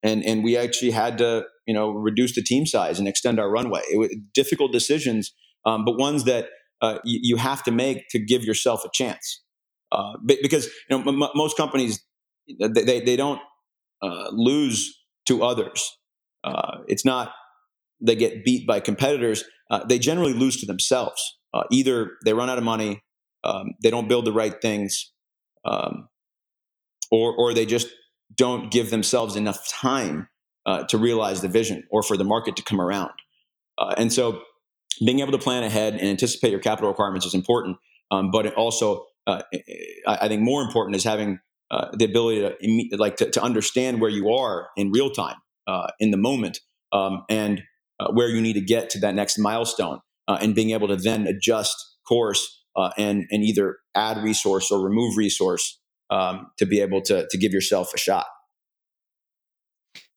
and 0.01 0.23
and 0.23 0.43
we 0.43 0.57
actually 0.57 0.91
had 0.91 1.17
to 1.17 1.43
you 1.67 1.73
know 1.73 1.91
reduce 1.91 2.35
the 2.35 2.41
team 2.41 2.65
size 2.65 2.99
and 2.99 3.07
extend 3.07 3.39
our 3.39 3.49
runway. 3.49 3.81
It 3.91 3.97
was 3.97 4.15
difficult 4.33 4.71
decisions, 4.71 5.33
um, 5.65 5.83
but 5.83 5.97
ones 5.97 6.23
that 6.23 6.47
uh, 6.81 6.99
you, 7.03 7.19
you, 7.21 7.35
have 7.35 7.61
to 7.63 7.71
make 7.71 8.07
to 8.11 8.19
give 8.19 8.45
yourself 8.45 8.85
a 8.85 8.89
chance. 8.93 9.43
Uh, 9.91 10.13
because 10.25 10.67
you 10.89 10.97
know 10.97 10.99
m- 11.01 11.31
most 11.35 11.57
companies 11.57 12.01
they 12.47 12.83
they, 12.83 12.99
they 13.01 13.15
don't 13.17 13.41
uh, 14.01 14.29
lose 14.31 14.97
to 15.27 15.43
others. 15.43 15.97
Uh, 16.43 16.77
it's 16.87 17.03
not 17.03 17.33
they 18.01 18.15
get 18.15 18.45
beat 18.45 18.65
by 18.65 18.79
competitors. 18.79 19.43
Uh, 19.69 19.83
they 19.85 19.99
generally 19.99 20.33
lose 20.33 20.57
to 20.57 20.65
themselves. 20.65 21.21
Uh, 21.53 21.63
either 21.71 22.11
they 22.25 22.33
run 22.33 22.49
out 22.49 22.57
of 22.57 22.63
money, 22.63 23.01
um, 23.43 23.71
they 23.81 23.89
don't 23.89 24.07
build 24.07 24.25
the 24.25 24.33
right 24.33 24.61
things, 24.61 25.11
um, 25.65 26.07
or 27.11 27.35
or 27.35 27.53
they 27.53 27.65
just 27.65 27.87
don't 28.35 28.71
give 28.71 28.89
themselves 28.89 29.35
enough 29.35 29.67
time 29.67 30.27
to 30.87 30.99
realize 30.99 31.41
the 31.41 31.47
vision 31.47 31.83
or 31.89 32.03
for 32.03 32.15
the 32.15 32.23
market 32.23 32.55
to 32.55 32.61
come 32.61 32.79
around. 32.79 33.09
and 33.97 34.13
so 34.13 34.39
being 35.05 35.19
able 35.19 35.31
to 35.31 35.37
plan 35.37 35.63
ahead 35.63 35.93
and 35.93 36.07
anticipate 36.07 36.51
your 36.51 36.59
capital 36.59 36.89
requirements 36.89 37.25
is 37.25 37.33
important. 37.33 37.77
Um, 38.11 38.31
but 38.31 38.53
also, 38.55 39.05
uh, 39.27 39.43
I 40.07 40.27
think, 40.27 40.41
more 40.41 40.61
important 40.61 40.95
is 40.95 41.03
having 41.03 41.39
uh, 41.71 41.89
the 41.93 42.05
ability 42.05 42.41
to 42.89 42.97
like 42.97 43.17
to, 43.17 43.29
to, 43.29 43.41
understand 43.41 44.01
where 44.01 44.09
you 44.09 44.33
are 44.33 44.69
in 44.75 44.91
real 44.91 45.11
time, 45.11 45.35
uh, 45.67 45.87
in 45.99 46.09
the 46.09 46.17
moment, 46.17 46.59
um, 46.91 47.23
and 47.29 47.61
uh, 47.99 48.11
where 48.11 48.27
you 48.27 48.41
need 48.41 48.53
to 48.53 48.61
get 48.61 48.89
to 48.91 48.99
that 48.99 49.15
next 49.15 49.37
milestone, 49.37 49.99
uh, 50.27 50.37
and 50.41 50.55
being 50.55 50.71
able 50.71 50.87
to 50.87 50.95
then 50.95 51.27
adjust 51.27 51.75
course 52.07 52.63
uh, 52.75 52.91
and 52.97 53.25
and 53.29 53.43
either 53.43 53.77
add 53.95 54.23
resource 54.23 54.71
or 54.71 54.83
remove 54.83 55.17
resource 55.17 55.79
um, 56.09 56.47
to 56.57 56.65
be 56.65 56.81
able 56.81 57.01
to 57.01 57.27
to 57.29 57.37
give 57.37 57.51
yourself 57.51 57.93
a 57.93 57.97
shot. 57.97 58.25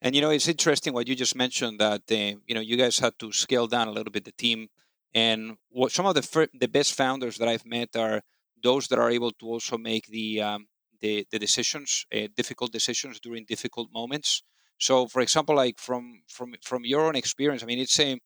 And 0.00 0.14
you 0.14 0.20
know, 0.20 0.30
it's 0.30 0.48
interesting 0.48 0.92
what 0.94 1.06
you 1.06 1.14
just 1.14 1.36
mentioned 1.36 1.78
that 1.80 2.02
uh, 2.10 2.38
you 2.46 2.54
know 2.54 2.60
you 2.60 2.76
guys 2.76 2.98
had 2.98 3.18
to 3.20 3.32
scale 3.32 3.66
down 3.66 3.88
a 3.88 3.92
little 3.92 4.12
bit 4.12 4.24
the 4.24 4.32
team. 4.32 4.68
And 5.14 5.58
what 5.68 5.92
some 5.92 6.06
of 6.06 6.14
the 6.14 6.22
fir- 6.22 6.48
the 6.58 6.68
best 6.68 6.94
founders 6.94 7.36
that 7.38 7.48
I've 7.48 7.66
met 7.66 7.94
are 7.96 8.22
those 8.62 8.88
that 8.88 8.98
are 8.98 9.10
able 9.10 9.30
to 9.30 9.46
also 9.46 9.76
make 9.76 10.06
the 10.06 10.40
um, 10.40 10.66
the, 11.02 11.26
the 11.30 11.38
decisions, 11.38 12.06
uh, 12.14 12.28
difficult 12.36 12.72
decisions 12.72 13.20
during 13.20 13.44
difficult 13.44 13.88
moments. 13.92 14.42
So, 14.82 15.06
for 15.06 15.20
example, 15.22 15.54
like 15.54 15.78
from 15.78 16.22
from 16.26 16.54
from 16.60 16.84
your 16.84 17.02
own 17.06 17.14
experience, 17.14 17.62
I 17.62 17.66
mean, 17.66 17.78
it's 17.78 18.00
a 18.00 18.18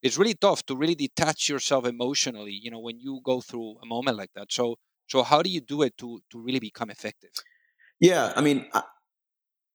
it's 0.00 0.16
really 0.16 0.34
tough 0.34 0.64
to 0.66 0.76
really 0.76 0.94
detach 0.94 1.48
yourself 1.48 1.86
emotionally. 1.86 2.52
You 2.52 2.70
know, 2.70 2.78
when 2.78 3.00
you 3.00 3.20
go 3.24 3.40
through 3.40 3.78
a 3.82 3.86
moment 3.86 4.16
like 4.16 4.30
that. 4.36 4.52
So, 4.52 4.76
so 5.08 5.24
how 5.24 5.42
do 5.42 5.50
you 5.50 5.60
do 5.60 5.82
it 5.82 5.98
to 5.98 6.20
to 6.30 6.40
really 6.40 6.60
become 6.60 6.88
effective? 6.88 7.32
Yeah, 7.98 8.32
I 8.36 8.42
mean, 8.42 8.64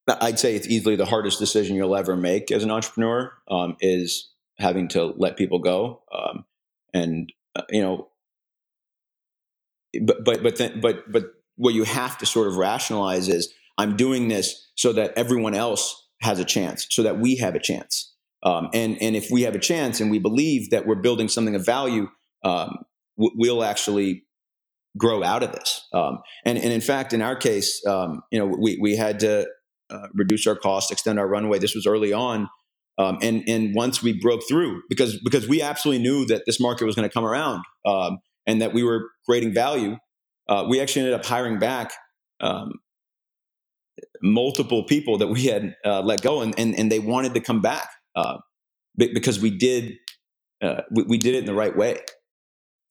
I'd 0.08 0.40
say 0.40 0.56
it's 0.56 0.68
easily 0.68 0.96
the 0.96 1.06
hardest 1.06 1.40
decision 1.40 1.76
you'll 1.76 1.98
ever 1.98 2.16
make 2.16 2.52
as 2.52 2.64
an 2.64 2.72
entrepreneur 2.72 3.34
um, 3.52 3.76
is 3.82 4.32
having 4.58 4.88
to 4.90 5.08
let 5.18 5.36
people 5.36 5.60
go. 5.60 6.04
Um, 6.14 6.46
and 6.94 7.34
uh, 7.54 7.64
you 7.70 7.82
know, 7.82 8.08
but 10.02 10.24
but 10.24 10.42
but 10.42 10.56
then, 10.56 10.80
but 10.80 11.12
but 11.12 11.34
what 11.58 11.74
you 11.74 11.84
have 11.84 12.18
to 12.20 12.26
sort 12.26 12.48
of 12.48 12.56
rationalize 12.56 13.28
is 13.28 13.54
I'm 13.78 13.98
doing 13.98 14.30
this 14.30 14.72
so 14.76 14.94
that 14.94 15.12
everyone 15.18 15.54
else 15.54 16.06
has 16.22 16.40
a 16.40 16.46
chance, 16.46 16.88
so 16.90 17.04
that 17.04 17.20
we 17.20 17.36
have 17.38 17.56
a 17.56 17.60
chance. 17.60 18.14
Um, 18.44 18.70
and 18.74 19.02
and 19.02 19.16
if 19.16 19.30
we 19.32 19.42
have 19.44 19.56
a 19.56 19.60
chance 19.60 20.00
and 20.00 20.10
we 20.12 20.20
believe 20.20 20.70
that 20.70 20.86
we're 20.88 20.96
building 21.02 21.28
something 21.28 21.56
of 21.56 21.66
value, 21.66 22.08
um, 22.44 22.78
we'll 23.18 23.64
actually 23.64 24.24
grow 24.98 25.24
out 25.24 25.44
of 25.44 25.52
this. 25.52 25.88
Um, 25.94 26.20
and, 26.46 26.58
and 26.58 26.72
in 26.74 26.82
fact, 26.82 27.14
in 27.14 27.22
our 27.22 27.36
case, 27.36 27.86
um, 27.86 28.22
you 28.32 28.40
know, 28.40 28.46
we, 28.46 28.78
we 28.82 28.96
had 28.96 29.20
to 29.20 29.48
uh, 29.90 30.08
reduce 30.14 30.48
our 30.48 30.56
costs, 30.56 30.92
extend 30.92 31.20
our 31.20 31.28
runway. 31.28 31.60
This 31.60 31.76
was 31.76 31.86
early 31.86 32.14
on. 32.14 32.50
Um, 32.98 33.18
and, 33.22 33.44
and 33.48 33.74
once 33.76 34.04
we 34.04 34.20
broke 34.20 34.42
through, 34.48 34.82
because, 34.90 35.20
because 35.24 35.48
we 35.48 35.62
absolutely 35.62 36.04
knew 36.04 36.26
that 36.26 36.44
this 36.46 36.60
market 36.60 36.86
was 36.86 36.96
going 36.96 37.08
to 37.08 37.14
come 37.14 37.24
around 37.24 37.64
um, 37.86 38.18
and 38.46 38.62
that 38.62 38.74
we 38.74 38.84
were 38.84 39.10
creating 39.26 39.54
value, 39.54 39.96
uh, 40.50 40.66
we 40.68 40.82
actually 40.82 41.04
ended 41.04 41.20
up 41.20 41.26
hiring 41.26 41.60
back 41.60 41.94
um, 42.42 42.72
multiple 44.22 44.84
people 44.84 45.18
that 45.18 45.28
we 45.28 45.46
had 45.46 45.76
uh, 45.86 46.02
let 46.02 46.22
go 46.22 46.42
and, 46.42 46.58
and, 46.58 46.76
and 46.78 46.92
they 46.92 47.00
wanted 47.00 47.34
to 47.34 47.40
come 47.40 47.62
back 47.62 47.90
uh, 48.16 48.38
because 48.98 49.40
we 49.40 49.50
did, 49.50 49.98
uh, 50.62 50.82
we, 50.92 51.04
we 51.04 51.18
did 51.18 51.36
it 51.36 51.40
in 51.40 51.46
the 51.46 51.54
right 51.54 51.76
way. 51.76 52.00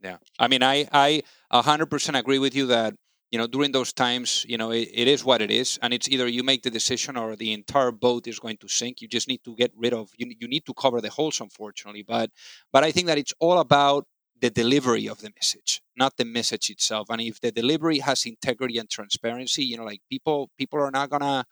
Yeah, 0.03 0.19
I 0.39 0.49
mean, 0.49 0.63
I 0.63 0.89
I 0.93 1.23
100% 1.53 2.19
agree 2.19 2.39
with 2.39 2.55
you 2.55 2.67
that 2.67 2.95
you 3.33 3.39
know 3.39 3.47
during 3.47 3.73
those 3.73 3.93
times, 3.93 4.47
you 4.49 4.57
know, 4.57 4.71
it, 4.71 4.89
it 4.95 5.09
is 5.09 5.25
what 5.25 5.43
it 5.43 5.51
is, 5.51 5.79
and 5.83 5.93
it's 5.93 6.09
either 6.09 6.29
you 6.29 6.45
make 6.45 6.63
the 6.63 6.71
decision 6.71 7.17
or 7.17 7.35
the 7.35 7.53
entire 7.53 7.91
boat 7.91 8.29
is 8.29 8.39
going 8.39 8.59
to 8.59 8.69
sink. 8.69 9.01
You 9.01 9.09
just 9.09 9.27
need 9.27 9.43
to 9.45 9.57
get 9.57 9.73
rid 9.77 9.93
of 9.93 10.11
you. 10.17 10.33
You 10.39 10.47
need 10.47 10.67
to 10.67 10.75
cover 10.75 11.01
the 11.01 11.11
holes, 11.11 11.41
unfortunately. 11.41 12.05
But 12.07 12.31
but 12.73 12.85
I 12.85 12.93
think 12.93 13.09
that 13.09 13.19
it's 13.19 13.35
all 13.41 13.59
about 13.59 14.07
the 14.41 14.51
delivery 14.51 15.09
of 15.09 15.21
the 15.21 15.31
message, 15.35 15.83
not 15.97 16.17
the 16.17 16.25
message 16.25 16.71
itself. 16.71 17.09
And 17.11 17.21
if 17.21 17.41
the 17.41 17.51
delivery 17.51 17.99
has 17.99 18.25
integrity 18.25 18.79
and 18.79 18.89
transparency, 18.89 19.65
you 19.65 19.77
know, 19.77 19.85
like 19.85 20.01
people 20.09 20.51
people 20.59 20.81
are 20.81 20.91
not 20.91 21.11
gonna 21.11 21.45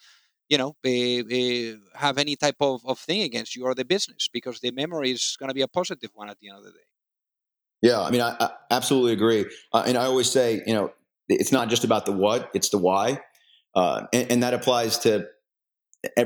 you 0.48 0.58
know, 0.58 0.76
be 0.82 1.76
have 1.94 2.18
any 2.18 2.36
type 2.36 2.56
of, 2.60 2.80
of 2.84 2.98
thing 2.98 3.22
against 3.22 3.56
you 3.56 3.64
or 3.64 3.74
the 3.74 3.84
business 3.84 4.28
because 4.32 4.60
the 4.60 4.70
memory 4.70 5.10
is 5.10 5.36
going 5.38 5.48
to 5.48 5.54
be 5.54 5.62
a 5.62 5.68
positive 5.68 6.10
one 6.14 6.30
at 6.30 6.38
the 6.40 6.48
end 6.48 6.58
of 6.58 6.64
the 6.64 6.70
day. 6.70 6.86
Yeah, 7.82 8.00
I 8.00 8.10
mean, 8.10 8.20
I, 8.20 8.36
I 8.38 8.50
absolutely 8.70 9.12
agree. 9.12 9.46
Uh, 9.72 9.84
and 9.86 9.96
I 9.96 10.04
always 10.04 10.30
say, 10.30 10.62
you 10.66 10.74
know, 10.74 10.92
it's 11.28 11.52
not 11.52 11.68
just 11.68 11.84
about 11.84 12.06
the 12.06 12.12
what, 12.12 12.50
it's 12.54 12.70
the 12.70 12.78
why. 12.78 13.20
Uh, 13.74 14.06
and, 14.12 14.32
and, 14.32 14.42
that 14.42 14.54
applies 14.54 14.98
to 15.00 15.26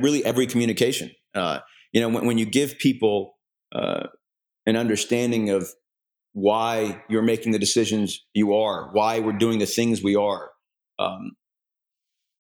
really 0.01 0.25
every 0.25 0.47
communication. 0.47 1.11
Uh, 1.35 1.59
you 1.91 2.01
know, 2.01 2.09
when, 2.09 2.25
when, 2.25 2.39
you 2.39 2.47
give 2.47 2.79
people 2.79 3.35
uh, 3.73 4.07
an 4.67 4.77
understanding 4.77 5.51
of 5.51 5.69
why 6.33 7.03
you're 7.09 7.23
making 7.23 7.53
the 7.53 7.59
decisions 7.59 8.25
you 8.35 8.55
are, 8.55 8.91
why 8.93 9.21
we're 9.21 9.33
doing 9.33 9.59
the 9.59 9.67
things 9.67 10.03
we 10.03 10.17
are, 10.17 10.51
um, 10.99 11.33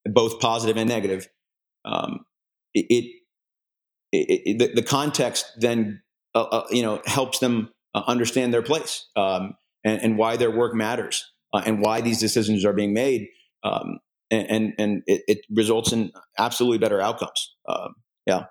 both 0.05 0.41
positive 0.41 0.76
and 0.76 0.88
negative, 0.88 1.28
um, 1.84 2.20
it, 2.74 2.86
it, 2.88 3.05
it 4.12 4.59
the, 4.59 4.80
the, 4.80 4.82
context 4.82 5.47
then 5.59 6.03
uh, 6.34 6.43
uh, 6.43 6.66
you 6.70 6.82
know 6.82 7.01
helps 7.07 7.38
them 7.38 7.70
uh, 7.95 8.03
understand 8.07 8.53
their 8.53 8.62
place 8.62 9.07
um, 9.16 9.55
and, 9.84 10.01
and, 10.03 10.18
why 10.18 10.36
their 10.36 10.51
work 10.51 10.74
matters 10.74 11.32
uh, 11.53 11.62
and 11.64 11.80
why 11.80 12.01
these 12.01 12.20
decisions 12.20 12.64
are 12.64 12.72
being 12.72 12.93
made. 12.93 13.28
Um, 13.62 13.99
and 14.30 14.47
and, 14.51 14.72
and 14.78 15.03
it, 15.07 15.22
it, 15.26 15.38
results 15.51 15.93
in 15.93 16.12
absolutely 16.38 16.78
better 16.78 17.01
outcomes. 17.01 17.55
Um, 17.68 17.95
yeah. 18.26 18.45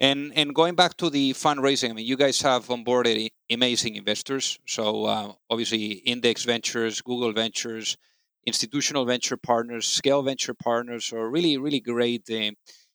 And 0.00 0.32
and 0.34 0.54
going 0.54 0.74
back 0.74 0.96
to 0.96 1.10
the 1.10 1.34
fundraising, 1.34 1.90
I 1.90 1.92
mean, 1.92 2.06
you 2.06 2.16
guys 2.16 2.40
have 2.40 2.66
onboarded 2.68 3.28
amazing 3.50 3.96
investors. 3.96 4.58
So 4.66 5.04
uh, 5.04 5.32
obviously, 5.50 6.00
Index 6.14 6.44
Ventures, 6.44 7.02
Google 7.02 7.32
Ventures, 7.32 7.98
institutional 8.46 9.04
venture 9.04 9.36
partners, 9.36 9.86
scale 9.86 10.22
venture 10.22 10.54
partners, 10.54 11.12
are 11.12 11.28
really 11.28 11.58
really 11.58 11.80
great 11.80 12.30
uh, 12.30 12.52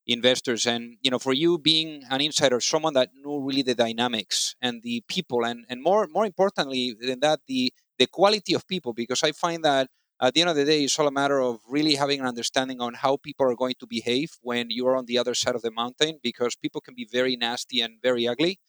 investors 0.08 0.68
and 0.68 0.98
you 1.02 1.10
know 1.10 1.20
for 1.20 1.34
you 1.34 1.58
being 1.58 2.04
an 2.12 2.22
insider 2.22 2.60
someone 2.60 2.94
that 2.94 3.10
knew 3.16 3.42
really 3.42 3.64
the 3.64 3.74
dynamics 3.74 4.56
and 4.62 4.84
the 4.84 5.04
people 5.08 5.44
and 5.44 5.66
and 5.68 5.82
more 5.82 6.08
more 6.14 6.26
importantly 6.28 6.96
than 7.02 7.20
that 7.22 7.40
the 7.48 7.74
the 7.98 8.06
quality 8.06 8.54
of 8.54 8.68
people 8.68 8.94
because 8.94 9.24
i 9.24 9.32
find 9.32 9.66
that 9.66 9.88
at 10.22 10.34
the 10.34 10.42
end 10.42 10.50
of 10.50 10.56
the 10.56 10.66
day 10.66 10.84
it's 10.84 10.98
all 10.98 11.08
a 11.08 11.12
matter 11.12 11.42
of 11.42 11.60
really 11.68 11.96
having 11.96 12.20
an 12.20 12.26
understanding 12.26 12.82
on 12.82 12.94
how 12.94 13.18
people 13.18 13.46
are 13.46 13.56
going 13.56 13.76
to 13.80 13.88
behave 13.88 14.32
when 14.42 14.68
you're 14.70 14.96
on 14.96 15.06
the 15.06 15.18
other 15.18 15.34
side 15.34 15.56
of 15.56 15.62
the 15.62 15.72
mountain 15.72 16.20
because 16.24 16.56
people 16.56 16.82
can 16.82 16.96
be 16.96 17.08
very 17.12 17.36
nasty 17.36 17.82
and 17.82 17.96
very 18.02 18.28
ugly 18.28 18.60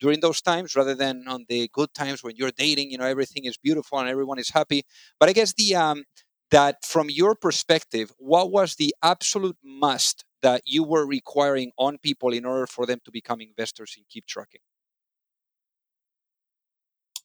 during 0.00 0.20
those 0.20 0.40
times 0.40 0.74
rather 0.76 0.94
than 0.94 1.24
on 1.28 1.44
the 1.48 1.68
good 1.72 1.92
times 1.94 2.22
when 2.22 2.34
you're 2.36 2.50
dating 2.56 2.90
you 2.90 2.98
know 2.98 3.04
everything 3.04 3.44
is 3.44 3.56
beautiful 3.56 3.98
and 3.98 4.08
everyone 4.08 4.38
is 4.38 4.50
happy. 4.50 4.82
But 5.18 5.28
i 5.28 5.32
guess 5.32 5.52
the 5.54 5.74
um 5.76 6.04
that 6.50 6.84
from 6.84 7.08
your 7.10 7.34
perspective 7.34 8.12
what 8.18 8.50
was 8.50 8.76
the 8.76 8.94
absolute 9.02 9.56
must 9.64 10.24
that 10.42 10.62
you 10.66 10.82
were 10.82 11.06
requiring 11.06 11.70
on 11.78 11.98
people 11.98 12.32
in 12.32 12.44
order 12.44 12.66
for 12.66 12.84
them 12.84 12.98
to 13.04 13.10
become 13.12 13.40
investors 13.40 13.94
in 13.96 14.04
keep 14.10 14.26
trucking? 14.26 14.60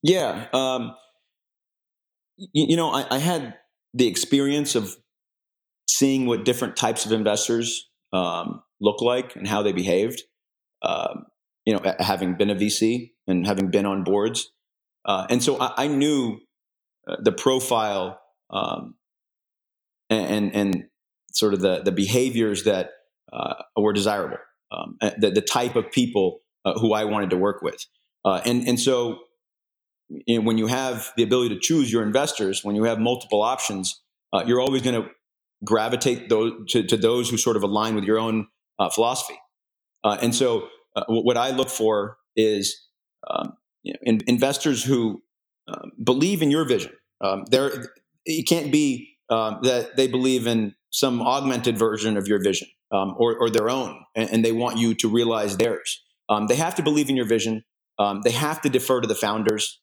Yeah 0.04 0.48
um, 0.54 0.96
you, 2.38 2.66
you, 2.70 2.76
know 2.76 2.90
I, 2.92 3.06
I, 3.16 3.18
had 3.18 3.56
the 3.94 4.08
experience 4.08 4.76
of 4.76 4.96
seeing 5.90 6.26
what 6.26 6.46
different 6.46 6.76
types 6.76 7.06
of 7.06 7.12
investors 7.12 7.90
um, 8.14 8.62
look 8.80 9.02
like 9.02 9.36
and 9.36 9.48
how 9.48 9.62
they 9.62 9.72
behaved 9.72 10.24
um, 10.84 11.26
you 11.66 11.74
know 11.74 11.96
having 12.00 12.36
been 12.36 12.50
a 12.50 12.56
vc 12.56 13.12
and 13.28 13.48
having 13.48 13.70
been 13.72 13.86
on 13.86 14.04
boards 14.04 14.52
uh, 15.06 15.26
and 15.30 15.44
so 15.44 15.60
i, 15.60 15.74
I 15.78 15.88
knew 15.88 16.40
uh, 17.08 17.18
the 17.22 17.32
profile 17.32 18.20
um, 18.50 18.96
and, 20.10 20.56
and 20.56 20.86
sort 21.34 21.54
of 21.54 21.60
the 21.60 21.82
the 21.84 21.92
behaviors 21.92 22.64
that 22.64 22.92
uh, 23.32 23.56
were 23.76 23.94
desirable, 23.94 24.38
um, 24.72 24.98
the, 25.18 25.32
the 25.32 25.42
type 25.42 25.76
of 25.76 25.92
people 25.92 26.40
uh, 26.66 26.74
who 26.74 26.94
I 26.94 27.06
wanted 27.06 27.30
to 27.32 27.38
work 27.38 27.62
with. 27.62 27.86
Uh, 28.26 28.42
and, 28.46 28.68
and 28.68 28.80
so 28.80 29.20
when 30.10 30.58
you 30.58 30.68
have 30.68 31.12
the 31.18 31.24
ability 31.24 31.56
to 31.56 31.60
choose 31.60 31.92
your 31.92 32.04
investors, 32.04 32.64
when 32.64 32.76
you 32.76 32.84
have 32.84 33.00
multiple 33.00 33.42
options, 33.42 34.02
uh, 34.34 34.44
you're 34.46 34.62
always 34.62 34.82
going 34.82 35.02
to 35.02 35.10
gravitate 35.64 36.30
those, 36.30 36.54
to, 36.70 36.84
to, 36.84 36.98
those 36.98 37.30
who 37.30 37.38
sort 37.38 37.56
of 37.56 37.64
align 37.64 37.96
with 37.96 38.04
your 38.04 38.20
own 38.20 38.48
uh, 38.80 38.90
philosophy. 38.90 39.38
Uh, 40.04 40.18
and 40.22 40.34
so 40.34 40.68
what 41.08 41.38
I 41.38 41.52
look 41.52 41.70
for 41.70 42.18
is 42.36 42.88
um, 43.30 43.54
you 43.84 43.94
know, 43.94 44.00
in, 44.04 44.22
investors 44.28 44.84
who 44.84 45.22
um, 45.68 45.92
believe 46.04 46.42
in 46.42 46.52
your 46.52 46.66
vision. 46.66 46.94
Um, 47.22 47.46
there, 47.50 47.72
it 48.26 48.48
can't 48.48 48.72
be 48.72 49.18
um, 49.30 49.60
that 49.64 49.98
they 49.98 50.08
believe 50.08 50.48
in 50.48 50.76
some 50.92 51.22
augmented 51.22 51.78
version 51.78 52.16
of 52.16 52.28
your 52.28 52.42
vision 52.42 52.68
um, 52.92 53.16
or, 53.18 53.38
or, 53.38 53.50
their 53.50 53.70
own, 53.70 54.04
and, 54.16 54.30
and, 54.30 54.46
they 54.46 54.54
want 54.54 54.78
you 54.78 54.94
to 54.96 55.10
realize 55.10 55.58
theirs. 55.58 56.02
They 56.48 56.56
have 56.56 56.76
to 56.76 56.84
believe 56.84 57.10
in 57.10 57.18
your 57.18 57.26
vision. 57.26 57.64
They 58.24 58.32
have 58.32 58.62
to 58.62 58.70
defer 58.70 59.02
to 59.02 59.08
the 59.08 59.16
founders. 59.16 59.82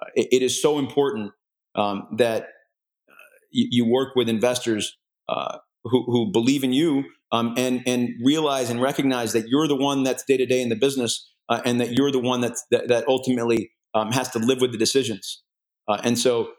Uh, 0.00 0.06
it, 0.14 0.28
it 0.32 0.42
is 0.42 0.60
so 0.60 0.78
important 0.78 1.32
um, 1.74 2.08
that 2.18 2.42
uh, 2.42 3.36
you, 3.50 3.68
you, 3.70 3.86
work 3.86 4.14
with 4.16 4.28
investors 4.28 4.96
uh, 5.28 5.58
who, 5.84 6.04
who, 6.04 6.30
believe 6.32 6.64
in 6.64 6.72
you 6.72 7.04
um, 7.32 7.54
and 7.56 7.82
and 7.86 8.10
realize 8.24 8.70
and 8.70 8.80
recognize 8.80 9.32
that 9.32 9.48
you're 9.48 9.68
the 9.68 9.76
one 9.76 10.02
that's 10.02 10.24
day 10.24 10.36
to 10.36 10.46
day 10.46 10.60
in 10.62 10.68
the 10.68 10.76
business, 10.76 11.30
uh, 11.48 11.60
and 11.64 11.80
that 11.80 11.92
you're 11.92 12.10
the 12.10 12.18
one 12.18 12.40
that's, 12.40 12.64
that, 12.70 12.88
that 12.88 13.06
ultimately 13.08 13.70
has 14.12 14.30
to 14.30 14.38
live 14.38 14.60
with 14.60 14.70
the 14.70 14.78
decisions. 14.78 15.42
Uh, 15.88 16.00
and 16.04 16.16
so, 16.16 16.50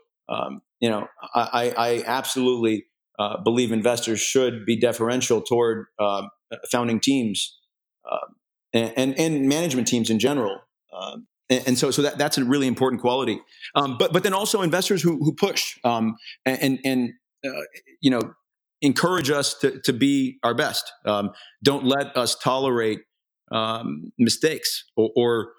you 0.81 0.89
know, 0.89 1.07
I, 1.33 1.73
I 1.77 2.03
absolutely 2.05 2.87
believe 3.45 3.71
investors 3.71 4.19
should 4.19 4.65
be 4.65 4.77
deferential 4.77 5.41
toward 5.41 5.85
uh, 5.99 6.23
founding 6.71 6.99
teams 6.99 7.57
uh, 8.09 8.27
and, 8.73 8.93
and, 8.97 9.19
and 9.19 9.47
management 9.47 9.87
teams 9.87 10.09
in 10.09 10.19
general. 10.19 10.59
And, 11.49 11.67
and, 11.67 11.77
so, 11.77 11.91
so 11.91 12.01
that, 12.03 12.17
that's 12.17 12.37
a 12.37 12.45
really 12.45 12.67
important 12.67 13.01
quality. 13.01 13.41
Um, 13.75 13.97
but 13.97 14.13
but 14.13 14.23
then 14.23 14.33
also 14.33 14.61
investors 14.61 15.01
who 15.01 15.17
who 15.17 15.33
push 15.33 15.77
um, 15.83 16.15
and 16.45 16.79
and 16.83 17.13
uh, 17.45 17.61
you 18.01 18.11
know 18.11 18.21
encourage 18.81 19.29
us 19.29 19.55
to 19.59 19.79
to 19.81 19.93
be 19.93 20.37
our 20.43 20.53
best. 20.53 20.91
Um, 21.05 21.31
don't 21.63 21.85
let 21.85 22.15
us 22.15 22.35
tolerate 22.35 22.99
um, 23.51 24.11
mistakes 24.17 24.85
or, 24.95 25.09
or 25.15 25.51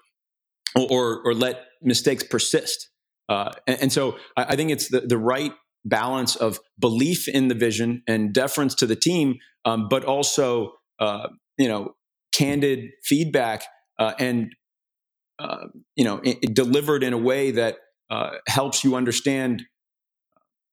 or 0.75 1.21
or 1.25 1.33
let 1.33 1.65
mistakes 1.81 2.23
persist. 2.23 2.89
Uh, 3.29 3.51
and, 3.65 3.83
and, 3.83 3.93
so 3.93 4.17
I, 4.35 4.43
I, 4.49 4.55
think 4.57 4.71
it's 4.71 4.89
the, 4.89 5.01
the 5.01 5.17
right 5.17 5.53
balance 5.85 6.35
of 6.35 6.59
belief 6.77 7.29
in 7.29 7.47
the 7.47 7.55
vision 7.55 8.03
and 8.05 8.33
deference 8.33 8.75
to 8.75 8.85
the 8.85 8.95
team, 8.95 9.35
um, 9.63 9.87
but 9.87 10.03
also 10.03 10.73
uh, 10.99 11.27
you 11.57 11.67
know 11.67 11.95
candid 12.31 12.91
feedback 13.03 13.63
uh, 13.99 14.13
and 14.19 14.53
uh, 15.41 15.67
you 15.95 16.03
know 16.03 16.17
it, 16.19 16.37
it 16.41 16.53
delivered 16.53 17.03
in 17.03 17.13
a 17.13 17.17
way 17.17 17.51
that 17.51 17.77
uh, 18.09 18.31
helps 18.47 18.83
you 18.83 18.95
understand 18.95 19.63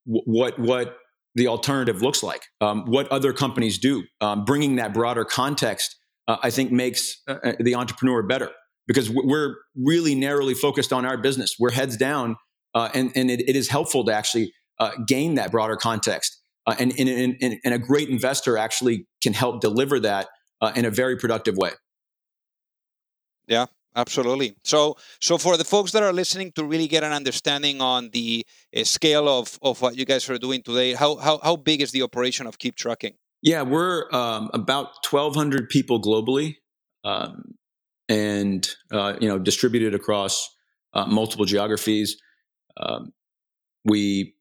w- 0.06 0.22
what 0.24 0.58
what 0.58 0.96
the 1.34 1.48
alternative 1.48 2.02
looks 2.02 2.22
like, 2.22 2.42
um, 2.60 2.84
what 2.86 3.08
other 3.08 3.32
companies 3.32 3.78
do. 3.78 4.04
Um, 4.20 4.44
bringing 4.44 4.76
that 4.76 4.92
broader 4.92 5.24
context, 5.24 5.96
uh, 6.26 6.36
I 6.42 6.50
think, 6.50 6.72
makes 6.72 7.22
uh, 7.28 7.52
the 7.60 7.74
entrepreneur 7.74 8.22
better 8.22 8.50
because 8.86 9.10
we're 9.10 9.56
really 9.76 10.14
narrowly 10.14 10.54
focused 10.54 10.92
on 10.92 11.04
our 11.04 11.16
business. 11.16 11.56
We're 11.58 11.72
heads 11.72 11.96
down. 11.96 12.36
and 12.74 13.12
and 13.14 13.30
it, 13.30 13.40
it 13.48 13.56
is 13.56 13.68
helpful 13.68 14.04
to 14.04 14.12
actually 14.12 14.52
uh, 14.78 14.92
gain 15.06 15.34
that 15.34 15.50
broader 15.50 15.76
context. 15.76 16.40
Uh, 16.66 16.74
and, 16.78 16.92
and, 16.98 17.36
and, 17.40 17.56
and, 17.64 17.74
a 17.74 17.78
great 17.78 18.10
investor 18.10 18.58
actually 18.58 19.06
can 19.22 19.32
help 19.32 19.60
deliver 19.60 19.98
that 19.98 20.28
uh, 20.60 20.70
in 20.76 20.84
a 20.84 20.90
very 20.90 21.16
productive 21.16 21.56
way. 21.56 21.70
Yeah, 23.46 23.66
absolutely. 23.96 24.54
So, 24.64 24.96
so 25.20 25.38
for 25.38 25.56
the 25.56 25.64
folks 25.64 25.92
that 25.92 26.02
are 26.02 26.12
listening 26.12 26.52
to 26.52 26.64
really 26.64 26.88
get 26.88 27.04
an 27.04 27.12
understanding 27.12 27.80
on 27.80 28.10
the 28.10 28.44
uh, 28.76 28.84
scale 28.84 29.28
of, 29.28 29.58
of 29.62 29.80
what 29.80 29.96
you 29.96 30.04
guys 30.04 30.28
are 30.30 30.38
doing 30.38 30.62
today, 30.62 30.94
how, 30.94 31.16
how, 31.16 31.38
how 31.42 31.56
big 31.56 31.82
is 31.82 31.92
the 31.92 32.02
operation 32.02 32.46
of 32.46 32.58
Keep 32.58 32.76
Trucking? 32.76 33.14
Yeah, 33.42 33.62
we're 33.62 34.10
um, 34.12 34.50
about 34.52 35.06
1,200 35.08 35.68
people 35.68 36.02
globally, 36.02 36.56
um, 37.04 37.54
and 38.08 38.68
uh, 38.90 39.14
you 39.20 39.28
know 39.28 39.38
distributed 39.38 39.94
across 39.94 40.56
uh, 40.92 41.06
multiple 41.06 41.44
geographies. 41.44 42.16
Um, 42.76 43.12
we 43.84 44.34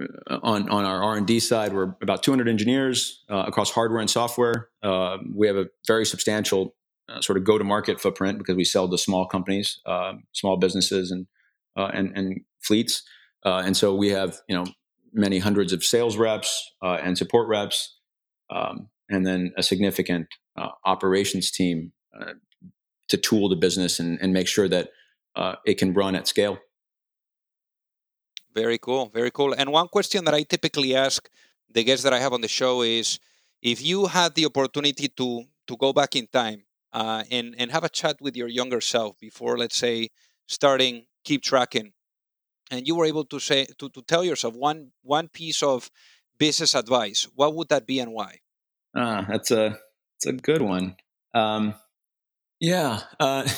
uh, 0.00 0.38
on 0.42 0.68
on 0.68 0.84
our 0.84 1.02
R 1.02 1.16
and 1.16 1.26
D 1.26 1.40
side, 1.40 1.72
we're 1.72 1.94
about 2.00 2.22
200 2.22 2.48
engineers 2.48 3.24
uh, 3.28 3.44
across 3.46 3.70
hardware 3.72 4.00
and 4.00 4.10
software. 4.10 4.68
Uh, 4.82 5.18
we 5.34 5.48
have 5.48 5.56
a 5.56 5.66
very 5.86 6.06
substantial 6.06 6.76
uh, 7.08 7.20
sort 7.20 7.38
of 7.38 7.44
go 7.44 7.58
to 7.58 7.64
market 7.64 8.00
footprint 8.00 8.38
because 8.38 8.56
we 8.56 8.64
sell 8.64 8.88
to 8.88 8.98
small 8.98 9.26
companies, 9.26 9.80
small 10.32 10.56
businesses, 10.56 11.10
and 11.10 11.26
and, 11.76 12.16
and 12.16 12.40
fleets. 12.60 13.02
and 13.44 13.76
so 13.76 13.94
we 13.94 14.08
have 14.08 14.38
you 14.48 14.56
know 14.56 14.66
many 15.12 15.38
hundreds 15.38 15.72
of 15.72 15.84
sales 15.84 16.16
reps 16.16 16.72
and 16.82 17.16
support 17.16 17.48
reps 17.48 17.98
um, 18.50 18.88
and 19.08 19.26
then 19.26 19.52
a 19.56 19.62
significant 19.62 20.26
uh, 20.56 20.68
operations 20.84 21.50
team 21.50 21.92
uh, 22.18 22.34
to 23.08 23.16
tool 23.16 23.48
the 23.48 23.56
business 23.56 23.98
and, 23.98 24.18
and 24.20 24.32
make 24.32 24.46
sure 24.48 24.68
that 24.68 24.90
uh, 25.36 25.54
it 25.64 25.78
can 25.78 25.94
run 25.94 26.14
at 26.14 26.28
scale. 26.28 26.58
Very 28.54 28.78
cool, 28.78 29.10
very 29.12 29.30
cool. 29.30 29.52
And 29.52 29.70
one 29.70 29.88
question 29.88 30.24
that 30.24 30.34
I 30.34 30.42
typically 30.42 30.94
ask 30.94 31.28
the 31.70 31.84
guests 31.84 32.02
that 32.04 32.12
I 32.12 32.18
have 32.18 32.32
on 32.32 32.40
the 32.40 32.48
show 32.48 32.82
is, 32.82 33.18
if 33.62 33.82
you 33.82 34.06
had 34.06 34.34
the 34.34 34.46
opportunity 34.46 35.08
to 35.08 35.44
to 35.66 35.76
go 35.76 35.92
back 35.92 36.16
in 36.16 36.26
time 36.26 36.62
uh, 36.92 37.24
and 37.30 37.54
and 37.58 37.70
have 37.70 37.84
a 37.84 37.88
chat 37.88 38.16
with 38.20 38.36
your 38.36 38.48
younger 38.48 38.80
self 38.80 39.18
before, 39.18 39.58
let's 39.58 39.76
say, 39.76 40.08
starting 40.46 41.06
Keep 41.24 41.42
Trucking, 41.42 41.92
and 42.70 42.86
you 42.86 42.96
were 42.96 43.04
able 43.04 43.24
to 43.24 43.38
say 43.38 43.66
to, 43.78 43.88
to 43.90 44.02
tell 44.02 44.24
yourself 44.24 44.54
one 44.54 44.92
one 45.02 45.28
piece 45.28 45.62
of 45.62 45.90
business 46.38 46.74
advice, 46.74 47.26
what 47.34 47.54
would 47.54 47.68
that 47.68 47.86
be 47.86 47.98
and 48.00 48.12
why? 48.12 48.40
Ah, 48.96 49.26
that's 49.28 49.50
a 49.50 49.78
that's 50.16 50.26
a 50.26 50.32
good 50.32 50.62
one. 50.62 50.96
Um, 51.34 51.74
yeah, 52.60 53.00
uh, 53.20 53.48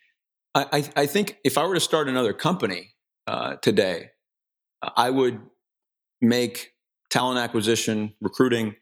I 0.54 0.90
I 0.96 1.06
think 1.06 1.38
if 1.44 1.58
I 1.58 1.66
were 1.66 1.74
to 1.74 1.80
start 1.80 2.08
another 2.08 2.32
company 2.32 2.94
uh, 3.26 3.56
today, 3.56 4.10
I 4.96 5.10
would 5.10 5.40
make 6.20 6.72
talent 7.10 7.38
acquisition, 7.38 8.14
recruiting 8.20 8.76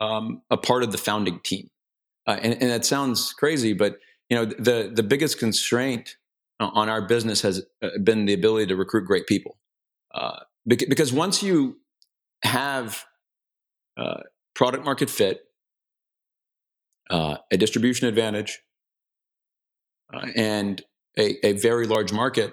um, 0.00 0.42
a 0.50 0.56
part 0.56 0.82
of 0.82 0.92
the 0.92 0.98
founding 0.98 1.40
team. 1.40 1.68
Uh, 2.30 2.38
and, 2.42 2.52
and 2.62 2.70
that 2.70 2.84
sounds 2.84 3.32
crazy, 3.32 3.72
but 3.72 3.98
you 4.28 4.36
know 4.36 4.44
the 4.44 4.88
the 4.94 5.02
biggest 5.02 5.40
constraint 5.40 6.16
on 6.60 6.88
our 6.88 7.02
business 7.02 7.42
has 7.42 7.60
uh, 7.82 7.88
been 8.04 8.24
the 8.24 8.34
ability 8.34 8.66
to 8.66 8.76
recruit 8.76 9.04
great 9.04 9.26
people. 9.26 9.58
Uh, 10.14 10.38
because 10.64 11.12
once 11.12 11.42
you 11.42 11.78
have 12.44 13.04
uh, 13.96 14.20
product 14.54 14.84
market 14.84 15.10
fit, 15.10 15.40
uh, 17.10 17.38
a 17.50 17.56
distribution 17.56 18.06
advantage, 18.06 18.60
uh, 20.14 20.26
and 20.36 20.82
a, 21.18 21.44
a, 21.44 21.52
very 21.54 21.88
large 21.88 22.12
market, 22.12 22.52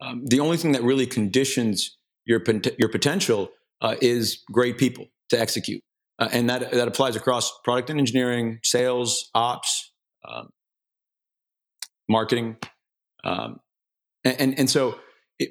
um, 0.00 0.24
the 0.26 0.38
only 0.38 0.56
thing 0.56 0.72
that 0.72 0.82
really 0.84 1.06
conditions 1.06 1.96
your, 2.24 2.40
your 2.78 2.88
potential 2.88 3.50
uh, 3.80 3.96
is 4.00 4.44
great 4.52 4.78
people 4.78 5.06
to 5.30 5.40
execute. 5.40 5.82
Uh, 6.18 6.28
and 6.32 6.50
that, 6.50 6.72
that 6.72 6.88
applies 6.88 7.16
across 7.16 7.52
product 7.62 7.90
and 7.90 7.98
engineering, 7.98 8.58
sales, 8.64 9.30
ops, 9.34 9.92
um, 10.28 10.48
marketing. 12.08 12.56
Um, 13.24 13.60
and, 14.24 14.40
and, 14.40 14.58
and, 14.60 14.70
so, 14.70 14.98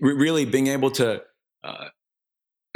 really 0.02 0.44
being 0.44 0.68
able 0.68 0.92
to 0.92 1.22
uh, 1.64 1.86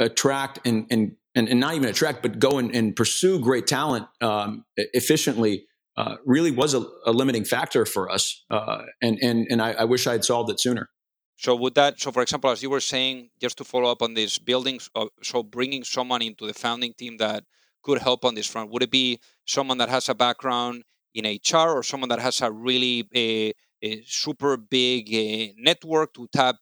attract 0.00 0.66
and, 0.66 0.86
and 0.90 1.12
and, 1.34 1.48
and 1.48 1.60
not 1.60 1.74
even 1.74 1.88
attract, 1.88 2.22
but 2.22 2.38
go 2.38 2.58
and, 2.58 2.74
and 2.74 2.94
pursue 2.94 3.38
great 3.38 3.66
talent 3.66 4.06
um, 4.20 4.64
efficiently 4.76 5.66
uh, 5.96 6.16
really 6.24 6.50
was 6.50 6.74
a, 6.74 6.84
a, 7.06 7.12
limiting 7.12 7.44
factor 7.44 7.84
for 7.84 8.10
us. 8.10 8.44
Uh, 8.50 8.82
and 9.02 9.18
and, 9.22 9.46
and 9.50 9.60
I, 9.60 9.72
I, 9.72 9.84
wish 9.84 10.06
I 10.06 10.12
had 10.12 10.24
solved 10.24 10.50
it 10.50 10.60
sooner. 10.60 10.88
So 11.36 11.54
would 11.56 11.74
that, 11.74 12.00
so 12.00 12.12
for 12.12 12.22
example, 12.22 12.50
as 12.50 12.62
you 12.62 12.70
were 12.70 12.80
saying, 12.80 13.30
just 13.40 13.58
to 13.58 13.64
follow 13.64 13.90
up 13.90 14.00
on 14.00 14.14
this 14.14 14.38
building. 14.38 14.80
uh, 14.94 15.06
so 15.22 15.42
bringing 15.42 15.84
someone 15.84 16.22
into 16.22 16.46
the 16.46 16.54
founding 16.54 16.94
team 16.94 17.18
that 17.18 17.44
could 17.82 17.98
help 17.98 18.24
on 18.24 18.34
this 18.34 18.46
front, 18.46 18.70
would 18.70 18.82
it 18.82 18.90
be 18.90 19.18
someone 19.46 19.78
that 19.78 19.88
has 19.88 20.08
a 20.08 20.14
background 20.14 20.84
in 21.14 21.24
HR 21.24 21.68
or 21.68 21.82
someone 21.82 22.08
that 22.08 22.20
has 22.20 22.40
a 22.40 22.50
really 22.50 23.08
a, 23.14 23.52
a 23.82 24.02
super 24.06 24.56
big 24.56 25.08
uh, 25.12 25.52
network 25.58 26.14
to 26.14 26.28
tap 26.32 26.56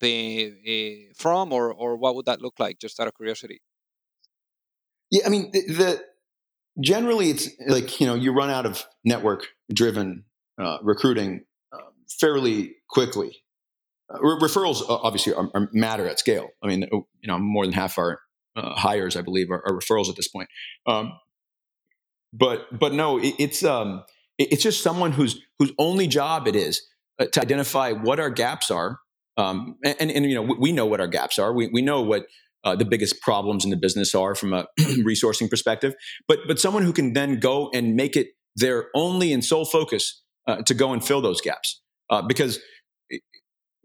from, 1.16 1.52
or 1.52 1.72
or 1.72 1.96
what 1.96 2.14
would 2.14 2.26
that 2.26 2.40
look 2.40 2.58
like? 2.58 2.78
Just 2.78 2.98
out 3.00 3.08
of 3.08 3.14
curiosity. 3.14 3.60
Yeah, 5.10 5.26
I 5.26 5.28
mean 5.28 5.50
the, 5.52 5.60
the 5.72 6.04
generally 6.80 7.30
it's 7.30 7.48
like 7.66 8.00
you 8.00 8.06
know 8.06 8.14
you 8.14 8.32
run 8.32 8.50
out 8.50 8.66
of 8.66 8.84
network 9.04 9.46
driven 9.72 10.24
uh, 10.60 10.78
recruiting 10.82 11.44
uh, 11.72 11.90
fairly 12.18 12.76
quickly. 12.88 13.44
Uh, 14.12 14.18
referrals 14.18 14.82
obviously 14.88 15.32
are, 15.32 15.48
are, 15.54 15.68
matter 15.72 16.08
at 16.08 16.18
scale. 16.18 16.48
I 16.62 16.66
mean, 16.66 16.88
you 16.90 17.28
know, 17.28 17.38
more 17.38 17.64
than 17.64 17.72
half 17.72 17.96
our 17.96 18.20
uh, 18.60 18.74
hires, 18.74 19.16
I 19.16 19.22
believe, 19.22 19.50
are, 19.50 19.62
are, 19.66 19.72
referrals 19.72 20.08
at 20.08 20.16
this 20.16 20.28
point. 20.28 20.48
Um, 20.86 21.12
but 22.32 22.66
but 22.78 22.92
no, 22.92 23.18
it, 23.18 23.34
it's 23.38 23.64
um, 23.64 24.04
it, 24.38 24.52
it's 24.52 24.62
just 24.62 24.82
someone 24.82 25.12
whose 25.12 25.40
whose 25.58 25.72
only 25.78 26.06
job 26.06 26.46
it 26.46 26.56
is 26.56 26.82
uh, 27.18 27.26
to 27.26 27.40
identify 27.40 27.92
what 27.92 28.20
our 28.20 28.30
gaps 28.30 28.70
are. 28.70 28.98
Um, 29.36 29.76
and, 29.84 29.96
and, 30.00 30.10
and, 30.10 30.26
you 30.26 30.34
know, 30.34 30.54
we 30.58 30.72
know 30.72 30.84
what 30.84 31.00
our 31.00 31.06
gaps 31.06 31.38
are. 31.38 31.54
We, 31.54 31.70
we 31.72 31.80
know 31.80 32.02
what 32.02 32.26
uh, 32.64 32.76
the 32.76 32.84
biggest 32.84 33.22
problems 33.22 33.64
in 33.64 33.70
the 33.70 33.76
business 33.76 34.14
are 34.14 34.34
from 34.34 34.52
a 34.52 34.66
resourcing 34.80 35.48
perspective. 35.48 35.94
But 36.28 36.40
but 36.46 36.58
someone 36.58 36.82
who 36.82 36.92
can 36.92 37.14
then 37.14 37.40
go 37.40 37.70
and 37.72 37.94
make 37.94 38.16
it 38.16 38.28
their 38.56 38.88
only 38.94 39.32
and 39.32 39.44
sole 39.44 39.64
focus 39.64 40.22
uh, 40.46 40.62
to 40.62 40.74
go 40.74 40.92
and 40.92 41.04
fill 41.04 41.20
those 41.20 41.40
gaps. 41.40 41.80
Uh, 42.10 42.22
because 42.22 42.58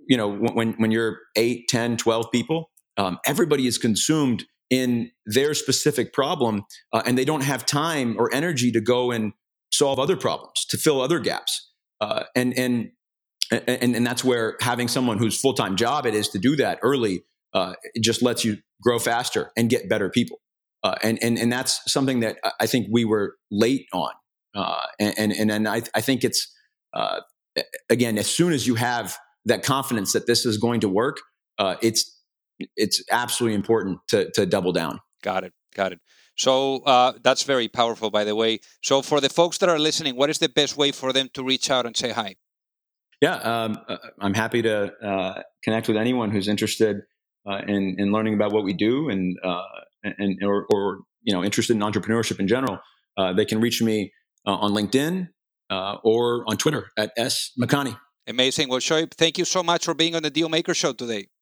you 0.08 0.18
know 0.18 0.32
when 0.32 0.74
when 0.74 0.92
you're 0.92 1.20
8 1.36 1.68
10 1.68 1.98
12 1.98 2.32
people 2.32 2.72
um, 2.98 3.20
everybody 3.26 3.68
is 3.68 3.78
consumed 3.78 4.46
in 4.70 5.12
their 5.26 5.54
specific 5.54 6.14
problem 6.14 6.64
uh, 6.94 7.04
and 7.06 7.18
they 7.18 7.26
don't 7.26 7.44
have 7.44 7.66
time 7.66 8.16
or 8.18 8.34
energy 8.34 8.72
to 8.72 8.82
go 8.82 9.12
and 9.12 9.34
solve 9.72 10.00
other 10.00 10.18
problems 10.18 10.66
to 10.70 10.78
fill 10.78 11.02
other 11.02 11.20
gaps 11.20 11.72
uh, 12.02 12.24
and 12.36 12.58
and 12.58 12.92
and, 13.52 13.96
and 13.96 14.08
that's 14.08 14.24
where 14.24 14.58
having 14.60 14.88
someone 14.88 15.20
whose 15.20 15.40
full-time 15.40 15.76
job 15.76 16.08
it 16.08 16.16
is 16.16 16.30
to 16.30 16.40
do 16.40 16.56
that 16.56 16.80
early 16.82 17.24
uh, 17.56 17.74
it 17.94 18.04
just 18.04 18.22
lets 18.22 18.44
you 18.44 18.58
grow 18.84 19.00
faster 19.00 19.52
and 19.56 19.70
get 19.70 19.88
better 19.88 20.10
people. 20.10 20.42
Uh, 20.84 20.96
and, 21.02 21.18
and, 21.24 21.40
and 21.40 21.52
that's 21.52 21.80
something 21.92 22.20
that 22.20 22.38
I 22.60 22.68
think 22.68 22.88
we 22.92 23.06
were 23.06 23.38
late 23.50 23.88
on. 23.94 24.12
Uh, 24.54 24.82
and, 25.00 25.34
and, 25.34 25.50
and 25.50 25.68
I, 25.68 25.82
I 25.96 26.02
think 26.02 26.24
it's, 26.24 26.54
uh, 26.94 27.22
again, 27.90 28.18
as 28.18 28.28
soon 28.28 28.52
as 28.52 28.68
you 28.68 28.76
have 28.76 29.18
that 29.46 29.64
confidence 29.64 30.12
that 30.14 30.28
this 30.28 30.46
is 30.46 30.58
going 30.58 30.82
to 30.82 30.90
work, 30.90 31.18
it's, 31.82 32.15
it's 32.76 33.04
absolutely 33.12 33.56
important 33.56 34.00
to, 34.10 34.32
to 34.32 34.46
double 34.46 34.72
down. 34.72 35.00
Got 35.22 35.44
it. 35.44 35.54
Got 35.76 35.92
it. 35.94 36.00
So 36.38 36.84
uh, 36.84 37.14
that's 37.24 37.44
very 37.44 37.68
powerful, 37.68 38.10
by 38.12 38.24
the 38.24 38.36
way. 38.36 38.60
So 38.82 39.02
for 39.02 39.22
the 39.22 39.30
folks 39.30 39.58
that 39.60 39.70
are 39.70 39.80
listening, 39.80 40.16
what 40.16 40.30
is 40.30 40.38
the 40.40 40.50
best 40.50 40.78
way 40.78 40.92
for 40.92 41.14
them 41.14 41.30
to 41.34 41.44
reach 41.44 41.70
out 41.70 41.86
and 41.86 41.96
say 41.96 42.12
hi? 42.12 42.36
Yeah, 43.22 43.36
um, 43.36 43.78
I'm 44.20 44.34
happy 44.34 44.62
to 44.62 44.94
uh, 45.02 45.42
connect 45.64 45.88
with 45.88 45.98
anyone 45.98 46.32
who's 46.32 46.50
interested 46.50 46.98
uh, 47.50 47.62
and, 47.66 48.00
and 48.00 48.12
learning 48.12 48.34
about 48.34 48.52
what 48.52 48.66
we 48.66 48.74
do 48.74 49.10
and, 49.10 49.38
uh, 49.44 49.62
and 50.04 50.38
or, 50.44 50.66
or, 50.72 51.00
you 51.24 51.34
know, 51.34 51.44
interested 51.44 51.76
in 51.76 51.82
entrepreneurship 51.82 52.40
in 52.40 52.48
general, 52.48 52.80
uh, 53.18 53.32
they 53.34 53.46
can 53.46 53.62
reach 53.62 53.82
me 53.82 54.12
uh, 54.46 54.56
on 54.56 54.74
LinkedIn 54.74 55.30
uh, 55.70 55.96
or 56.04 56.44
on 56.48 56.58
Twitter 56.58 56.92
at 56.98 57.12
S 57.18 57.52
Makani. 57.60 57.98
Amazing. 58.28 58.70
Well, 58.70 58.80
Shoaib, 58.80 59.14
thank 59.14 59.38
you 59.38 59.46
so 59.46 59.64
much 59.64 59.86
for 59.86 59.94
being 59.94 60.16
on 60.16 60.24
the 60.24 60.30
Deal 60.30 60.50
Maker 60.50 60.74
Show 60.74 60.94
today. 60.94 61.28